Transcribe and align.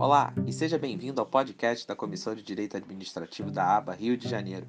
Olá 0.00 0.32
e 0.46 0.52
seja 0.54 0.78
bem-vindo 0.78 1.20
ao 1.20 1.26
podcast 1.26 1.86
da 1.86 1.94
Comissão 1.94 2.34
de 2.34 2.42
Direito 2.42 2.74
Administrativo 2.74 3.50
da 3.50 3.76
ABA 3.76 3.92
Rio 3.92 4.16
de 4.16 4.26
Janeiro, 4.26 4.66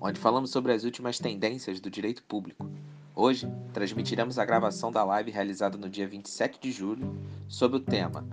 onde 0.00 0.18
falamos 0.18 0.48
sobre 0.48 0.72
as 0.72 0.82
últimas 0.82 1.18
tendências 1.18 1.78
do 1.78 1.90
direito 1.90 2.22
público. 2.22 2.66
Hoje, 3.14 3.46
transmitiremos 3.74 4.38
a 4.38 4.46
gravação 4.46 4.90
da 4.90 5.04
live 5.04 5.30
realizada 5.30 5.76
no 5.76 5.90
dia 5.90 6.08
27 6.08 6.58
de 6.58 6.72
julho 6.72 7.14
sobre 7.46 7.76
o 7.76 7.80
tema 7.80 8.26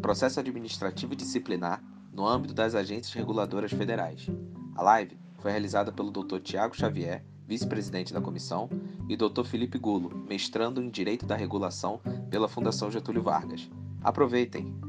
Processo 0.00 0.38
Administrativo 0.38 1.16
Disciplinar 1.16 1.82
no 2.12 2.24
âmbito 2.24 2.54
das 2.54 2.76
agências 2.76 3.12
reguladoras 3.12 3.72
federais. 3.72 4.28
A 4.76 4.82
live 4.84 5.18
foi 5.40 5.50
realizada 5.50 5.90
pelo 5.90 6.12
Dr. 6.12 6.38
Tiago 6.38 6.76
Xavier, 6.76 7.24
vice-presidente 7.48 8.14
da 8.14 8.20
comissão, 8.20 8.70
e 9.08 9.16
Dr. 9.16 9.42
Felipe 9.42 9.76
Gulo, 9.76 10.24
mestrando 10.28 10.80
em 10.80 10.88
Direito 10.88 11.26
da 11.26 11.34
Regulação 11.34 12.00
pela 12.30 12.46
Fundação 12.46 12.92
Getúlio 12.92 13.24
Vargas. 13.24 13.68
Aproveitem! 14.04 14.87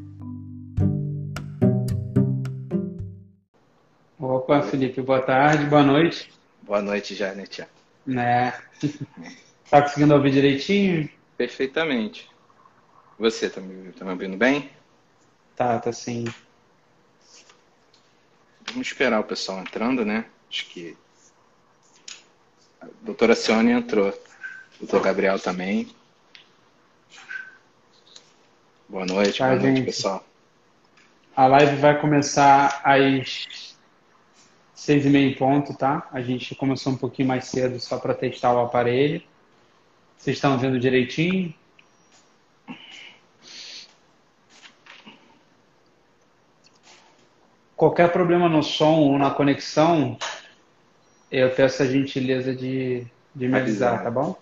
Opa, 4.30 4.62
Felipe, 4.62 5.02
boa 5.02 5.20
tarde, 5.24 5.66
boa 5.66 5.82
noite. 5.82 6.32
Boa 6.62 6.84
noite, 6.84 7.16
Janet. 7.16 7.66
Né? 8.06 8.52
Tá 9.72 9.82
conseguindo 9.82 10.14
ouvir 10.14 10.30
direitinho? 10.30 11.10
Perfeitamente. 11.36 12.30
Você 13.18 13.50
tá 13.50 13.60
me, 13.60 13.92
tá 13.92 14.06
me 14.06 14.12
ouvindo 14.12 14.38
bem? 14.38 14.70
Tá, 15.56 15.80
tá 15.80 15.92
sim. 15.92 16.26
Vamos 18.68 18.86
esperar 18.86 19.20
o 19.20 19.24
pessoal 19.24 19.62
entrando, 19.62 20.06
né? 20.06 20.26
Acho 20.48 20.68
que 20.68 20.96
a 22.82 22.88
doutora 23.02 23.34
Cione 23.34 23.72
entrou. 23.72 24.10
O 24.10 24.80
doutor 24.82 25.02
Gabriel 25.02 25.40
também. 25.40 25.90
Boa 28.88 29.08
noite, 29.08 29.40
Tá, 29.40 29.48
boa 29.48 29.60
noite, 29.60 29.78
gente. 29.78 29.86
pessoal. 29.86 30.24
A 31.36 31.48
live 31.48 31.78
vai 31.78 32.00
começar 32.00 32.80
às 32.84 33.69
seis 34.80 35.06
e 35.06 35.10
meia 35.10 35.30
em 35.30 35.36
ponto, 35.36 35.74
tá? 35.74 36.08
A 36.10 36.22
gente 36.22 36.56
começou 36.56 36.94
um 36.94 36.98
pouquinho 36.98 37.28
mais 37.28 37.46
cedo 37.46 37.78
só 37.82 38.00
para 38.00 38.14
testar 38.14 38.54
o 38.54 38.60
aparelho. 38.60 39.22
Vocês 40.18 40.38
estão 40.38 40.58
vendo 40.58 40.80
direitinho? 40.80 41.54
Qualquer 47.76 48.10
problema 48.12 48.48
no 48.48 48.64
som 48.64 49.00
ou 49.02 49.20
na 49.20 49.30
conexão, 49.32 50.18
eu 51.30 51.54
peço 51.54 51.84
a 51.84 51.86
gentileza 51.86 52.56
de, 52.56 53.06
de 53.36 53.48
me 53.50 53.60
Avisar. 53.60 54.02
tá 54.02 54.10
bom? 54.10 54.40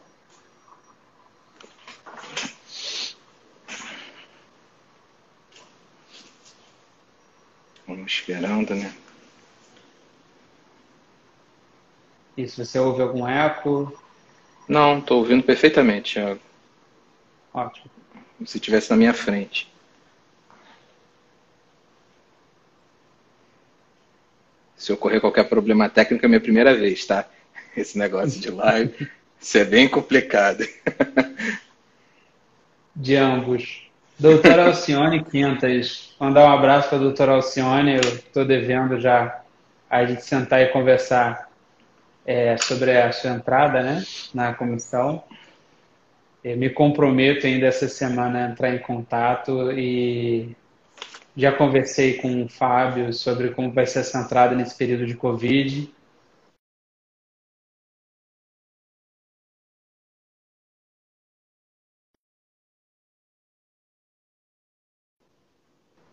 Vamos 7.88 8.12
esperando, 8.12 8.76
né? 8.76 8.94
E 12.38 12.48
se 12.48 12.64
você 12.64 12.78
ouve 12.78 13.02
algum 13.02 13.28
eco, 13.28 13.92
Não, 14.70 15.00
estou 15.00 15.20
ouvindo 15.20 15.44
perfeitamente, 15.44 16.14
Thiago. 16.14 16.40
ótimo. 17.54 17.90
Como 18.38 18.48
se 18.48 18.58
estivesse 18.58 18.92
na 18.92 18.98
minha 18.98 19.14
frente. 19.14 19.68
Se 24.76 24.94
ocorrer 24.94 25.20
qualquer 25.20 25.50
problema 25.50 25.90
técnico, 25.90 26.26
é 26.26 26.30
minha 26.30 26.40
primeira 26.40 26.76
vez, 26.76 27.06
tá? 27.06 27.26
Esse 27.76 27.98
negócio 27.98 28.40
de 28.40 28.52
live, 28.52 29.10
isso 29.40 29.58
é 29.58 29.66
bem 29.66 29.88
complicado. 29.90 30.64
de 32.96 33.16
ambos. 33.16 33.90
Doutora 34.20 34.68
Alcione 34.68 35.24
Quintas, 35.24 36.16
mandar 36.20 36.50
um 36.50 36.54
abraço 36.54 36.90
para 36.90 36.98
a 36.98 37.02
doutora 37.02 37.34
Alcione. 37.34 37.96
Eu 37.96 38.02
estou 38.02 38.46
devendo 38.46 39.00
já 39.00 39.42
a 39.90 40.06
gente 40.06 40.24
sentar 40.24 40.62
e 40.62 40.68
conversar 40.68 41.47
é, 42.28 42.58
sobre 42.58 42.92
a 42.98 43.12
sua 43.14 43.32
entrada 43.32 43.82
né, 43.82 44.04
na 44.34 44.54
comissão. 44.54 45.24
Eu 46.44 46.58
me 46.58 46.70
comprometo 46.70 47.48
ainda 47.48 47.68
essa 47.68 47.88
semana 47.88 48.46
a 48.46 48.52
entrar 48.52 48.76
em 48.76 48.80
contato 48.80 49.72
e 49.72 50.56
já 51.36 51.52
conversei 51.52 52.18
com 52.18 52.44
o 52.44 52.50
Fábio 52.50 53.14
sobre 53.14 53.52
como 53.52 53.72
vai 53.72 53.86
ser 53.86 54.00
essa 54.00 54.20
entrada 54.20 54.54
nesse 54.54 54.76
período 54.76 55.06
de 55.06 55.16
Covid. 55.16 55.90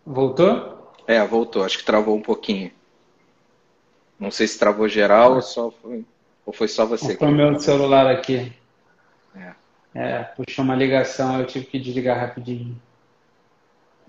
Voltou? 0.05 0.93
É, 1.07 1.25
voltou. 1.25 1.63
Acho 1.63 1.77
que 1.79 1.83
travou 1.83 2.15
um 2.15 2.21
pouquinho. 2.21 2.71
Não 4.19 4.31
sei 4.31 4.47
se 4.47 4.57
travou 4.57 4.87
geral 4.87 5.35
ou 5.35 5.41
só 5.41 5.71
foi, 5.71 6.05
ou 6.45 6.53
foi 6.53 6.67
só 6.67 6.85
você. 6.85 7.15
Foi 7.17 7.31
meu 7.31 7.59
celular 7.59 8.07
aqui. 8.07 8.53
É. 9.35 9.53
É, 9.93 10.23
puxou 10.23 10.63
uma 10.63 10.75
ligação, 10.75 11.39
eu 11.39 11.45
tive 11.45 11.65
que 11.65 11.79
desligar 11.79 12.19
rapidinho. 12.19 12.79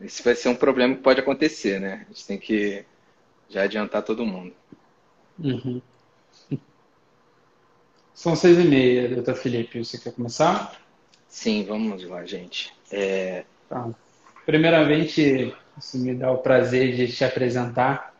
Esse 0.01 0.23
vai 0.23 0.35
ser 0.35 0.49
um 0.49 0.55
problema 0.55 0.95
que 0.95 1.03
pode 1.03 1.21
acontecer, 1.21 1.81
né? 1.81 2.05
A 2.09 2.13
gente 2.13 2.27
tem 2.27 2.39
que 2.39 2.85
já 3.49 3.63
adiantar 3.63 4.03
todo 4.03 4.27
mundo. 4.27 4.53
Uhum. 5.39 5.81
São 8.13 8.35
seis 8.35 8.59
e 8.59 8.65
meia, 8.65 9.09
doutor 9.09 9.35
Felipe. 9.35 9.83
Você 9.83 9.99
quer 9.99 10.13
começar? 10.13 10.81
Sim, 11.29 11.65
vamos 11.65 12.03
lá, 12.05 12.25
gente. 12.25 12.73
É, 12.91 13.45
Tá. 13.69 13.91
Primeiramente, 14.45 15.55
isso 15.77 15.99
me 15.99 16.15
dá 16.15 16.31
o 16.31 16.39
prazer 16.39 16.95
de 16.95 17.13
te 17.13 17.25
apresentar. 17.25 18.15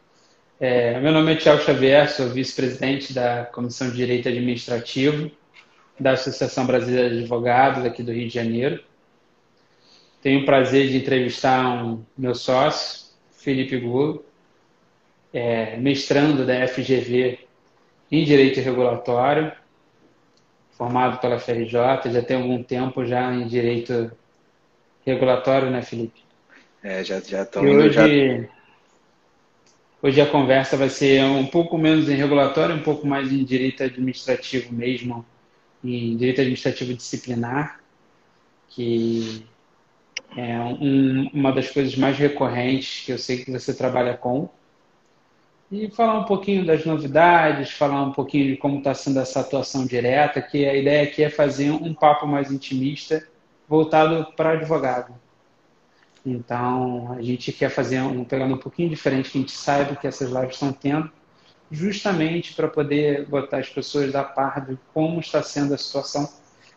É, 0.59 0.99
meu 1.01 1.13
nome 1.13 1.33
é 1.35 1.37
Tiago 1.37 1.61
Xavier, 1.61 2.11
sou 2.11 2.31
vice-presidente 2.31 3.13
da 3.13 3.45
Comissão 3.45 3.91
de 3.91 3.97
Direito 3.97 4.29
Administrativo 4.29 5.31
da 6.01 6.13
Associação 6.13 6.67
Brasileira 6.67 7.11
de 7.11 7.21
Advogados 7.21 7.85
aqui 7.85 8.03
do 8.03 8.13
Rio 8.13 8.27
de 8.27 8.35
Janeiro. 8.35 8.83
Tenho 10.23 10.41
o 10.43 10.45
prazer 10.47 10.89
de 10.89 10.97
entrevistar 10.97 11.85
um 11.85 12.03
meu 12.17 12.35
sócio, 12.35 13.07
Felipe 13.33 13.79
Gulo, 13.79 14.25
é, 15.33 15.77
mestrando 15.77 16.47
da 16.47 16.67
FGV 16.67 17.39
em 18.11 18.25
Direito 18.25 18.61
Regulatório, 18.61 19.53
formado 20.71 21.21
pela 21.21 21.39
FRJ, 21.39 22.11
já 22.11 22.23
tem 22.23 22.37
algum 22.39 22.63
tempo 22.63 23.05
já 23.05 23.33
em 23.33 23.47
Direito 23.47 24.11
Regulatório, 25.05 25.71
né, 25.71 25.83
Felipe? 25.83 26.25
é, 26.83 27.05
já 27.05 27.21
já 27.21 27.43
estão 27.43 27.67
E 27.67 27.73
indo 27.73 27.91
já. 27.91 28.07
Hoje, 30.03 30.21
a 30.21 30.31
conversa 30.31 30.77
vai 30.77 30.89
ser 30.89 31.23
um 31.25 31.47
pouco 31.47 31.77
menos 31.79 32.09
em 32.09 32.15
regulatório, 32.15 32.75
um 32.75 32.83
pouco 32.83 33.07
mais 33.07 33.33
em 33.33 33.45
direito 33.45 33.83
administrativo 33.83 34.73
mesmo, 34.73 35.25
em 35.85 36.17
direito 36.17 36.41
administrativo 36.41 36.95
disciplinar, 36.95 37.81
que 38.69 39.47
é 40.37 40.59
um- 40.61 41.31
uma 41.33 41.53
das 41.53 41.71
coisas 41.71 41.97
mais 41.97 42.19
recorrentes 42.19 43.05
que 43.05 43.13
eu 43.13 43.19
sei 43.19 43.45
que 43.45 43.51
você 43.51 43.75
trabalha 43.75 44.17
com. 44.17 44.49
E 45.71 45.91
falar 45.91 46.21
um 46.21 46.25
pouquinho 46.25 46.65
das 46.65 46.85
novidades, 46.85 47.73
falar 47.73 48.03
um 48.03 48.13
pouquinho 48.13 48.47
de 48.53 48.57
como 48.57 48.79
está 48.79 48.95
sendo 48.95 49.19
essa 49.19 49.41
atuação 49.41 49.85
direta, 49.85 50.41
que 50.41 50.65
a 50.65 50.75
ideia 50.77 51.03
aqui 51.03 51.25
é 51.25 51.31
fazer 51.31 51.71
um 51.73 51.93
papo 51.93 52.27
mais 52.27 52.53
intimista, 52.53 53.27
voltado 53.69 54.33
para 54.37 54.53
advogado. 54.53 55.26
Então, 56.27 57.13
a 57.17 57.23
gente 57.23 57.53
quer 57.53 57.71
fazer 57.71 58.01
um 58.01 58.25
pegando 58.25 58.55
um 58.55 58.59
pouquinho 58.59 58.91
diferente, 58.91 59.31
que 59.31 59.39
a 59.39 59.41
gente 59.41 59.53
saiba 59.53 59.95
que 59.95 60.09
essas 60.09 60.29
lives 60.29 60.55
estão 60.55 60.73
tendo, 60.73 61.09
justamente 61.71 62.53
para 62.53 62.67
poder 62.67 63.27
botar 63.27 63.59
as 63.59 63.69
pessoas 63.69 64.13
a 64.17 64.25
par 64.25 64.67
de 64.67 64.77
como 64.93 65.21
está 65.21 65.41
sendo 65.41 65.73
a 65.73 65.79
situação 65.79 66.29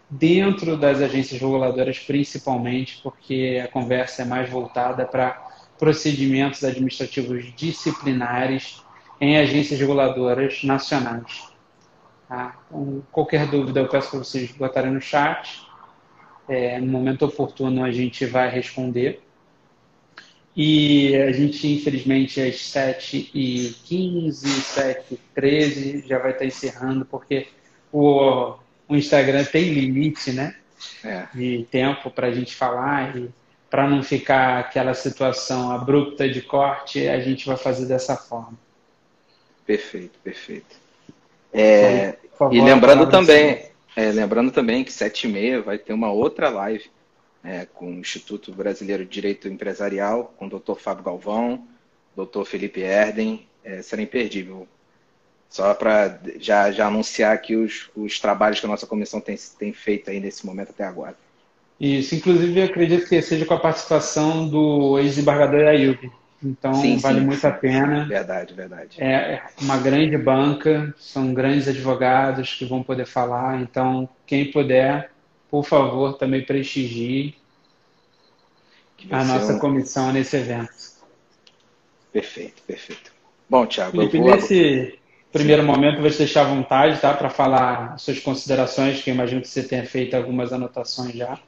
dentro 0.07 0.77
das 0.77 1.01
agências 1.01 1.41
reguladoras, 1.41 1.97
principalmente, 1.97 2.99
porque 3.01 3.59
a 3.63 3.67
conversa 3.67 4.21
é 4.21 4.25
mais 4.25 4.47
voltada 4.47 5.03
para 5.03 5.31
procedimentos 5.79 6.63
administrativos 6.63 7.51
disciplinares 7.55 8.83
em 9.19 9.37
agências 9.37 9.79
reguladoras 9.79 10.63
nacionais. 10.63 11.49
Tá? 12.27 12.55
Então, 12.67 13.03
qualquer 13.11 13.47
dúvida, 13.47 13.79
eu 13.79 13.87
peço 13.87 14.11
para 14.11 14.19
vocês 14.19 14.51
botarem 14.51 14.91
no 14.91 15.01
chat. 15.01 15.67
É, 16.47 16.79
no 16.79 16.87
momento 16.87 17.25
oportuno, 17.25 17.83
a 17.83 17.91
gente 17.91 18.25
vai 18.25 18.49
responder. 18.49 19.23
E 20.55 21.15
a 21.15 21.31
gente, 21.31 21.67
infelizmente, 21.67 22.41
às 22.41 22.55
7h15, 22.55 24.43
7h13, 25.35 26.07
já 26.07 26.19
vai 26.19 26.31
estar 26.31 26.45
encerrando, 26.45 27.05
porque 27.05 27.47
o, 27.91 28.55
o 28.87 28.95
Instagram 28.95 29.43
tem 29.45 29.73
limite, 29.73 30.31
né? 30.31 30.55
É, 31.03 31.27
De 31.33 31.67
tempo 31.69 32.09
para 32.09 32.27
a 32.27 32.31
gente 32.31 32.55
falar 32.55 33.15
e 33.15 33.29
para 33.69 33.87
não 33.87 34.01
ficar 34.01 34.59
aquela 34.59 34.93
situação 34.93 35.71
abrupta 35.71 36.27
de 36.27 36.41
corte, 36.41 37.07
a 37.07 37.19
gente 37.19 37.45
vai 37.45 37.57
fazer 37.57 37.85
dessa 37.85 38.15
forma. 38.15 38.57
perfeito, 39.65 40.17
perfeito. 40.23 40.75
É, 41.53 42.17
favor, 42.39 42.55
e 42.55 42.61
lembrando 42.61 43.07
também, 43.07 43.65
é, 43.95 44.11
lembrando 44.11 44.51
também 44.51 44.83
que 44.83 44.93
sete 44.93 45.27
e 45.27 45.31
meia 45.31 45.61
vai 45.61 45.77
ter 45.77 45.91
uma 45.91 46.11
outra 46.11 46.49
live 46.49 46.89
é, 47.43 47.65
com 47.65 47.91
o 47.91 47.99
Instituto 47.99 48.51
Brasileiro 48.51 49.05
de 49.05 49.11
Direito 49.11 49.47
Empresarial, 49.47 50.33
com 50.37 50.47
o 50.47 50.49
Dr. 50.49 50.75
Fábio 50.75 51.03
Galvão, 51.03 51.67
Dr. 52.15 52.43
Felipe 52.45 52.81
Erden, 52.81 53.45
é, 53.63 53.81
será 53.81 54.01
imperdível. 54.01 54.67
Só 55.49 55.73
para 55.73 56.19
já, 56.39 56.71
já 56.71 56.87
anunciar 56.87 57.33
aqui 57.33 57.55
os, 57.55 57.89
os 57.95 58.19
trabalhos 58.19 58.59
que 58.59 58.65
a 58.65 58.69
nossa 58.69 58.85
comissão 58.85 59.19
tem, 59.19 59.35
tem 59.57 59.73
feito 59.73 60.09
aí 60.09 60.19
nesse 60.19 60.45
momento 60.45 60.69
até 60.69 60.83
agora. 60.83 61.15
Isso, 61.79 62.13
inclusive, 62.13 62.59
eu 62.59 62.65
acredito 62.65 63.07
que 63.07 63.21
seja 63.21 63.45
com 63.45 63.53
a 63.53 63.59
participação 63.59 64.47
do 64.47 64.99
ex-embargador 64.99 65.65
Ayub. 65.67 66.11
Então, 66.43 66.73
sim, 66.73 66.97
vale 66.97 67.19
sim, 67.19 67.25
muito 67.25 67.39
sim. 67.39 67.47
a 67.47 67.51
pena. 67.51 68.05
Verdade, 68.05 68.53
verdade. 68.53 69.01
É 69.01 69.41
uma 69.61 69.77
grande 69.77 70.17
banca, 70.17 70.93
são 70.97 71.33
grandes 71.33 71.67
advogados 71.67 72.53
que 72.53 72.65
vão 72.65 72.83
poder 72.83 73.05
falar. 73.05 73.61
Então, 73.61 74.07
quem 74.25 74.51
puder, 74.51 75.11
por 75.49 75.65
favor, 75.65 76.17
também 76.17 76.43
prestigie 76.43 77.35
a 79.09 79.23
nossa 79.23 79.53
um... 79.53 79.59
comissão 79.59 80.11
nesse 80.11 80.37
evento. 80.37 80.69
Perfeito, 82.11 82.61
perfeito. 82.65 83.11
Bom, 83.49 83.65
Tiago, 83.65 83.91
Felipe, 83.91 84.17
eu 84.17 84.23
vou... 84.23 84.35
nesse 84.35 84.99
primeiro 85.31 85.63
momento, 85.63 86.01
vou 86.01 86.09
te 86.09 86.17
deixar 86.17 86.41
à 86.41 86.49
vontade, 86.49 86.99
tá? 86.99 87.13
Para 87.13 87.29
falar 87.29 87.97
suas 87.97 88.19
considerações, 88.19 89.01
que 89.01 89.09
eu 89.09 89.13
imagino 89.13 89.41
que 89.41 89.47
você 89.47 89.63
tenha 89.63 89.85
feito 89.85 90.15
algumas 90.15 90.51
anotações 90.51 91.13
já. 91.13 91.39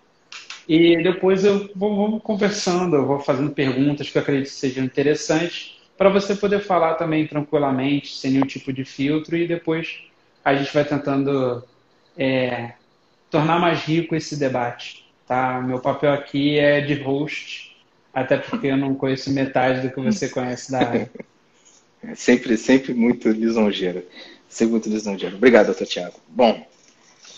E 0.68 1.02
depois 1.04 1.44
eu 1.44 1.70
vou, 1.76 1.96
vou 1.96 2.20
conversando, 2.20 2.96
eu 2.96 3.06
vou 3.06 3.20
fazendo 3.20 3.52
perguntas 3.52 4.10
que 4.10 4.18
eu 4.18 4.22
acredito 4.22 4.48
que 4.48 4.56
sejam 4.56 4.84
interessantes, 4.84 5.78
para 5.98 6.10
você 6.10 6.36
poder 6.36 6.62
falar 6.62 6.96
também 6.96 7.28
tranquilamente, 7.28 8.16
sem 8.16 8.32
nenhum 8.32 8.46
tipo 8.46 8.72
de 8.72 8.86
filtro, 8.86 9.36
e 9.36 9.48
depois 9.48 10.04
a 10.44 10.56
gente 10.56 10.74
vai 10.74 10.86
tentando 10.86 11.64
é, 12.18 12.74
tornar 13.32 13.60
mais 13.60 13.80
rico 13.80 14.16
esse 14.16 14.36
debate. 14.36 15.10
Tá? 15.26 15.60
Meu 15.60 15.80
papel 15.80 16.14
aqui 16.14 16.60
é 16.60 16.82
de 16.82 16.94
host, 17.02 17.76
até 18.14 18.38
porque 18.38 18.68
eu 18.68 18.78
não 18.78 18.94
conheço 18.94 19.32
metade 19.32 19.88
do 19.88 19.92
que 19.92 20.00
você 20.00 20.30
conhece 20.30 20.72
da 20.72 20.80
área. 20.80 21.12
Sempre, 22.16 22.58
sempre 22.58 22.96
muito 22.96 23.30
lisonjeiro. 23.30 24.04
Sempre 24.50 24.72
muito 24.72 24.90
lisonjeiro. 24.90 25.36
Obrigado, 25.36 25.68
doutor 25.68 25.86
Tiago. 25.86 26.16
Bom, 26.28 26.66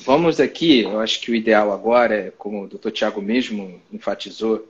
Vamos 0.06 0.40
aqui, 0.40 0.82
eu 0.82 1.00
acho 1.00 1.22
que 1.22 1.32
o 1.32 1.36
ideal 1.36 1.72
agora, 1.72 2.28
é, 2.28 2.32
como 2.32 2.64
o 2.64 2.68
doutor 2.68 2.92
Tiago 2.92 3.22
mesmo 3.22 3.82
enfatizou, 3.92 4.68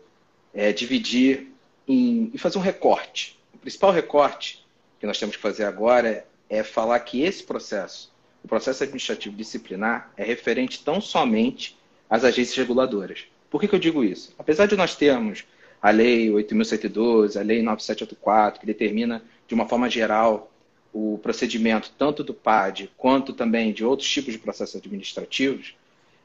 é 0.54 0.72
dividir 0.72 1.52
e 1.88 2.32
fazer 2.38 2.60
um 2.60 2.62
recorte. 2.62 3.40
O 3.52 3.58
principal 3.58 3.92
recorte 3.92 4.64
que 5.00 5.08
nós 5.08 5.18
temos 5.18 5.36
que 5.36 5.42
fazer 5.42 5.64
agora 5.64 6.24
é 6.48 6.62
falar 6.62 7.00
que 7.00 7.24
esse 7.24 7.42
processo, 7.42 8.13
o 8.44 8.48
processo 8.48 8.84
administrativo 8.84 9.36
disciplinar, 9.36 10.12
é 10.18 10.24
referente 10.24 10.84
tão 10.84 11.00
somente 11.00 11.78
às 12.10 12.24
agências 12.24 12.58
reguladoras. 12.58 13.26
Por 13.50 13.62
que, 13.62 13.68
que 13.68 13.76
eu 13.76 13.80
digo 13.80 14.04
isso? 14.04 14.34
Apesar 14.38 14.66
de 14.66 14.76
nós 14.76 14.96
termos 14.96 15.46
a 15.82 15.90
Lei 15.90 16.30
8.112, 16.30 17.40
a 17.40 17.44
Lei 17.44 17.62
9784, 17.62 18.60
que 18.60 18.66
determina 18.66 19.24
de 19.48 19.54
uma 19.54 19.68
forma 19.68 19.90
geral 19.90 20.52
o 20.94 21.20
procedimento 21.22 21.92
tanto 21.98 22.24
do 22.24 22.34
PAD 22.34 22.90
quanto 22.96 23.34
também 23.34 23.74
de 23.74 23.84
outros 23.84 24.10
tipos 24.10 24.34
de 24.34 24.40
processos 24.40 24.76
administrativos, 24.76 25.76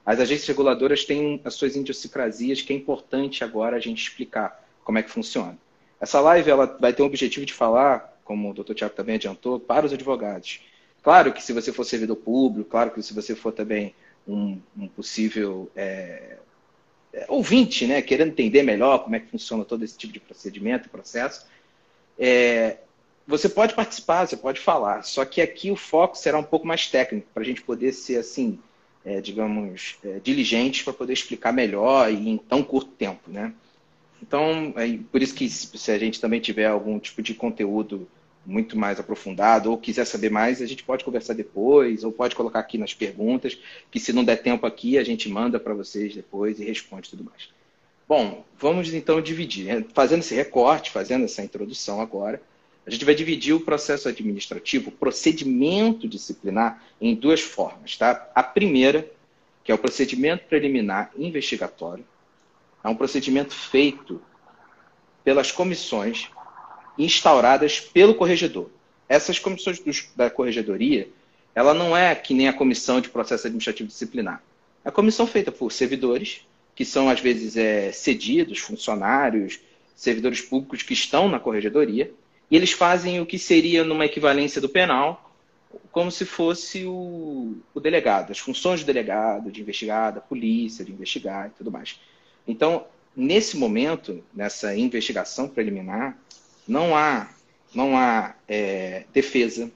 as 0.04 0.20
agências 0.20 0.48
reguladoras 0.48 1.04
têm 1.04 1.40
as 1.44 1.54
suas 1.54 1.76
idiosincrasias 1.76 2.62
que 2.62 2.72
é 2.72 2.76
importante 2.76 3.44
agora 3.44 3.76
a 3.76 3.80
gente 3.80 4.02
explicar 4.02 4.64
como 4.82 4.98
é 4.98 5.02
que 5.02 5.10
funciona. 5.10 5.58
Essa 6.00 6.20
live 6.20 6.50
ela 6.50 6.64
vai 6.80 6.92
ter 6.92 7.02
o 7.02 7.06
objetivo 7.06 7.44
de 7.44 7.52
falar, 7.52 8.18
como 8.24 8.50
o 8.50 8.54
doutor 8.54 8.74
Tiago 8.74 8.94
também 8.94 9.16
adiantou, 9.16 9.58
para 9.58 9.84
os 9.84 9.92
advogados. 9.92 10.60
Claro 11.02 11.32
que 11.32 11.42
se 11.42 11.52
você 11.52 11.72
for 11.72 11.84
servidor 11.84 12.16
público, 12.16 12.70
claro 12.70 12.90
que 12.90 13.02
se 13.02 13.14
você 13.14 13.34
for 13.34 13.52
também 13.52 13.94
um, 14.26 14.58
um 14.76 14.88
possível 14.88 15.70
é, 15.74 16.36
é, 17.12 17.26
ouvinte, 17.28 17.86
né, 17.86 18.02
querendo 18.02 18.30
entender 18.30 18.62
melhor 18.62 18.98
como 18.98 19.16
é 19.16 19.20
que 19.20 19.30
funciona 19.30 19.64
todo 19.64 19.84
esse 19.84 19.96
tipo 19.96 20.12
de 20.12 20.20
procedimento 20.20 20.88
processo, 20.88 21.46
é, 22.18 22.78
você 23.26 23.48
pode 23.48 23.74
participar, 23.74 24.26
você 24.26 24.36
pode 24.36 24.60
falar, 24.60 25.02
só 25.02 25.24
que 25.24 25.40
aqui 25.40 25.70
o 25.70 25.76
foco 25.76 26.16
será 26.16 26.38
um 26.38 26.42
pouco 26.42 26.66
mais 26.66 26.86
técnico, 26.86 27.28
para 27.32 27.42
a 27.42 27.46
gente 27.46 27.62
poder 27.62 27.92
ser, 27.92 28.16
assim, 28.16 28.58
é, 29.04 29.20
digamos, 29.20 29.96
é, 30.04 30.18
diligentes 30.18 30.82
para 30.82 30.92
poder 30.92 31.12
explicar 31.12 31.52
melhor 31.52 32.10
e 32.10 32.28
em 32.28 32.36
tão 32.36 32.62
curto 32.62 32.90
tempo, 32.90 33.30
né? 33.30 33.52
Então, 34.22 34.74
é 34.76 34.98
por 35.10 35.22
isso 35.22 35.34
que 35.34 35.48
se 35.48 35.92
a 35.92 35.98
gente 35.98 36.20
também 36.20 36.40
tiver 36.40 36.66
algum 36.66 36.98
tipo 36.98 37.22
de 37.22 37.34
conteúdo 37.34 38.08
muito 38.48 38.78
mais 38.78 38.98
aprofundado 38.98 39.70
ou 39.70 39.76
quiser 39.76 40.06
saber 40.06 40.30
mais, 40.30 40.62
a 40.62 40.66
gente 40.66 40.82
pode 40.82 41.04
conversar 41.04 41.34
depois 41.34 42.02
ou 42.02 42.10
pode 42.10 42.34
colocar 42.34 42.60
aqui 42.60 42.78
nas 42.78 42.94
perguntas, 42.94 43.58
que 43.90 44.00
se 44.00 44.10
não 44.10 44.24
der 44.24 44.36
tempo 44.36 44.66
aqui, 44.66 44.96
a 44.96 45.04
gente 45.04 45.28
manda 45.28 45.60
para 45.60 45.74
vocês 45.74 46.14
depois 46.14 46.58
e 46.58 46.64
responde 46.64 47.10
tudo 47.10 47.24
mais. 47.24 47.50
Bom, 48.08 48.42
vamos 48.58 48.94
então 48.94 49.20
dividir, 49.20 49.66
né? 49.66 49.84
fazendo 49.92 50.20
esse 50.20 50.34
recorte, 50.34 50.90
fazendo 50.90 51.26
essa 51.26 51.42
introdução 51.42 52.00
agora, 52.00 52.40
a 52.86 52.90
gente 52.90 53.04
vai 53.04 53.14
dividir 53.14 53.52
o 53.52 53.60
processo 53.60 54.08
administrativo, 54.08 54.88
o 54.88 54.92
procedimento 54.92 56.08
disciplinar, 56.08 56.82
em 56.98 57.14
duas 57.14 57.42
formas. 57.42 57.98
Tá? 57.98 58.30
A 58.34 58.42
primeira, 58.42 59.06
que 59.62 59.70
é 59.70 59.74
o 59.74 59.78
procedimento 59.78 60.46
preliminar 60.46 61.10
investigatório, 61.18 62.02
é 62.82 62.88
um 62.88 62.94
procedimento 62.94 63.54
feito 63.54 64.22
pelas 65.22 65.52
comissões 65.52 66.30
instauradas 66.98 67.80
pelo 67.80 68.14
corregedor. 68.14 68.68
Essas 69.08 69.38
comissões 69.38 69.80
da 70.16 70.28
corregedoria, 70.28 71.08
ela 71.54 71.72
não 71.72 71.96
é 71.96 72.14
que 72.14 72.34
nem 72.34 72.48
a 72.48 72.52
comissão 72.52 73.00
de 73.00 73.08
processo 73.08 73.46
administrativo 73.46 73.88
disciplinar. 73.88 74.42
É 74.84 74.88
a 74.88 74.92
comissão 74.92 75.26
feita 75.26 75.50
por 75.50 75.72
servidores, 75.72 76.46
que 76.74 76.84
são 76.84 77.08
às 77.08 77.20
vezes 77.20 77.56
é, 77.56 77.90
cedidos, 77.92 78.58
funcionários, 78.58 79.58
servidores 79.94 80.40
públicos 80.40 80.82
que 80.82 80.92
estão 80.92 81.28
na 81.28 81.40
corregedoria, 81.40 82.12
e 82.50 82.56
eles 82.56 82.72
fazem 82.72 83.20
o 83.20 83.26
que 83.26 83.38
seria 83.38 83.84
numa 83.84 84.04
equivalência 84.04 84.60
do 84.60 84.68
penal, 84.68 85.28
como 85.90 86.10
se 86.10 86.24
fosse 86.24 86.84
o, 86.84 87.56
o 87.74 87.80
delegado, 87.80 88.30
as 88.30 88.38
funções 88.38 88.80
do 88.80 88.86
delegado, 88.86 89.50
de 89.50 89.60
investigar, 89.60 90.14
da 90.14 90.20
polícia, 90.20 90.84
de 90.84 90.92
investigar 90.92 91.48
e 91.48 91.58
tudo 91.58 91.70
mais. 91.70 91.98
Então, 92.46 92.86
nesse 93.14 93.56
momento, 93.56 94.24
nessa 94.32 94.74
investigação 94.76 95.48
preliminar, 95.48 96.16
não 96.68 96.94
há, 96.94 97.30
não 97.74 97.96
há 97.96 98.34
é, 98.46 99.04
defesa. 99.12 99.70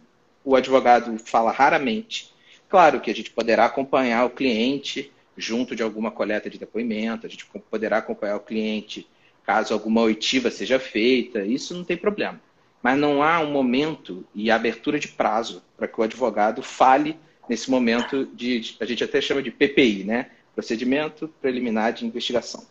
O 0.44 0.54
advogado 0.54 1.18
fala 1.18 1.50
raramente. 1.50 2.32
Claro 2.68 3.00
que 3.00 3.10
a 3.10 3.14
gente 3.14 3.30
poderá 3.30 3.64
acompanhar 3.64 4.24
o 4.24 4.30
cliente 4.30 5.10
junto 5.36 5.74
de 5.74 5.82
alguma 5.82 6.10
coleta 6.10 6.50
de 6.50 6.58
depoimento, 6.58 7.26
a 7.26 7.28
gente 7.28 7.46
poderá 7.70 7.98
acompanhar 7.98 8.36
o 8.36 8.40
cliente 8.40 9.08
caso 9.44 9.74
alguma 9.74 10.02
oitiva 10.02 10.50
seja 10.50 10.78
feita, 10.78 11.44
isso 11.44 11.74
não 11.74 11.82
tem 11.82 11.96
problema 11.96 12.40
mas 12.82 12.98
não 12.98 13.22
há 13.22 13.38
um 13.38 13.50
momento 13.50 14.24
e 14.34 14.50
abertura 14.50 14.98
de 14.98 15.08
prazo 15.08 15.62
para 15.76 15.86
que 15.86 16.00
o 16.00 16.02
advogado 16.02 16.62
fale 16.62 17.16
nesse 17.48 17.70
momento 17.70 18.26
de, 18.34 18.76
a 18.80 18.84
gente 18.84 19.04
até 19.04 19.20
chama 19.20 19.42
de 19.42 19.50
PPI, 19.50 20.04
né? 20.04 20.30
Procedimento 20.54 21.28
Preliminar 21.40 21.92
de 21.92 22.04
Investigação. 22.04 22.66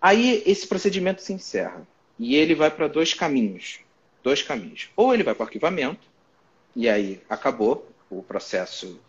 Aí 0.00 0.42
esse 0.46 0.66
procedimento 0.66 1.20
se 1.20 1.32
encerra 1.32 1.86
e 2.18 2.36
ele 2.36 2.54
vai 2.54 2.70
para 2.70 2.88
dois 2.88 3.12
caminhos, 3.14 3.80
dois 4.22 4.42
caminhos. 4.42 4.88
Ou 4.96 5.12
ele 5.12 5.22
vai 5.22 5.34
para 5.34 5.44
o 5.44 5.46
arquivamento 5.46 6.08
e 6.74 6.88
aí 6.88 7.20
acabou, 7.28 7.90
o 8.10 8.22
processo 8.22 9.00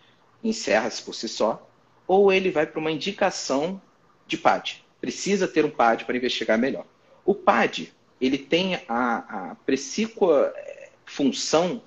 encerra-se 0.43 1.01
por 1.01 1.13
si 1.13 1.27
só, 1.27 1.69
ou 2.07 2.31
ele 2.31 2.51
vai 2.51 2.65
para 2.65 2.79
uma 2.79 2.91
indicação 2.91 3.81
de 4.25 4.37
PAD. 4.37 4.83
Precisa 4.99 5.47
ter 5.47 5.65
um 5.65 5.69
PAD 5.69 6.05
para 6.05 6.17
investigar 6.17 6.57
melhor. 6.57 6.85
O 7.25 7.35
PAD 7.35 7.93
ele 8.19 8.37
tem 8.37 8.75
a, 8.87 9.51
a 9.51 9.57
é, 10.55 10.89
função 11.05 11.81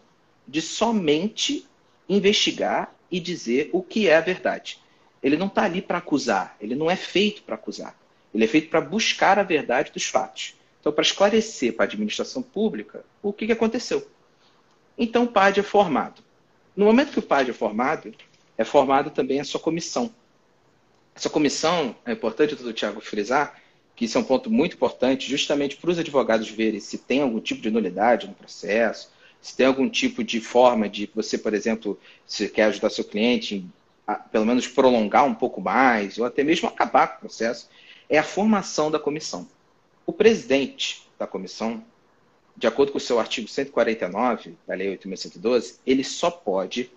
de 0.47 0.63
somente 0.63 1.67
investigar 2.09 2.95
e 3.11 3.19
dizer 3.19 3.71
o 3.73 3.83
que 3.83 4.09
é 4.09 4.17
a 4.17 4.21
verdade. 4.21 4.79
Ele 5.23 5.37
não 5.37 5.49
está 5.49 5.65
ali 5.65 5.83
para 5.83 5.99
acusar, 5.99 6.57
ele 6.61 6.75
não 6.75 6.91
é 6.91 6.97
feito 6.97 7.43
para 7.43 7.55
acusar. 7.55 7.99
Ele 8.33 8.45
é 8.45 8.49
feito 8.49 8.69
para 8.69 8.81
buscar 8.81 9.39
a 9.39 9.43
verdade 9.43 9.91
dos 9.93 10.05
fatos. 10.05 10.55
Então, 10.81 10.93
para 10.93 11.03
esclarecer 11.03 11.75
para 11.75 11.85
a 11.85 11.89
administração 11.89 12.43
pública 12.43 13.05
o 13.23 13.33
que, 13.33 13.47
que 13.47 13.53
aconteceu. 13.53 14.07
Então, 14.97 15.25
o 15.25 15.29
PAD 15.29 15.61
é 15.61 15.63
formado. 15.63 16.23
No 16.75 16.87
momento 16.87 17.13
que 17.13 17.19
o 17.19 17.23
PAD 17.23 17.51
é 17.51 17.55
formado, 17.55 18.15
é 18.57 18.65
formado 18.65 19.11
também 19.11 19.41
a 19.41 19.45
sua 19.45 19.61
comissão. 19.61 20.15
Essa 21.15 21.29
comissão, 21.29 21.95
é 22.07 22.13
importante 22.13 22.55
o 22.55 22.73
Tiago 22.73 23.01
frisar, 23.01 23.61
que 23.95 24.07
isso 24.07 24.17
é 24.17 24.21
um 24.21 24.25
ponto 24.25 24.51
muito 24.51 24.77
importante, 24.77 25.29
justamente 25.29 25.77
para 25.77 25.91
os 25.91 25.99
advogados 25.99 26.49
verem 26.49 26.81
se 26.81 26.97
tem 26.97 27.21
algum 27.21 27.41
tipo 27.41 27.61
de 27.61 27.71
nulidade 27.71 28.27
no 28.27 28.35
processo, 28.35 29.11
se 29.43 29.57
tem 29.57 29.67
algum 29.67 29.89
tipo 29.89 30.25
de 30.25 30.41
forma 30.41 30.89
de 30.89 31.11
você, 31.15 31.37
por 31.37 31.53
exemplo, 31.53 31.99
se 32.27 32.49
quer 32.49 32.65
ajudar 32.65 32.91
seu 32.91 33.05
cliente 33.05 33.67
a, 34.07 34.15
pelo 34.15 34.47
menos 34.47 34.67
prolongar 34.67 35.25
um 35.25 35.35
pouco 35.35 35.61
mais, 35.61 36.19
ou 36.19 36.25
até 36.25 36.43
mesmo 36.43 36.69
acabar 36.69 37.09
com 37.09 37.17
o 37.17 37.21
processo, 37.21 37.69
é 38.09 38.19
a 38.19 38.23
formação 38.23 38.91
da 38.91 38.99
comissão. 38.99 39.47
O 40.11 40.13
presidente 40.13 41.09
da 41.17 41.25
comissão, 41.25 41.85
de 42.57 42.67
acordo 42.67 42.91
com 42.91 42.99
o 42.99 43.01
seu 43.01 43.21
artigo 43.21 43.47
149 43.47 44.57
da 44.67 44.75
Lei 44.75 44.99
8.112, 44.99 45.77
ele 45.87 46.03
só 46.03 46.33
pode, 46.33 46.91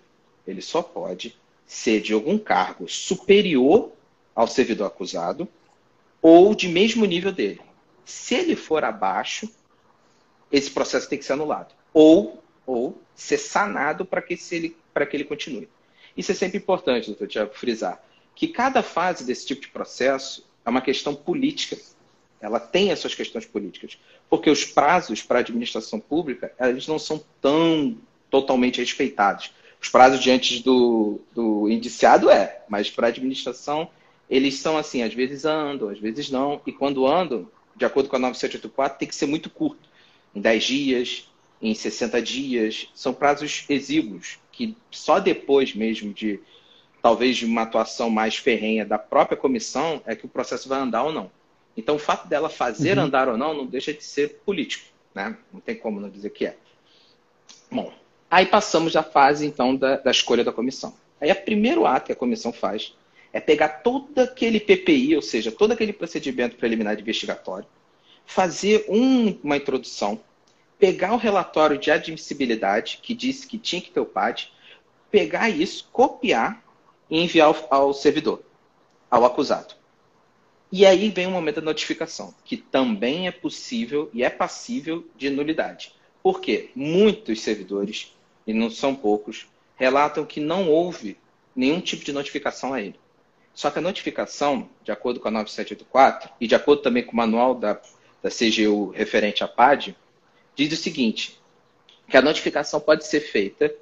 ele 0.44 0.60
só 0.60 0.82
pode 0.82 1.38
ser 1.64 2.00
de 2.00 2.12
algum 2.12 2.36
cargo 2.36 2.88
superior 2.88 3.92
ao 4.34 4.48
servidor 4.48 4.88
acusado 4.88 5.46
ou 6.20 6.56
de 6.56 6.66
mesmo 6.66 7.04
nível 7.04 7.30
dele. 7.30 7.60
Se 8.04 8.34
ele 8.34 8.56
for 8.56 8.82
abaixo, 8.82 9.48
esse 10.50 10.72
processo 10.72 11.08
tem 11.08 11.16
que 11.16 11.24
ser 11.24 11.34
anulado. 11.34 11.72
Ou, 11.92 12.42
ou 12.66 13.00
ser 13.14 13.38
sanado 13.38 14.04
para 14.04 14.20
que, 14.20 14.36
ele, 14.50 14.76
que 15.08 15.16
ele 15.16 15.24
continue. 15.24 15.68
Isso 16.16 16.32
é 16.32 16.34
sempre 16.34 16.58
importante, 16.58 17.06
doutor 17.06 17.28
Tiago, 17.28 17.54
frisar, 17.54 18.04
que 18.34 18.48
cada 18.48 18.82
fase 18.82 19.24
desse 19.24 19.46
tipo 19.46 19.60
de 19.60 19.68
processo 19.68 20.44
é 20.64 20.68
uma 20.68 20.80
questão 20.80 21.14
política. 21.14 21.76
Ela 22.44 22.60
tem 22.60 22.92
as 22.92 22.98
suas 22.98 23.14
questões 23.14 23.46
políticas. 23.46 23.98
Porque 24.28 24.50
os 24.50 24.64
prazos 24.64 25.22
para 25.22 25.38
a 25.38 25.40
administração 25.40 25.98
pública, 25.98 26.52
eles 26.60 26.86
não 26.86 26.98
são 26.98 27.24
tão 27.40 27.96
totalmente 28.30 28.80
respeitados. 28.80 29.50
Os 29.80 29.88
prazos 29.88 30.20
diante 30.20 30.62
do, 30.62 31.20
do 31.34 31.70
indiciado 31.70 32.28
é, 32.28 32.62
mas 32.68 32.90
para 32.90 33.06
a 33.06 33.10
administração, 33.10 33.88
eles 34.28 34.58
são 34.58 34.76
assim, 34.76 35.02
às 35.02 35.14
vezes 35.14 35.44
andam, 35.44 35.88
às 35.88 35.98
vezes 35.98 36.30
não. 36.30 36.60
E 36.66 36.72
quando 36.72 37.06
andam, 37.06 37.48
de 37.74 37.84
acordo 37.84 38.08
com 38.08 38.16
a 38.16 38.18
9784, 38.18 38.98
tem 38.98 39.08
que 39.08 39.14
ser 39.14 39.26
muito 39.26 39.48
curto. 39.48 39.88
Em 40.34 40.40
10 40.40 40.64
dias, 40.64 41.28
em 41.62 41.74
60 41.74 42.20
dias. 42.20 42.88
São 42.94 43.14
prazos 43.14 43.64
exíguos, 43.68 44.38
que 44.52 44.76
só 44.90 45.18
depois 45.18 45.74
mesmo 45.74 46.12
de, 46.12 46.40
talvez, 47.00 47.36
de 47.36 47.46
uma 47.46 47.62
atuação 47.62 48.10
mais 48.10 48.36
ferrenha 48.36 48.84
da 48.84 48.98
própria 48.98 49.36
comissão, 49.36 50.02
é 50.04 50.14
que 50.14 50.26
o 50.26 50.28
processo 50.28 50.68
vai 50.68 50.80
andar 50.80 51.04
ou 51.04 51.12
não. 51.12 51.30
Então, 51.76 51.96
o 51.96 51.98
fato 51.98 52.28
dela 52.28 52.48
fazer 52.48 52.96
uhum. 52.96 53.04
andar 53.04 53.28
ou 53.28 53.36
não 53.36 53.54
não 53.54 53.66
deixa 53.66 53.92
de 53.92 54.02
ser 54.04 54.40
político. 54.44 54.86
Né? 55.14 55.36
Não 55.52 55.60
tem 55.60 55.74
como 55.74 56.00
não 56.00 56.08
dizer 56.08 56.30
que 56.30 56.46
é. 56.46 56.56
Bom, 57.70 57.92
aí 58.30 58.46
passamos 58.46 58.96
à 58.96 59.02
fase, 59.02 59.46
então, 59.46 59.74
da, 59.74 59.96
da 59.96 60.10
escolha 60.10 60.44
da 60.44 60.52
comissão. 60.52 60.94
Aí, 61.20 61.30
o 61.30 61.34
primeiro 61.36 61.86
ato 61.86 62.06
que 62.06 62.12
a 62.12 62.16
comissão 62.16 62.52
faz 62.52 62.94
é 63.32 63.40
pegar 63.40 63.68
todo 63.68 64.18
aquele 64.20 64.60
PPI, 64.60 65.16
ou 65.16 65.22
seja, 65.22 65.50
todo 65.50 65.72
aquele 65.72 65.92
procedimento 65.92 66.56
preliminar 66.56 66.94
de 66.94 67.02
investigatório, 67.02 67.66
fazer 68.24 68.86
um, 68.88 69.36
uma 69.42 69.56
introdução, 69.56 70.20
pegar 70.78 71.12
o 71.12 71.16
relatório 71.16 71.76
de 71.76 71.90
admissibilidade, 71.90 73.00
que 73.02 73.12
disse 73.12 73.46
que 73.46 73.58
tinha 73.58 73.82
que 73.82 73.90
ter 73.90 74.00
o 74.00 74.06
PAD, 74.06 74.52
pegar 75.10 75.48
isso, 75.48 75.88
copiar 75.92 76.62
e 77.10 77.20
enviar 77.20 77.48
ao, 77.48 77.66
ao 77.70 77.94
servidor, 77.94 78.42
ao 79.10 79.24
acusado. 79.24 79.74
E 80.76 80.84
aí 80.84 81.08
vem 81.08 81.28
o 81.28 81.30
momento 81.30 81.60
da 81.60 81.66
notificação, 81.66 82.34
que 82.44 82.56
também 82.56 83.28
é 83.28 83.30
possível 83.30 84.10
e 84.12 84.24
é 84.24 84.28
passível 84.28 85.06
de 85.16 85.30
nulidade. 85.30 85.94
Por 86.20 86.40
quê? 86.40 86.70
Muitos 86.74 87.42
servidores, 87.42 88.12
e 88.44 88.52
não 88.52 88.68
são 88.68 88.92
poucos, 88.92 89.46
relatam 89.76 90.26
que 90.26 90.40
não 90.40 90.68
houve 90.68 91.16
nenhum 91.54 91.80
tipo 91.80 92.04
de 92.04 92.12
notificação 92.12 92.74
a 92.74 92.80
ele. 92.80 92.98
Só 93.54 93.70
que 93.70 93.78
a 93.78 93.80
notificação, 93.80 94.68
de 94.82 94.90
acordo 94.90 95.20
com 95.20 95.28
a 95.28 95.30
9784, 95.30 96.28
e 96.40 96.48
de 96.48 96.56
acordo 96.56 96.82
também 96.82 97.04
com 97.04 97.12
o 97.12 97.16
manual 97.16 97.54
da, 97.54 97.80
da 98.20 98.28
CGU 98.28 98.90
referente 98.90 99.44
à 99.44 99.46
PAD, 99.46 99.96
diz 100.56 100.72
o 100.72 100.82
seguinte: 100.82 101.40
que 102.10 102.16
a 102.16 102.20
notificação 102.20 102.80
pode 102.80 103.06
ser 103.06 103.20
feita 103.20 103.72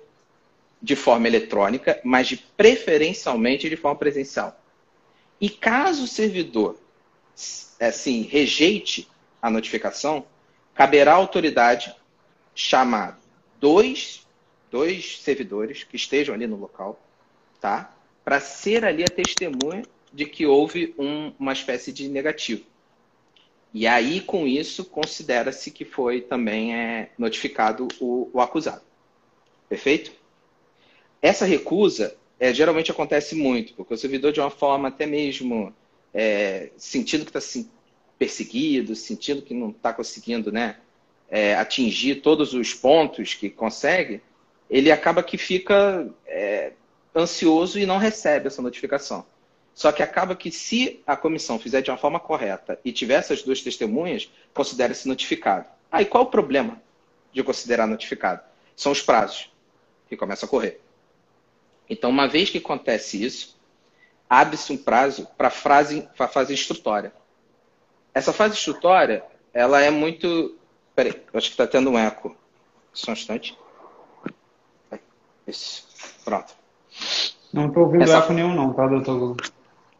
de 0.83 0.95
forma 0.95 1.27
eletrônica, 1.27 1.99
mas 2.05 2.29
de 2.29 2.37
preferencialmente 2.37 3.71
de 3.71 3.79
forma 3.79 3.99
presencial. 3.99 4.61
E 5.41 5.49
caso 5.49 6.05
o 6.05 6.07
servidor 6.07 6.82
assim 7.81 8.23
rejeite 8.23 9.09
a 9.41 9.51
notificação, 9.51 10.25
caberá 10.75 11.13
à 11.13 11.17
autoridade 11.17 11.95
chamar 12.55 13.19
dois, 13.61 14.27
dois 14.71 15.21
servidores 15.21 15.85
que 15.85 15.97
estejam 15.97 16.35
ali 16.35 16.47
no 16.47 16.57
local, 16.57 17.01
tá? 17.61 17.93
para 18.25 18.41
ser 18.41 18.85
ali 18.85 19.03
a 19.03 19.09
testemunha 19.09 19.83
de 20.13 20.27
que 20.27 20.47
houve 20.47 20.95
um, 20.99 21.33
uma 21.39 21.53
espécie 21.53 21.93
de 21.93 22.09
negativo. 22.09 22.65
E 23.75 23.87
aí, 23.87 24.21
com 24.21 24.47
isso, 24.47 24.85
considera-se 24.85 25.71
que 25.71 25.85
foi 25.85 26.21
também 26.21 26.75
é, 26.75 27.11
notificado 27.17 27.89
o, 27.99 28.31
o, 28.33 28.41
acusado. 28.41 28.83
Perfeito? 29.69 30.13
Essa 31.23 31.47
recusa 31.47 32.15
é, 32.39 32.53
geralmente 32.53 32.91
acontece 32.91 33.35
muito, 33.35 33.73
porque 33.75 33.95
o 33.95 33.97
servidor, 33.97 34.31
de 34.31 34.41
uma 34.41 34.51
forma 34.51 34.89
até 34.89 35.07
mesmo 35.07 35.75
é, 36.13 36.71
sentindo 36.77 37.25
que 37.25 37.31
está 37.31 37.39
assim, 37.39 37.71
perseguido, 38.19 38.95
sentindo 38.95 39.43
que 39.43 39.55
não 39.55 39.71
está 39.71 39.93
conseguindo 39.93 40.53
né, 40.53 40.77
é, 41.31 41.55
atingir 41.55 42.17
todos 42.17 42.55
os 42.55 42.75
pontos 42.75 43.35
que 43.35 43.51
consegue, 43.51 44.23
ele 44.69 44.91
acaba 44.91 45.23
que 45.23 45.37
fica 45.37 46.09
é, 46.27 46.73
ansioso 47.15 47.79
e 47.79 47.87
não 47.87 47.99
recebe 47.99 48.47
essa 48.47 48.63
notificação. 48.63 49.27
Só 49.75 49.91
que 49.91 50.03
acaba 50.03 50.37
que 50.37 50.51
se 50.51 51.01
a 51.07 51.17
comissão 51.17 51.59
fizer 51.59 51.81
de 51.81 51.91
uma 51.91 51.97
forma 51.97 52.21
correta 52.21 52.79
e 52.85 52.93
tiver 52.93 53.15
essas 53.15 53.43
duas 53.43 53.63
testemunhas, 53.63 54.31
considera-se 54.53 55.09
notificado. 55.09 55.67
Aí 55.91 56.05
ah, 56.05 56.09
qual 56.09 56.25
o 56.25 56.31
problema 56.31 56.81
de 57.33 57.43
considerar 57.43 57.87
notificado? 57.87 58.43
São 58.77 58.93
os 58.93 59.01
prazos 59.01 59.51
que 60.09 60.17
começam 60.17 60.47
a 60.47 60.51
correr. 60.51 60.81
Então, 61.89 62.11
uma 62.11 62.29
vez 62.29 62.51
que 62.51 62.59
acontece 62.59 63.23
isso, 63.23 63.59
abre-se 64.33 64.73
um 64.73 64.79
prazo 64.79 65.29
para 65.37 65.49
a 65.49 65.51
fase, 65.51 66.09
fase 66.15 66.55
instrutória. 66.55 67.13
Essa 68.15 68.33
fase 68.33 68.55
instrutória, 68.55 69.23
ela 69.53 69.83
é 69.83 69.91
muito... 69.91 70.57
Peraí, 70.95 71.23
acho 71.35 71.49
que 71.49 71.53
está 71.53 71.67
tendo 71.67 71.91
um 71.91 71.99
eco. 71.99 72.35
Só 72.95 73.11
um 73.11 73.15
instante. 73.15 73.55
Isso. 75.47 75.87
Pronto. 76.25 76.55
Não 77.53 77.67
estou 77.67 77.83
ouvindo 77.83 78.05
Essa... 78.05 78.19
eco 78.19 78.33
nenhum 78.33 78.55
não, 78.55 78.73
tá, 78.73 78.87
doutor 78.87 79.19
Google? 79.19 79.37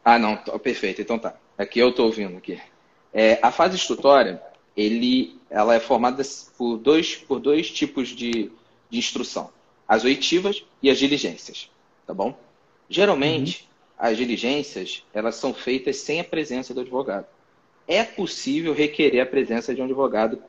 Ah, 0.03 0.17
não, 0.17 0.35
perfeito, 0.37 0.99
então 0.99 1.19
tá. 1.19 1.35
Aqui 1.55 1.77
eu 1.77 1.89
estou 1.89 2.07
ouvindo 2.07 2.35
aqui. 2.35 2.59
É, 3.13 3.37
a 3.39 3.51
fase 3.51 3.75
instrutória, 3.75 4.41
ele, 4.75 5.39
ela 5.47 5.75
é 5.75 5.79
formada 5.79 6.23
por 6.57 6.77
dois, 6.77 7.15
por 7.15 7.39
dois 7.39 7.69
tipos 7.69 8.09
de, 8.09 8.51
de 8.89 8.97
instrução. 8.97 9.51
As 9.87 10.03
oitivas 10.03 10.65
e 10.81 10.89
as 10.89 10.97
diligências, 10.97 11.69
tá 12.07 12.15
bom? 12.15 12.35
Geralmente, 12.89 13.61
uhum. 13.61 13.72
As 13.97 14.17
diligências, 14.17 15.03
elas 15.13 15.35
são 15.35 15.53
feitas 15.53 15.97
sem 15.97 16.19
a 16.19 16.23
presença 16.23 16.73
do 16.73 16.81
advogado. 16.81 17.25
É 17.87 18.03
possível 18.03 18.73
requerer 18.73 19.21
a 19.21 19.25
presença 19.25 19.73
de 19.73 19.81
um 19.81 19.85
advogado 19.85 20.41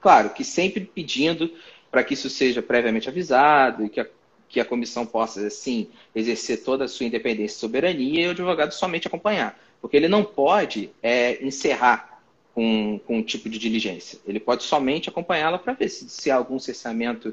Claro 0.00 0.30
que 0.30 0.42
sempre 0.42 0.80
pedindo 0.80 1.52
para 1.90 2.02
que 2.02 2.14
isso 2.14 2.30
seja 2.30 2.62
previamente 2.62 3.06
avisado 3.06 3.84
e 3.84 3.90
que 3.90 4.00
a 4.00 4.06
que 4.50 4.58
a 4.58 4.64
comissão 4.64 5.06
possa, 5.06 5.46
assim, 5.46 5.88
exercer 6.12 6.64
toda 6.64 6.84
a 6.84 6.88
sua 6.88 7.06
independência 7.06 7.56
e 7.56 7.60
soberania 7.60 8.24
e 8.24 8.26
o 8.26 8.30
advogado 8.32 8.72
somente 8.72 9.06
acompanhar. 9.06 9.56
Porque 9.80 9.96
ele 9.96 10.08
não 10.08 10.24
pode 10.24 10.90
é, 11.00 11.42
encerrar 11.42 12.20
com, 12.52 13.00
com 13.06 13.18
um 13.18 13.22
tipo 13.22 13.48
de 13.48 13.60
diligência. 13.60 14.18
Ele 14.26 14.40
pode 14.40 14.64
somente 14.64 15.08
acompanhá-la 15.08 15.56
para 15.56 15.72
ver 15.74 15.88
se, 15.88 16.10
se 16.10 16.32
há 16.32 16.34
algum 16.34 16.58
cessamento 16.58 17.32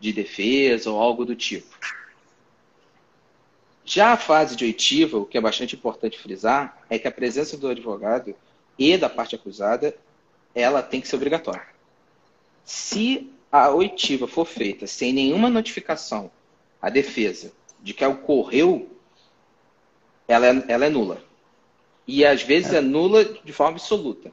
de 0.00 0.12
defesa 0.12 0.90
ou 0.90 1.00
algo 1.00 1.24
do 1.24 1.36
tipo. 1.36 1.68
Já 3.96 4.12
a 4.12 4.16
fase 4.18 4.54
de 4.54 4.62
oitiva, 4.66 5.16
o 5.16 5.24
que 5.24 5.38
é 5.38 5.40
bastante 5.40 5.74
importante 5.74 6.18
frisar, 6.18 6.82
é 6.90 6.98
que 6.98 7.08
a 7.08 7.10
presença 7.10 7.56
do 7.56 7.66
advogado 7.66 8.34
e 8.78 8.94
da 8.98 9.08
parte 9.08 9.34
acusada, 9.34 9.96
ela 10.54 10.82
tem 10.82 11.00
que 11.00 11.08
ser 11.08 11.16
obrigatória. 11.16 11.66
Se 12.62 13.32
a 13.50 13.70
oitiva 13.70 14.28
for 14.28 14.44
feita 14.44 14.86
sem 14.86 15.14
nenhuma 15.14 15.48
notificação 15.48 16.30
a 16.82 16.90
defesa 16.90 17.52
de 17.82 17.94
que 17.94 18.04
ocorreu, 18.04 18.86
ela 20.28 20.46
é, 20.46 20.64
ela 20.68 20.84
é 20.84 20.90
nula. 20.90 21.22
E 22.06 22.22
às 22.22 22.42
vezes 22.42 22.74
é. 22.74 22.76
é 22.76 22.80
nula 22.82 23.24
de 23.24 23.52
forma 23.54 23.76
absoluta. 23.76 24.30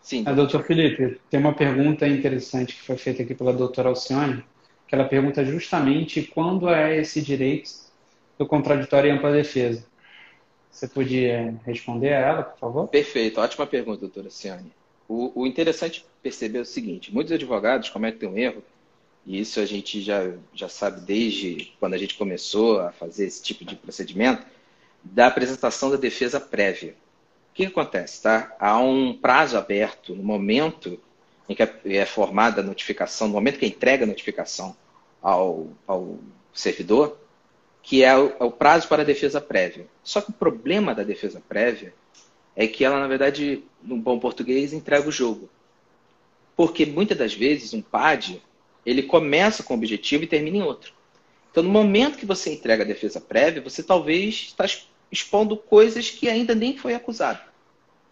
Sim. 0.00 0.24
A 0.26 0.32
doutor 0.32 0.64
Felipe, 0.64 1.20
tem 1.28 1.38
uma 1.38 1.52
pergunta 1.52 2.08
interessante 2.08 2.74
que 2.74 2.80
foi 2.80 2.96
feita 2.96 3.22
aqui 3.22 3.34
pela 3.34 3.52
doutora 3.52 3.90
Alcione, 3.90 4.42
que 4.88 4.94
ela 4.94 5.04
pergunta 5.04 5.44
justamente 5.44 6.22
quando 6.22 6.70
é 6.70 6.96
esse 6.96 7.20
direito 7.20 7.84
do 8.38 8.46
contraditório 8.46 9.08
e 9.08 9.10
ampla 9.10 9.32
defesa. 9.32 9.84
Você 10.70 10.86
podia 10.86 11.58
responder 11.64 12.12
a 12.12 12.20
ela, 12.20 12.42
por 12.42 12.58
favor? 12.58 12.88
Perfeito, 12.88 13.40
ótima 13.40 13.66
pergunta, 13.66 14.00
doutora 14.00 14.26
Alcione. 14.26 14.72
O, 15.08 15.42
o 15.42 15.46
interessante 15.46 16.04
perceber 16.22 16.58
é 16.58 16.62
o 16.62 16.66
seguinte: 16.66 17.14
muitos 17.14 17.32
advogados 17.32 17.88
cometem 17.88 18.28
um 18.28 18.36
erro 18.36 18.62
e 19.24 19.40
isso 19.40 19.58
a 19.58 19.66
gente 19.66 20.00
já, 20.00 20.32
já 20.54 20.68
sabe 20.68 21.00
desde 21.00 21.72
quando 21.80 21.94
a 21.94 21.98
gente 21.98 22.14
começou 22.14 22.80
a 22.80 22.92
fazer 22.92 23.26
esse 23.26 23.42
tipo 23.42 23.64
de 23.64 23.74
procedimento, 23.74 24.46
da 25.02 25.26
apresentação 25.26 25.90
da 25.90 25.96
defesa 25.96 26.38
prévia. 26.38 26.94
O 27.50 27.54
que, 27.54 27.66
acontece? 27.66 28.22
Tá? 28.22 28.54
Há 28.58 28.78
um 28.78 29.14
prazo 29.14 29.56
aberto 29.56 30.14
no 30.14 30.22
momento 30.22 31.00
em 31.48 31.54
que 31.54 31.62
é 31.62 32.06
formada 32.06 32.60
a 32.60 32.64
notificação, 32.64 33.28
no 33.28 33.34
momento 33.34 33.58
que 33.58 33.66
entrega 33.66 34.04
a 34.04 34.06
notificação 34.06 34.76
ao, 35.22 35.68
ao 35.86 36.18
servidor, 36.52 37.18
que 37.86 38.02
é 38.02 38.18
o, 38.18 38.32
é 38.40 38.44
o, 38.44 38.50
prazo 38.50 38.88
para 38.88 39.02
a 39.02 39.04
defesa 39.04 39.40
prévia. 39.40 39.86
Só 40.02 40.20
que 40.20 40.30
o 40.30 40.34
problema 40.34 40.92
da 40.92 41.04
defesa 41.04 41.40
prévia 41.48 41.94
é 42.56 42.66
que 42.66 42.84
ela, 42.84 42.98
na 42.98 43.06
verdade, 43.06 43.62
num 43.80 44.00
bom 44.00 44.18
português, 44.18 44.72
entrega 44.72 45.08
o 45.08 45.12
jogo. 45.12 45.48
Porque 46.56 46.84
muitas 46.84 47.16
das 47.16 47.32
vezes 47.32 47.72
um 47.72 47.80
PAD 47.80 48.42
ele 48.84 49.04
começa 49.04 49.62
com 49.62 49.74
um 49.74 49.76
objetivo 49.76 50.24
e 50.24 50.26
termina 50.26 50.56
em 50.56 50.62
outro. 50.62 50.92
Então, 51.48 51.62
no 51.62 51.70
momento 51.70 52.18
que 52.18 52.26
você 52.26 52.52
entrega 52.52 52.82
a 52.82 52.86
defesa 52.86 53.20
prévia, 53.20 53.62
você 53.62 53.84
talvez 53.84 54.46
está 54.48 54.64
expondo 55.10 55.56
coisas 55.56 56.10
que 56.10 56.28
ainda 56.28 56.56
nem 56.56 56.76
foi 56.76 56.92
acusado. 56.92 57.40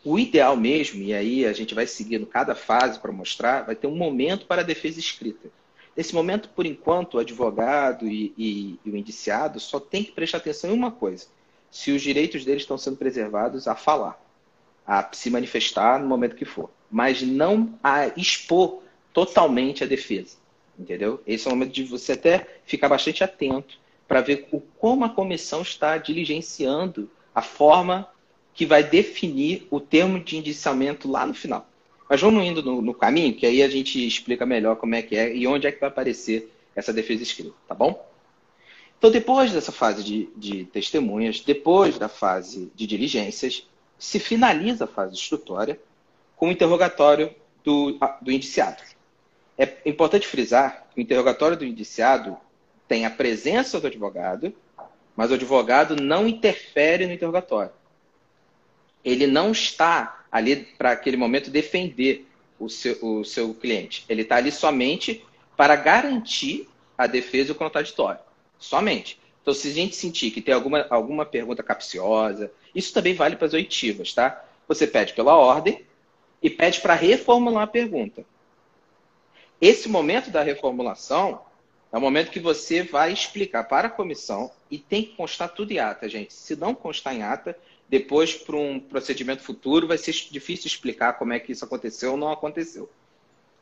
O 0.04 0.20
ideal 0.20 0.56
mesmo, 0.56 1.02
e 1.02 1.12
aí 1.12 1.44
a 1.44 1.52
gente 1.52 1.74
vai 1.74 1.88
seguindo 1.88 2.26
cada 2.26 2.54
fase 2.54 3.00
para 3.00 3.10
mostrar, 3.10 3.62
vai 3.62 3.74
ter 3.74 3.88
um 3.88 3.96
momento 3.96 4.46
para 4.46 4.60
a 4.62 4.64
defesa 4.64 5.00
escrita. 5.00 5.48
Nesse 5.96 6.14
momento, 6.14 6.48
por 6.48 6.66
enquanto, 6.66 7.14
o 7.14 7.18
advogado 7.18 8.06
e, 8.06 8.34
e, 8.36 8.78
e 8.84 8.90
o 8.90 8.96
indiciado 8.96 9.60
só 9.60 9.78
tem 9.78 10.02
que 10.02 10.12
prestar 10.12 10.38
atenção 10.38 10.70
em 10.70 10.74
uma 10.74 10.90
coisa: 10.90 11.26
se 11.70 11.92
os 11.92 12.02
direitos 12.02 12.44
deles 12.44 12.62
estão 12.62 12.76
sendo 12.76 12.96
preservados 12.96 13.68
a 13.68 13.74
falar, 13.74 14.20
a 14.86 15.08
se 15.12 15.30
manifestar 15.30 16.00
no 16.00 16.06
momento 16.06 16.36
que 16.36 16.44
for, 16.44 16.70
mas 16.90 17.22
não 17.22 17.78
a 17.82 18.08
expor 18.16 18.82
totalmente 19.12 19.84
a 19.84 19.86
defesa. 19.86 20.36
Entendeu? 20.78 21.22
Esse 21.24 21.46
é 21.46 21.50
o 21.50 21.54
momento 21.54 21.72
de 21.72 21.84
você 21.84 22.12
até 22.12 22.58
ficar 22.64 22.88
bastante 22.88 23.22
atento 23.22 23.78
para 24.08 24.20
ver 24.20 24.48
o, 24.50 24.60
como 24.60 25.04
a 25.04 25.08
comissão 25.08 25.62
está 25.62 25.96
diligenciando 25.96 27.08
a 27.32 27.40
forma 27.40 28.08
que 28.52 28.66
vai 28.66 28.82
definir 28.82 29.66
o 29.70 29.80
termo 29.80 30.18
de 30.18 30.36
indiciamento 30.36 31.10
lá 31.10 31.24
no 31.26 31.34
final. 31.34 31.68
Mas 32.08 32.20
vamos 32.20 32.44
indo 32.44 32.62
no, 32.62 32.82
no, 32.82 32.94
caminho, 32.94 33.34
que 33.34 33.46
aí 33.46 33.62
a 33.62 33.68
gente 33.68 34.06
explica 34.06 34.44
melhor 34.44 34.76
como 34.76 34.94
é 34.94 35.02
que 35.02 35.16
é 35.16 35.34
e 35.34 35.46
onde 35.46 35.66
é 35.66 35.72
que 35.72 35.80
vai 35.80 35.88
aparecer 35.88 36.52
essa 36.76 36.92
defesa 36.92 37.22
escrita, 37.22 37.54
tá 37.66 37.74
bom? 37.74 38.06
Então, 38.98 39.10
depois 39.10 39.52
dessa 39.52 39.72
fase 39.72 40.02
de, 40.02 40.28
de 40.36 40.64
testemunhas, 40.66 41.40
depois 41.40 41.98
da 41.98 42.08
fase 42.08 42.70
de 42.74 42.86
diligências, 42.86 43.66
se 43.98 44.18
finaliza 44.18 44.84
a 44.84 44.88
fase 44.88 45.14
instrutória 45.14 45.80
com 46.36 46.48
o 46.48 46.50
interrogatório 46.50 47.34
do, 47.62 47.98
do 48.20 48.30
indiciado. 48.30 48.82
É 49.56 49.76
importante 49.86 50.26
frisar 50.26 50.86
que 50.92 51.00
o 51.00 51.02
interrogatório 51.02 51.56
do 51.56 51.64
indiciado 51.64 52.36
tem 52.88 53.06
a 53.06 53.10
presença 53.10 53.80
do 53.80 53.86
advogado, 53.86 54.54
mas 55.16 55.30
o 55.30 55.34
advogado 55.34 55.96
não 55.96 56.26
interfere 56.26 57.06
no 57.06 57.12
interrogatório. 57.12 57.72
Ele 59.04 59.26
não 59.26 59.52
está 59.52 60.23
ali 60.34 60.56
para 60.56 60.90
aquele 60.90 61.16
momento 61.16 61.48
defender 61.48 62.26
o 62.58 62.68
seu, 62.68 62.98
o 63.00 63.24
seu 63.24 63.54
cliente. 63.54 64.04
Ele 64.08 64.22
está 64.22 64.34
ali 64.34 64.50
somente 64.50 65.24
para 65.56 65.76
garantir 65.76 66.68
a 66.98 67.06
defesa 67.06 67.50
e 67.50 67.52
o 67.52 67.54
contraditório. 67.54 68.18
Somente. 68.58 69.16
Então, 69.40 69.54
se 69.54 69.68
a 69.68 69.72
gente 69.72 69.94
sentir 69.94 70.32
que 70.32 70.40
tem 70.40 70.52
alguma, 70.52 70.88
alguma 70.90 71.24
pergunta 71.24 71.62
capciosa, 71.62 72.50
isso 72.74 72.92
também 72.92 73.14
vale 73.14 73.36
para 73.36 73.46
as 73.46 73.54
oitivas, 73.54 74.12
tá? 74.12 74.44
Você 74.66 74.88
pede 74.88 75.12
pela 75.12 75.36
ordem 75.36 75.84
e 76.42 76.50
pede 76.50 76.80
para 76.80 76.94
reformular 76.94 77.62
a 77.62 77.68
pergunta. 77.68 78.26
Esse 79.60 79.88
momento 79.88 80.32
da 80.32 80.42
reformulação 80.42 81.42
é 81.92 81.96
o 81.96 82.00
momento 82.00 82.32
que 82.32 82.40
você 82.40 82.82
vai 82.82 83.12
explicar 83.12 83.68
para 83.68 83.86
a 83.86 83.90
comissão 83.90 84.50
e 84.68 84.78
tem 84.78 85.04
que 85.04 85.14
constar 85.14 85.50
tudo 85.50 85.70
em 85.70 85.78
ata, 85.78 86.08
gente. 86.08 86.34
Se 86.34 86.56
não 86.56 86.74
constar 86.74 87.14
em 87.14 87.22
ata, 87.22 87.56
depois 87.88 88.34
para 88.34 88.56
um 88.56 88.80
procedimento 88.80 89.42
futuro 89.42 89.86
vai 89.86 89.98
ser 89.98 90.12
difícil 90.30 90.66
explicar 90.66 91.14
como 91.14 91.32
é 91.32 91.40
que 91.40 91.52
isso 91.52 91.64
aconteceu 91.64 92.12
ou 92.12 92.16
não 92.16 92.32
aconteceu. 92.32 92.90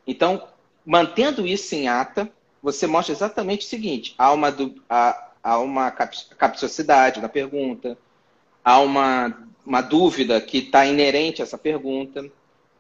Então, 0.07 0.49
mantendo 0.85 1.47
isso 1.47 1.75
em 1.75 1.89
ata, 1.89 2.31
você 2.63 2.87
mostra 2.87 3.13
exatamente 3.13 3.67
o 3.67 3.69
seguinte: 3.69 4.15
há 4.17 4.33
uma, 4.33 4.55
há, 4.89 5.31
há 5.43 5.59
uma 5.59 5.91
capciosidade 5.91 7.21
na 7.21 7.29
pergunta, 7.29 7.99
há 8.65 8.81
uma, 8.81 9.47
uma 9.67 9.81
dúvida 9.81 10.41
que 10.41 10.59
está 10.59 10.87
inerente 10.87 11.43
a 11.43 11.45
essa 11.45 11.59
pergunta, 11.59 12.31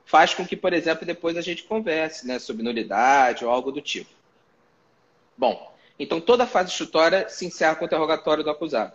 faz 0.04 0.34
com 0.34 0.46
que, 0.46 0.56
por 0.56 0.72
exemplo, 0.72 1.06
depois 1.06 1.36
a 1.36 1.40
gente 1.40 1.64
converse 1.64 2.26
né, 2.26 2.38
sobre 2.38 2.62
nulidade 2.62 3.44
ou 3.44 3.50
algo 3.50 3.72
do 3.72 3.80
tipo. 3.80 4.10
Bom, 5.36 5.72
então 5.98 6.20
toda 6.20 6.44
a 6.44 6.46
fase 6.46 6.70
instrutória 6.70 7.28
se 7.28 7.46
encerra 7.46 7.74
com 7.74 7.84
o 7.84 7.86
interrogatório 7.86 8.44
do 8.44 8.50
acusado. 8.50 8.92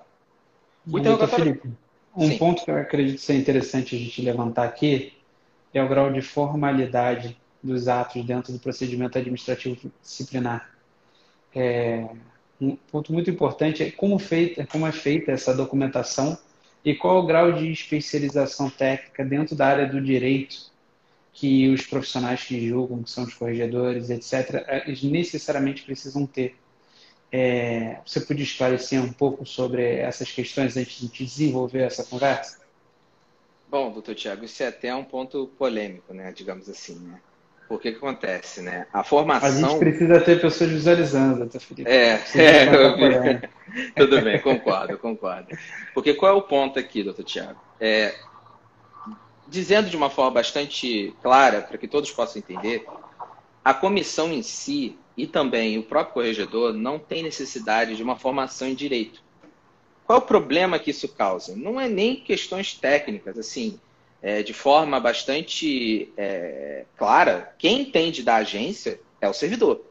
O 0.89 0.97
interrogatório... 0.97 1.45
Felipe, 1.45 1.71
um 2.17 2.29
Sim. 2.29 2.37
ponto 2.37 2.65
que 2.65 2.71
eu 2.71 2.77
acredito 2.77 3.21
ser 3.21 3.35
interessante 3.35 3.95
a 3.95 3.99
gente 3.99 4.21
levantar 4.23 4.63
aqui 4.63 5.13
é 5.73 5.83
o 5.83 5.87
grau 5.87 6.11
de 6.11 6.21
formalidade 6.21 7.37
dos 7.61 7.87
atos 7.87 8.25
dentro 8.25 8.51
do 8.51 8.59
procedimento 8.59 9.17
administrativo 9.17 9.91
disciplinar. 10.01 10.69
É, 11.55 12.07
um 12.59 12.75
ponto 12.75 13.13
muito 13.13 13.29
importante 13.29 13.83
é 13.83 13.91
como, 13.91 14.17
feita, 14.17 14.65
como 14.65 14.87
é 14.87 14.91
feita 14.91 15.31
essa 15.31 15.53
documentação 15.53 16.37
e 16.83 16.95
qual 16.95 17.19
o 17.19 17.25
grau 17.25 17.51
de 17.51 17.71
especialização 17.71 18.69
técnica 18.69 19.23
dentro 19.23 19.55
da 19.55 19.67
área 19.67 19.87
do 19.87 20.01
direito 20.01 20.71
que 21.33 21.69
os 21.69 21.85
profissionais 21.85 22.43
que 22.43 22.67
julgam, 22.67 23.03
que 23.03 23.11
são 23.11 23.25
os 23.25 23.33
corregedores, 23.35 24.09
etc., 24.09 24.65
eles 24.87 25.03
necessariamente 25.03 25.83
precisam 25.83 26.25
ter. 26.25 26.55
É, 27.31 27.97
você 28.05 28.21
podia 28.21 28.43
esclarecer 28.43 29.01
um 29.01 29.11
pouco 29.11 29.45
sobre 29.45 29.83
essas 29.97 30.31
questões 30.31 30.77
antes 30.77 30.99
de 30.99 31.25
desenvolver 31.25 31.81
essa 31.81 32.03
conversa? 32.03 32.59
Bom, 33.69 33.91
doutor 33.91 34.15
Tiago, 34.15 34.45
isso 34.45 34.63
é 34.63 34.67
até 34.67 34.95
um 34.95 35.03
ponto 35.03 35.47
polêmico, 35.57 36.13
né, 36.13 36.31
digamos 36.31 36.69
assim, 36.69 36.95
né? 36.99 37.19
O 37.69 37.77
que, 37.77 37.91
que 37.91 37.97
acontece, 37.97 38.61
né? 38.61 38.87
A 38.93 39.03
formação... 39.03 39.49
A 39.49 39.51
gente 39.51 39.79
precisa 39.79 40.21
ter 40.21 40.39
pessoas 40.39 40.69
visualizando, 40.69 41.39
doutor 41.39 41.59
Felipe. 41.59 41.89
É, 41.89 42.13
é 42.35 43.41
tudo 43.93 44.21
bem, 44.21 44.39
concordo, 44.39 44.97
concordo. 44.97 45.49
Porque 45.93 46.13
qual 46.13 46.31
é 46.31 46.35
o 46.35 46.41
ponto 46.41 46.79
aqui, 46.79 47.03
doutor 47.03 47.25
Tiago? 47.25 47.59
É, 47.77 48.15
dizendo 49.47 49.89
de 49.89 49.97
uma 49.97 50.09
forma 50.09 50.31
bastante 50.31 51.13
clara, 51.21 51.61
para 51.61 51.77
que 51.77 51.89
todos 51.89 52.09
possam 52.11 52.39
entender, 52.39 52.85
a 53.67 53.73
comissão 53.73 54.31
em 54.31 54.41
si 54.41 54.95
e 55.17 55.27
também 55.27 55.77
o 55.77 55.83
próprio 55.83 56.13
corregedor 56.13 56.71
não 56.71 56.97
tem 56.97 57.21
necessidade 57.21 57.97
de 57.97 58.01
uma 58.01 58.15
formação 58.15 58.65
em 58.65 58.73
direito. 58.73 59.21
Qual 60.05 60.19
é 60.19 60.21
o 60.21 60.25
problema 60.25 60.79
que 60.79 60.91
isso 60.91 61.09
causa? 61.09 61.53
Não 61.53 61.77
é 61.77 61.89
nem 61.89 62.15
questões 62.15 62.73
técnicas, 62.73 63.37
assim, 63.37 63.77
é, 64.21 64.41
de 64.41 64.53
forma 64.53 65.01
bastante 65.01 66.13
é, 66.15 66.85
clara, 66.95 67.53
quem 67.57 67.81
entende 67.81 68.23
da 68.23 68.37
agência 68.37 69.01
é 69.19 69.27
o 69.27 69.33
servidor, 69.33 69.81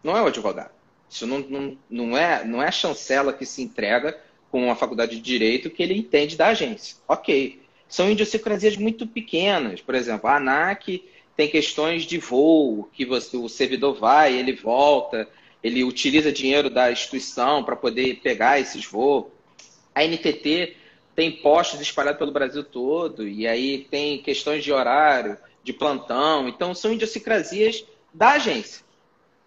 não 0.00 0.16
é 0.16 0.22
o 0.22 0.26
advogado. 0.26 0.70
Isso 1.10 1.26
não, 1.26 1.40
não, 1.40 1.78
não, 1.90 2.16
é, 2.16 2.44
não 2.44 2.62
é 2.62 2.68
a 2.68 2.72
chancela 2.72 3.32
que 3.32 3.44
se 3.44 3.62
entrega 3.62 4.16
com 4.48 4.70
a 4.70 4.76
faculdade 4.76 5.16
de 5.16 5.22
direito 5.22 5.70
que 5.70 5.82
ele 5.82 5.98
entende 5.98 6.36
da 6.36 6.46
agência. 6.50 6.98
Ok, 7.08 7.60
são 7.88 8.08
idiosincrasias 8.08 8.76
muito 8.76 9.08
pequenas. 9.08 9.80
Por 9.80 9.96
exemplo, 9.96 10.30
a 10.30 10.36
ANAC 10.36 11.02
tem 11.36 11.48
questões 11.48 12.04
de 12.04 12.18
voo, 12.18 12.88
que 12.92 13.04
você, 13.04 13.36
o 13.36 13.48
servidor 13.48 13.94
vai, 13.94 14.34
ele 14.36 14.52
volta, 14.52 15.28
ele 15.62 15.82
utiliza 15.82 16.30
dinheiro 16.30 16.70
da 16.70 16.92
instituição 16.92 17.64
para 17.64 17.74
poder 17.74 18.20
pegar 18.20 18.60
esses 18.60 18.84
voos. 18.84 19.26
A 19.94 20.04
NTT 20.04 20.76
tem 21.14 21.32
postos 21.32 21.80
espalhados 21.80 22.18
pelo 22.18 22.32
Brasil 22.32 22.62
todo, 22.62 23.26
e 23.26 23.46
aí 23.46 23.86
tem 23.90 24.20
questões 24.22 24.62
de 24.62 24.72
horário, 24.72 25.38
de 25.62 25.72
plantão. 25.72 26.48
Então, 26.48 26.74
são 26.74 26.92
idiosincrasias 26.92 27.84
da 28.12 28.32
agência. 28.32 28.84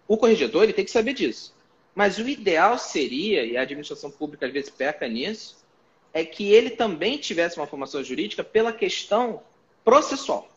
O 0.06 0.16
corregedor 0.16 0.64
ele 0.64 0.72
tem 0.72 0.84
que 0.84 0.90
saber 0.90 1.12
disso. 1.12 1.54
Mas 1.94 2.18
o 2.18 2.28
ideal 2.28 2.78
seria, 2.78 3.44
e 3.44 3.56
a 3.56 3.62
administração 3.62 4.10
pública 4.10 4.46
às 4.46 4.52
vezes 4.52 4.70
peca 4.70 5.06
nisso, 5.08 5.56
é 6.12 6.24
que 6.24 6.52
ele 6.52 6.70
também 6.70 7.18
tivesse 7.18 7.56
uma 7.58 7.66
formação 7.66 8.02
jurídica 8.02 8.42
pela 8.42 8.72
questão 8.72 9.42
processual. 9.84 10.48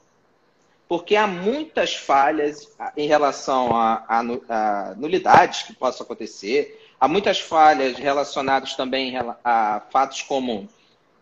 Porque 0.91 1.15
há 1.15 1.25
muitas 1.25 1.95
falhas 1.95 2.69
em 2.97 3.07
relação 3.07 3.73
a, 3.73 4.03
a, 4.09 4.19
a 4.19 4.95
nulidades 4.95 5.63
que 5.63 5.71
possam 5.71 6.03
acontecer, 6.03 6.85
há 6.99 7.07
muitas 7.07 7.39
falhas 7.39 7.97
relacionadas 7.97 8.75
também 8.75 9.13
a 9.41 9.83
fatos 9.89 10.21
como 10.23 10.67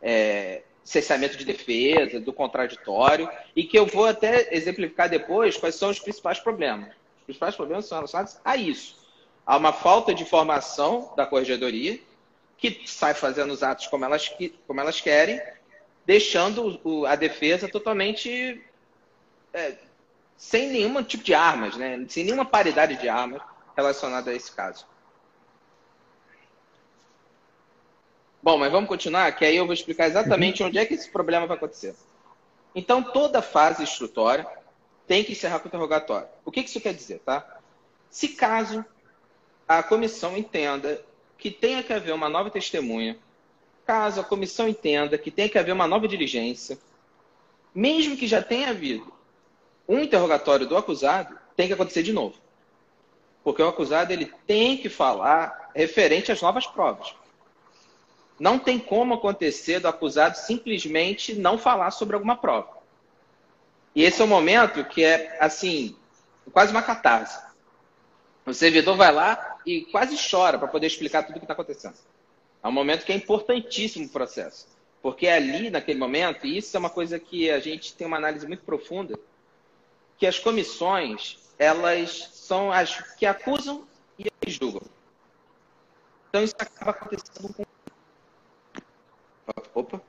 é, 0.01 0.63
cessamento 0.83 1.37
de 1.37 1.45
defesa, 1.45 2.19
do 2.19 2.33
contraditório, 2.33 3.29
e 3.55 3.63
que 3.63 3.77
eu 3.77 3.85
vou 3.85 4.07
até 4.07 4.55
exemplificar 4.55 5.07
depois 5.07 5.55
quais 5.55 5.75
são 5.75 5.91
os 5.91 5.99
principais 5.99 6.39
problemas. 6.39 6.89
Os 7.19 7.25
principais 7.25 7.55
problemas 7.55 7.85
são 7.85 7.99
relacionados 7.99 8.39
a 8.43 8.57
isso. 8.57 8.97
Há 9.45 9.55
uma 9.55 9.71
falta 9.71 10.15
de 10.15 10.25
formação 10.25 11.13
da 11.15 11.27
corregedoria, 11.27 11.99
que 12.57 12.81
sai 12.87 13.13
fazendo 13.13 13.53
os 13.53 13.61
atos 13.61 13.85
como 13.85 14.03
elas, 14.03 14.33
como 14.65 14.81
elas 14.81 14.99
querem, 14.99 15.39
deixando 16.07 17.05
a 17.05 17.15
defesa 17.15 17.67
totalmente 17.67 18.63
é, 19.53 19.77
sem 20.37 20.69
nenhum 20.69 21.03
tipo 21.03 21.23
de 21.23 21.33
armas, 21.33 21.75
né? 21.75 22.05
sem 22.07 22.23
nenhuma 22.23 22.45
paridade 22.45 22.95
de 22.95 23.09
armas 23.09 23.41
relacionada 23.75 24.31
a 24.31 24.33
esse 24.33 24.51
caso. 24.51 24.85
Bom, 28.41 28.57
mas 28.57 28.71
vamos 28.71 28.87
continuar, 28.87 29.31
que 29.33 29.43
aí 29.43 29.57
eu 29.57 29.65
vou 29.65 29.73
explicar 29.73 30.07
exatamente 30.07 30.63
onde 30.63 30.77
é 30.77 30.85
que 30.85 30.93
esse 30.93 31.09
problema 31.09 31.45
vai 31.45 31.57
acontecer. 31.57 31.93
Então, 32.73 33.03
toda 33.03 33.41
fase 33.41 33.83
instrutória 33.83 34.47
tem 35.05 35.25
que 35.25 35.33
encerrar 35.33 35.59
com 35.59 35.65
o 35.65 35.67
interrogatório. 35.67 36.27
O 36.45 36.51
que 36.51 36.61
isso 36.61 36.79
quer 36.79 36.93
dizer, 36.93 37.19
tá? 37.19 37.59
Se 38.09 38.29
caso 38.29 38.85
a 39.67 39.83
comissão 39.83 40.37
entenda 40.37 41.03
que 41.37 41.51
tenha 41.51 41.83
que 41.83 41.91
haver 41.91 42.13
uma 42.13 42.29
nova 42.29 42.49
testemunha, 42.49 43.19
caso 43.85 44.21
a 44.21 44.23
comissão 44.23 44.69
entenda 44.69 45.17
que 45.17 45.31
tenha 45.31 45.49
que 45.49 45.57
haver 45.57 45.73
uma 45.73 45.87
nova 45.87 46.07
diligência, 46.07 46.79
mesmo 47.75 48.15
que 48.15 48.25
já 48.25 48.41
tenha 48.41 48.69
havido 48.69 49.18
um 49.89 49.99
interrogatório 49.99 50.67
do 50.67 50.77
acusado, 50.77 51.35
tem 51.55 51.67
que 51.67 51.73
acontecer 51.73 52.03
de 52.03 52.13
novo. 52.13 52.35
Porque 53.43 53.63
o 53.63 53.67
acusado 53.67 54.13
ele 54.13 54.31
tem 54.45 54.77
que 54.77 54.87
falar 54.87 55.71
referente 55.73 56.31
às 56.31 56.41
novas 56.41 56.67
provas. 56.67 57.15
Não 58.39 58.59
tem 58.59 58.77
como 58.77 59.15
acontecer 59.15 59.79
do 59.79 59.87
acusado 59.87 60.37
simplesmente 60.37 61.33
não 61.33 61.57
falar 61.57 61.89
sobre 61.89 62.15
alguma 62.15 62.37
prova. 62.37 62.77
E 63.95 64.03
esse 64.03 64.21
é 64.21 64.25
o 64.25 64.27
momento 64.27 64.85
que 64.85 65.03
é, 65.03 65.35
assim, 65.41 65.95
quase 66.53 66.71
uma 66.71 66.83
catarse. 66.83 67.41
O 68.45 68.53
servidor 68.53 68.95
vai 68.95 69.11
lá 69.11 69.57
e 69.65 69.81
quase 69.85 70.15
chora 70.29 70.59
para 70.59 70.67
poder 70.67 70.85
explicar 70.85 71.23
tudo 71.23 71.35
o 71.35 71.39
que 71.39 71.45
está 71.45 71.53
acontecendo. 71.53 71.97
É 72.63 72.67
um 72.67 72.71
momento 72.71 73.05
que 73.05 73.11
é 73.11 73.15
importantíssimo 73.15 74.05
o 74.05 74.09
processo. 74.09 74.67
Porque 75.01 75.25
é 75.25 75.33
ali, 75.33 75.69
naquele 75.69 75.97
momento, 75.97 76.45
e 76.45 76.57
isso 76.57 76.75
é 76.77 76.79
uma 76.79 76.89
coisa 76.89 77.17
que 77.17 77.49
a 77.49 77.59
gente 77.59 77.93
tem 77.95 78.05
uma 78.05 78.17
análise 78.17 78.45
muito 78.45 78.63
profunda, 78.63 79.17
que 80.19 80.27
as 80.27 80.37
comissões, 80.37 81.39
elas 81.57 82.29
são 82.33 82.71
as 82.71 83.01
que 83.15 83.25
acusam 83.25 83.87
e 84.19 84.29
julgam. 84.51 84.81
Então 86.27 86.43
isso 86.43 86.55
acaba 86.59 86.91
acontecendo 86.91 87.53
com. 87.53 87.65
Opa, 89.73 90.01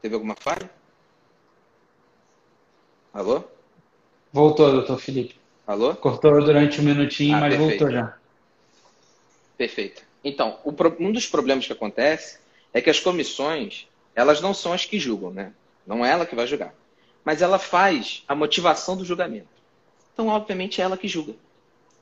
teve 0.00 0.14
alguma 0.14 0.34
falha? 0.34 0.68
Alô? 3.12 3.44
Voltou, 4.32 4.72
doutor 4.72 4.98
Felipe. 4.98 5.38
Alô? 5.66 5.94
Cortou 5.94 6.42
durante 6.42 6.80
um 6.80 6.84
minutinho, 6.84 7.36
ah, 7.36 7.40
mas 7.40 7.54
perfeito. 7.54 7.78
voltou 7.78 7.90
já. 7.92 8.18
Perfeito. 9.58 10.02
Então, 10.24 10.58
um 10.98 11.12
dos 11.12 11.26
problemas 11.26 11.66
que 11.66 11.72
acontece 11.72 12.38
é 12.72 12.80
que 12.80 12.88
as 12.88 12.98
comissões, 12.98 13.86
elas 14.14 14.40
não 14.40 14.54
são 14.54 14.72
as 14.72 14.86
que 14.86 14.98
julgam, 14.98 15.30
né? 15.30 15.52
Não 15.86 16.04
é 16.04 16.10
ela 16.10 16.24
que 16.24 16.34
vai 16.34 16.46
julgar. 16.46 16.74
Mas 17.24 17.42
ela 17.42 17.58
faz 17.58 18.24
a 18.26 18.34
motivação 18.34 18.96
do 18.96 19.04
julgamento. 19.04 19.48
Então, 20.12 20.28
obviamente, 20.28 20.80
é 20.80 20.84
ela 20.84 20.96
que 20.96 21.08
julga. 21.08 21.34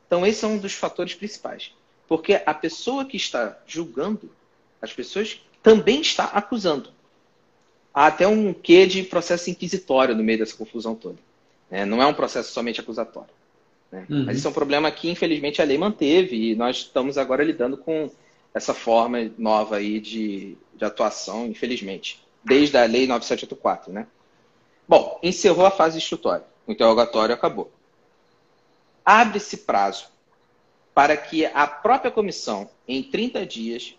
Então, 0.07 0.27
esse 0.27 0.45
é 0.45 0.49
um 0.49 0.59
dos 0.59 0.73
fatores 0.73 1.15
principais. 1.15 1.73
Porque 2.07 2.41
a 2.45 2.55
pessoa 2.55 3.05
que 3.05 3.17
está 3.17 3.59
julgando, 3.67 4.31
as 4.81 4.93
pessoas 4.93 5.41
também 5.63 6.01
está 6.01 6.25
acusando. 6.25 6.91
Há 7.93 8.07
até 8.07 8.27
um 8.27 8.53
quê 8.55 8.87
de 8.87 9.03
processo 9.03 9.51
inquisitório 9.51 10.15
no 10.15 10.23
meio 10.23 10.39
dessa 10.39 10.57
confusão 10.57 10.95
toda. 10.95 11.19
Né? 11.71 11.85
Não 11.85 12.03
é 12.03 12.07
um 12.07 12.15
processo 12.15 12.53
somente 12.53 12.81
acusatório. 12.81 13.31
Né? 13.91 14.07
Uhum. 14.09 14.25
Mas 14.25 14.39
isso 14.39 14.47
é 14.47 14.51
um 14.51 14.55
problema 14.55 14.91
que, 14.91 15.11
infelizmente, 15.11 15.61
a 15.61 15.65
lei 15.65 15.77
manteve 15.77 16.51
e 16.51 16.55
nós 16.55 16.79
estamos 16.79 17.19
agora 17.19 17.45
lidando 17.45 17.77
com 17.77 18.11
essa 18.55 18.73
forma 18.73 19.31
nova 19.37 19.77
aí 19.77 20.01
de, 20.01 20.57
de 20.75 20.85
atuação, 20.85 21.47
infelizmente, 21.47 22.23
desde 22.45 22.77
a 22.77 22.85
lei 22.85 23.07
9784, 23.07 23.93
né? 23.93 24.07
Bom, 24.88 25.20
encerrou 25.22 25.66
a 25.66 25.70
fase 25.70 25.98
instrutória. 25.98 26.46
O 26.66 26.72
interrogatório 26.72 27.35
acabou. 27.35 27.70
Abre-se 29.05 29.59
prazo 29.59 30.07
para 30.94 31.16
que 31.16 31.44
a 31.44 31.66
própria 31.66 32.11
comissão, 32.11 32.70
em 32.87 33.03
30 33.03 33.44
dias, 33.44 33.94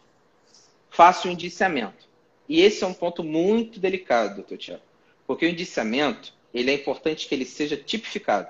faça 0.90 1.28
o 1.28 1.32
indiciamento. 1.32 2.10
E 2.48 2.62
esse 2.62 2.84
é 2.84 2.88
um 2.88 2.94
ponto 2.94 3.24
muito 3.24 3.80
delicado, 3.80 4.36
doutor 4.36 4.58
Tiago, 4.58 4.82
porque 5.28 5.46
o 5.46 5.50
indiciamento 5.50 6.34
ele 6.52 6.72
é 6.72 6.74
importante 6.74 7.28
que 7.28 7.36
ele 7.36 7.46
seja 7.46 7.78
tipificado. 7.78 8.50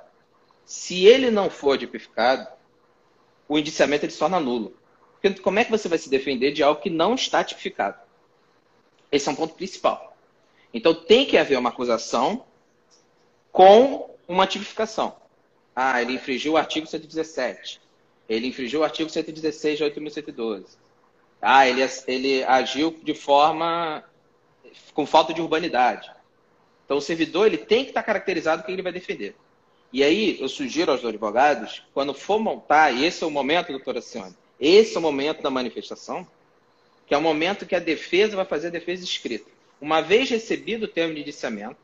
Se 0.66 1.06
ele 1.06 1.30
não 1.30 1.50
for 1.50 1.78
tipificado, 1.78 2.48
o 3.48 3.60
indiciamento 3.60 4.06
ele 4.06 4.14
se 4.14 4.20
torna 4.20 4.40
nulo. 4.40 4.74
Porque 5.22 5.42
como 5.42 5.60
é 5.60 5.66
que 5.66 5.72
você 5.72 5.90
vai 5.90 5.98
se 5.98 6.10
defender 6.10 6.54
de 6.54 6.64
algo 6.64 6.82
que 6.82 6.90
não 6.90 7.16
está 7.16 7.44
tipificado? 7.44 8.00
Esse 9.12 9.28
é 9.28 9.32
um 9.32 9.36
ponto 9.36 9.56
principal. 9.56 10.09
Então 10.74 10.94
tem 10.94 11.26
que 11.26 11.38
haver 11.38 11.58
uma 11.58 11.70
acusação 11.70 12.46
com 13.52 14.16
uma 14.28 14.46
tipificação. 14.46 15.16
Ah, 15.76 16.02
ele 16.02 16.14
infringiu 16.14 16.54
o 16.54 16.58
artigo 16.58 16.86
117. 16.86 17.82
Ele 18.28 18.48
infringiu 18.48 18.82
o 18.82 18.84
artigo 18.84 19.10
116 19.10 19.78
de 19.78 19.84
8.112. 19.84 20.66
Ah, 21.42 21.68
ele, 21.68 21.82
ele 22.06 22.44
agiu 22.44 22.96
de 23.02 23.14
forma 23.14 24.04
com 24.94 25.06
falta 25.06 25.34
de 25.34 25.42
urbanidade. 25.42 26.12
Então, 26.86 26.98
o 26.98 27.02
servidor 27.02 27.48
ele 27.48 27.58
tem 27.58 27.84
que 27.84 27.92
estar 27.92 28.04
caracterizado 28.04 28.64
que 28.64 28.72
ele 28.72 28.82
vai 28.82 28.92
defender. 28.92 29.36
E 29.92 30.04
aí, 30.04 30.40
eu 30.40 30.50
sugiro 30.50 30.92
aos 30.92 31.04
advogados, 31.04 31.84
quando 31.94 32.14
for 32.14 32.40
montar, 32.40 32.92
e 32.92 33.06
esse 33.06 33.24
é 33.24 33.28
o 33.28 33.32
momento, 33.32 33.72
doutora 33.72 34.02
Cione, 34.02 34.36
esse 34.60 34.96
é 34.96 35.00
o 35.00 35.02
momento 35.02 35.42
da 35.42 35.50
manifestação, 35.50 36.28
que 37.08 37.14
é 37.14 37.18
o 37.18 37.22
momento 37.22 37.66
que 37.66 37.76
a 37.76 37.80
defesa 37.80 38.36
vai 38.36 38.46
fazer 38.46 38.68
a 38.68 38.72
defesa 38.72 39.04
escrita. 39.04 39.50
Uma 39.82 40.02
vez 40.02 40.30
recebido 40.30 40.84
o 40.84 40.88
termo 40.88 41.14
de 41.14 41.22
indiciamento, 41.22 41.78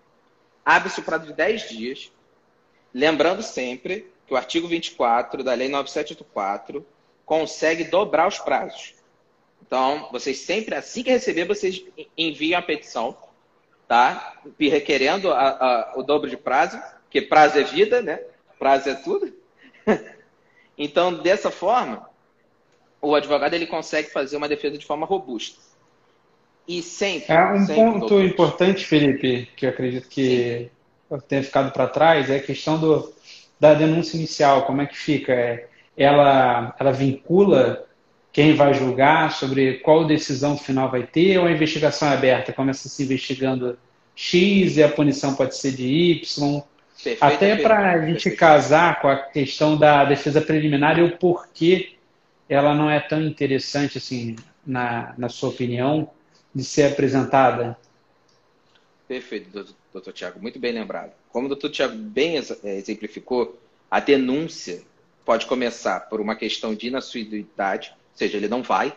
abre-se 0.65 0.99
o 0.99 1.03
prazo 1.03 1.27
de 1.27 1.33
10 1.33 1.69
dias, 1.69 2.11
lembrando 2.93 3.41
sempre 3.41 4.11
que 4.27 4.33
o 4.33 4.37
artigo 4.37 4.67
24 4.67 5.43
da 5.43 5.53
Lei 5.53 5.69
9784 5.69 6.85
consegue 7.25 7.83
dobrar 7.85 8.27
os 8.27 8.39
prazos. 8.39 8.95
Então, 9.61 10.09
vocês 10.11 10.39
sempre, 10.39 10.75
assim 10.75 11.03
que 11.03 11.09
receber, 11.09 11.45
vocês 11.45 11.83
enviam 12.17 12.59
a 12.59 12.61
petição, 12.61 13.17
tá? 13.87 14.39
Requerendo 14.59 15.31
a, 15.31 15.49
a, 15.49 15.93
o 15.95 16.03
dobro 16.03 16.29
de 16.29 16.37
prazo, 16.37 16.79
que 17.09 17.21
prazo 17.21 17.59
é 17.59 17.63
vida, 17.63 18.01
né? 18.01 18.21
Prazo 18.59 18.89
é 18.89 18.95
tudo. 18.95 19.33
então, 20.77 21.13
dessa 21.13 21.49
forma, 21.49 22.09
o 23.01 23.15
advogado 23.15 23.53
ele 23.53 23.67
consegue 23.67 24.11
fazer 24.11 24.37
uma 24.37 24.47
defesa 24.47 24.77
de 24.77 24.85
forma 24.85 25.05
robusta. 25.05 25.59
E 26.67 26.81
sempre. 26.81 27.33
É 27.33 27.53
um 27.53 27.65
sempre 27.65 27.75
ponto 27.75 28.19
importante, 28.21 28.85
Felipe, 28.85 29.49
que 29.55 29.65
eu 29.65 29.69
acredito 29.69 30.09
que 30.09 30.69
Sim. 31.09 31.19
tenha 31.27 31.43
ficado 31.43 31.71
para 31.71 31.87
trás, 31.87 32.29
é 32.29 32.37
a 32.37 32.41
questão 32.43 32.79
do, 32.79 33.13
da 33.59 33.73
denúncia 33.73 34.17
inicial. 34.17 34.65
Como 34.65 34.81
é 34.81 34.85
que 34.85 34.97
fica? 34.97 35.31
É, 35.31 35.67
ela, 35.95 36.75
ela 36.79 36.91
vincula 36.91 37.85
quem 38.31 38.53
vai 38.53 38.73
julgar 38.73 39.31
sobre 39.31 39.75
qual 39.75 40.05
decisão 40.05 40.57
final 40.57 40.91
vai 40.91 41.03
ter, 41.03 41.37
ou 41.37 41.45
a 41.45 41.51
investigação 41.51 42.09
é 42.09 42.13
aberta, 42.13 42.51
começa 42.51 42.89
se 42.89 43.03
investigando 43.03 43.77
X 44.15 44.77
e 44.77 44.83
a 44.83 44.89
punição 44.89 45.35
pode 45.35 45.55
ser 45.55 45.71
de 45.71 45.87
Y. 45.87 46.61
Perfeito, 47.01 47.23
Até 47.23 47.55
para 47.57 47.93
a 47.93 47.99
gente 47.99 48.23
perfeito. 48.23 48.37
casar 48.37 48.99
com 49.01 49.07
a 49.07 49.15
questão 49.15 49.77
da 49.77 50.03
defesa 50.03 50.41
preliminar 50.41 50.97
e 50.97 51.03
o 51.03 51.17
porquê 51.17 51.93
ela 52.49 52.73
não 52.73 52.89
é 52.89 52.99
tão 52.99 53.21
interessante, 53.21 53.97
assim, 53.97 54.35
na, 54.65 55.13
na 55.17 55.29
sua 55.29 55.49
opinião, 55.49 56.09
de 56.55 56.63
ser 56.63 56.93
apresentada. 56.93 57.77
Perfeito, 59.07 59.49
doutor, 59.91 60.13
Tiago, 60.13 60.39
muito 60.41 60.57
bem 60.57 60.71
lembrado. 60.71 61.11
Como 61.29 61.45
o 61.45 61.49
doutor 61.49 61.69
Tiago 61.69 61.95
bem 61.95 62.37
é, 62.37 62.75
exemplificou, 62.75 63.59
a 63.91 63.99
denúncia 63.99 64.81
pode 65.25 65.45
começar 65.45 65.99
por 66.01 66.21
uma 66.21 66.35
questão 66.35 66.73
de 66.73 66.87
inassiduidade, 66.87 67.89
ou 67.91 68.17
seja, 68.17 68.37
ele 68.37 68.47
não 68.47 68.63
vai 68.63 68.95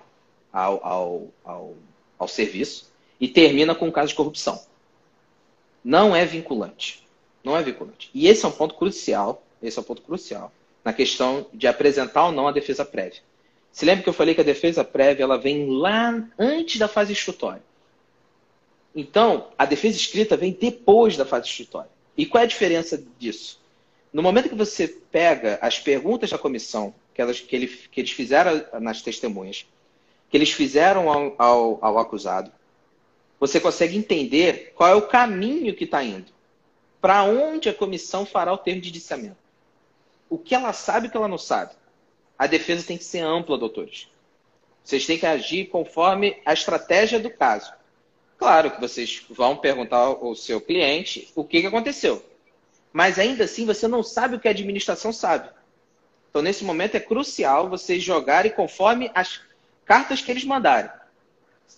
ao, 0.52 0.86
ao, 0.86 1.28
ao, 1.44 1.74
ao 2.18 2.28
serviço 2.28 2.90
e 3.20 3.26
termina 3.26 3.74
com 3.74 3.88
um 3.88 3.92
caso 3.92 4.10
de 4.10 4.14
corrupção. 4.14 4.62
Não 5.82 6.14
é 6.14 6.24
vinculante. 6.24 7.06
Não 7.42 7.56
é 7.56 7.62
vinculante. 7.62 8.10
E 8.14 8.28
esse 8.28 8.44
é 8.44 8.48
um 8.48 8.52
ponto 8.52 8.74
crucial, 8.74 9.42
esse 9.62 9.78
é 9.78 9.82
um 9.82 9.84
ponto 9.84 10.02
crucial 10.02 10.52
na 10.84 10.92
questão 10.92 11.46
de 11.52 11.66
apresentar 11.66 12.26
ou 12.26 12.32
não 12.32 12.46
a 12.46 12.52
defesa 12.52 12.84
prévia. 12.84 13.20
Se 13.72 13.84
lembra 13.84 14.02
que 14.02 14.08
eu 14.08 14.14
falei 14.14 14.34
que 14.34 14.40
a 14.40 14.44
defesa 14.44 14.82
prévia 14.82 15.24
ela 15.24 15.38
vem 15.38 15.68
lá 15.68 16.26
antes 16.38 16.78
da 16.78 16.88
fase 16.88 17.12
instrutória. 17.12 17.62
Então, 18.94 19.48
a 19.56 19.64
defesa 19.64 19.96
escrita 19.96 20.36
vem 20.36 20.52
depois 20.52 21.16
da 21.16 21.24
fase 21.24 21.48
instrutória. 21.48 21.90
E 22.16 22.26
qual 22.26 22.40
é 22.40 22.44
a 22.44 22.48
diferença 22.48 23.02
disso? 23.18 23.60
No 24.12 24.22
momento 24.22 24.48
que 24.48 24.54
você 24.54 24.88
pega 24.88 25.58
as 25.62 25.78
perguntas 25.78 26.30
da 26.30 26.38
comissão 26.38 26.94
que, 27.14 27.20
elas, 27.20 27.40
que, 27.40 27.54
ele, 27.54 27.68
que 27.68 28.00
eles 28.00 28.10
fizeram 28.10 28.64
nas 28.80 29.02
testemunhas, 29.02 29.66
que 30.30 30.36
eles 30.36 30.50
fizeram 30.50 31.10
ao, 31.10 31.34
ao, 31.38 31.78
ao 31.80 31.98
acusado, 31.98 32.50
você 33.38 33.60
consegue 33.60 33.96
entender 33.96 34.72
qual 34.74 34.90
é 34.90 34.94
o 34.94 35.06
caminho 35.06 35.74
que 35.74 35.84
está 35.84 36.02
indo. 36.02 36.32
Para 37.00 37.22
onde 37.22 37.68
a 37.68 37.74
comissão 37.74 38.26
fará 38.26 38.52
o 38.52 38.58
termo 38.58 38.80
de 38.80 38.88
indiciamento. 38.88 39.36
O 40.28 40.36
que 40.36 40.54
ela 40.54 40.72
sabe 40.72 41.06
e 41.06 41.08
o 41.08 41.10
que 41.12 41.16
ela 41.16 41.28
não 41.28 41.38
sabe. 41.38 41.72
A 42.38 42.46
defesa 42.46 42.86
tem 42.86 42.96
que 42.96 43.04
ser 43.04 43.20
ampla, 43.20 43.58
doutores. 43.58 44.08
Vocês 44.84 45.04
têm 45.04 45.18
que 45.18 45.26
agir 45.26 45.66
conforme 45.66 46.40
a 46.46 46.52
estratégia 46.52 47.18
do 47.18 47.28
caso. 47.28 47.72
Claro 48.38 48.70
que 48.70 48.80
vocês 48.80 49.26
vão 49.28 49.56
perguntar 49.56 49.98
ao 49.98 50.34
seu 50.34 50.60
cliente 50.60 51.30
o 51.34 51.44
que, 51.44 51.66
aconteceu. 51.66 52.24
Mas 52.92 53.18
ainda 53.18 53.44
assim 53.44 53.66
você 53.66 53.88
não 53.88 54.02
sabe 54.02 54.36
o 54.36 54.40
que 54.40 54.46
a 54.46 54.52
administração 54.52 55.12
sabe. 55.12 55.50
Então, 56.30 56.40
nesse 56.40 56.64
momento, 56.64 56.94
é 56.94 57.00
crucial 57.00 57.68
vocês 57.68 58.02
jogarem 58.02 58.52
conforme 58.52 59.10
as 59.14 59.40
cartas 59.84 60.20
que 60.20 60.30
eles 60.30 60.44
mandarem. 60.44 60.90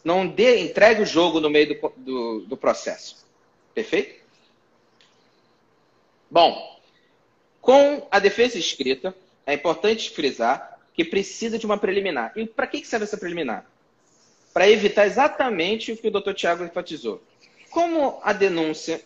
Não 0.04 0.26
dê, 0.26 0.60
entregue 0.60 1.02
o 1.02 1.06
jogo 1.06 1.40
no 1.40 1.48
meio 1.48 1.68
do, 1.68 1.92
do, 1.96 2.40
do 2.42 2.56
processo. 2.56 3.26
Perfeito? 3.74 4.20
Bom, 6.30 6.78
com 7.60 8.06
a 8.10 8.18
defesa 8.18 8.58
escrita, 8.58 9.14
é 9.46 9.54
importante 9.54 10.10
frisar 10.10 10.78
que 10.94 11.04
precisa 11.04 11.58
de 11.58 11.66
uma 11.66 11.78
preliminar. 11.78 12.32
E 12.36 12.46
para 12.46 12.66
que 12.66 12.84
serve 12.86 13.04
essa 13.04 13.16
preliminar? 13.16 13.64
Para 14.52 14.68
evitar 14.68 15.06
exatamente 15.06 15.92
o 15.92 15.96
que 15.96 16.08
o 16.08 16.10
doutor 16.10 16.34
Tiago 16.34 16.64
enfatizou. 16.64 17.22
Como 17.70 18.20
a 18.22 18.32
denúncia 18.32 19.00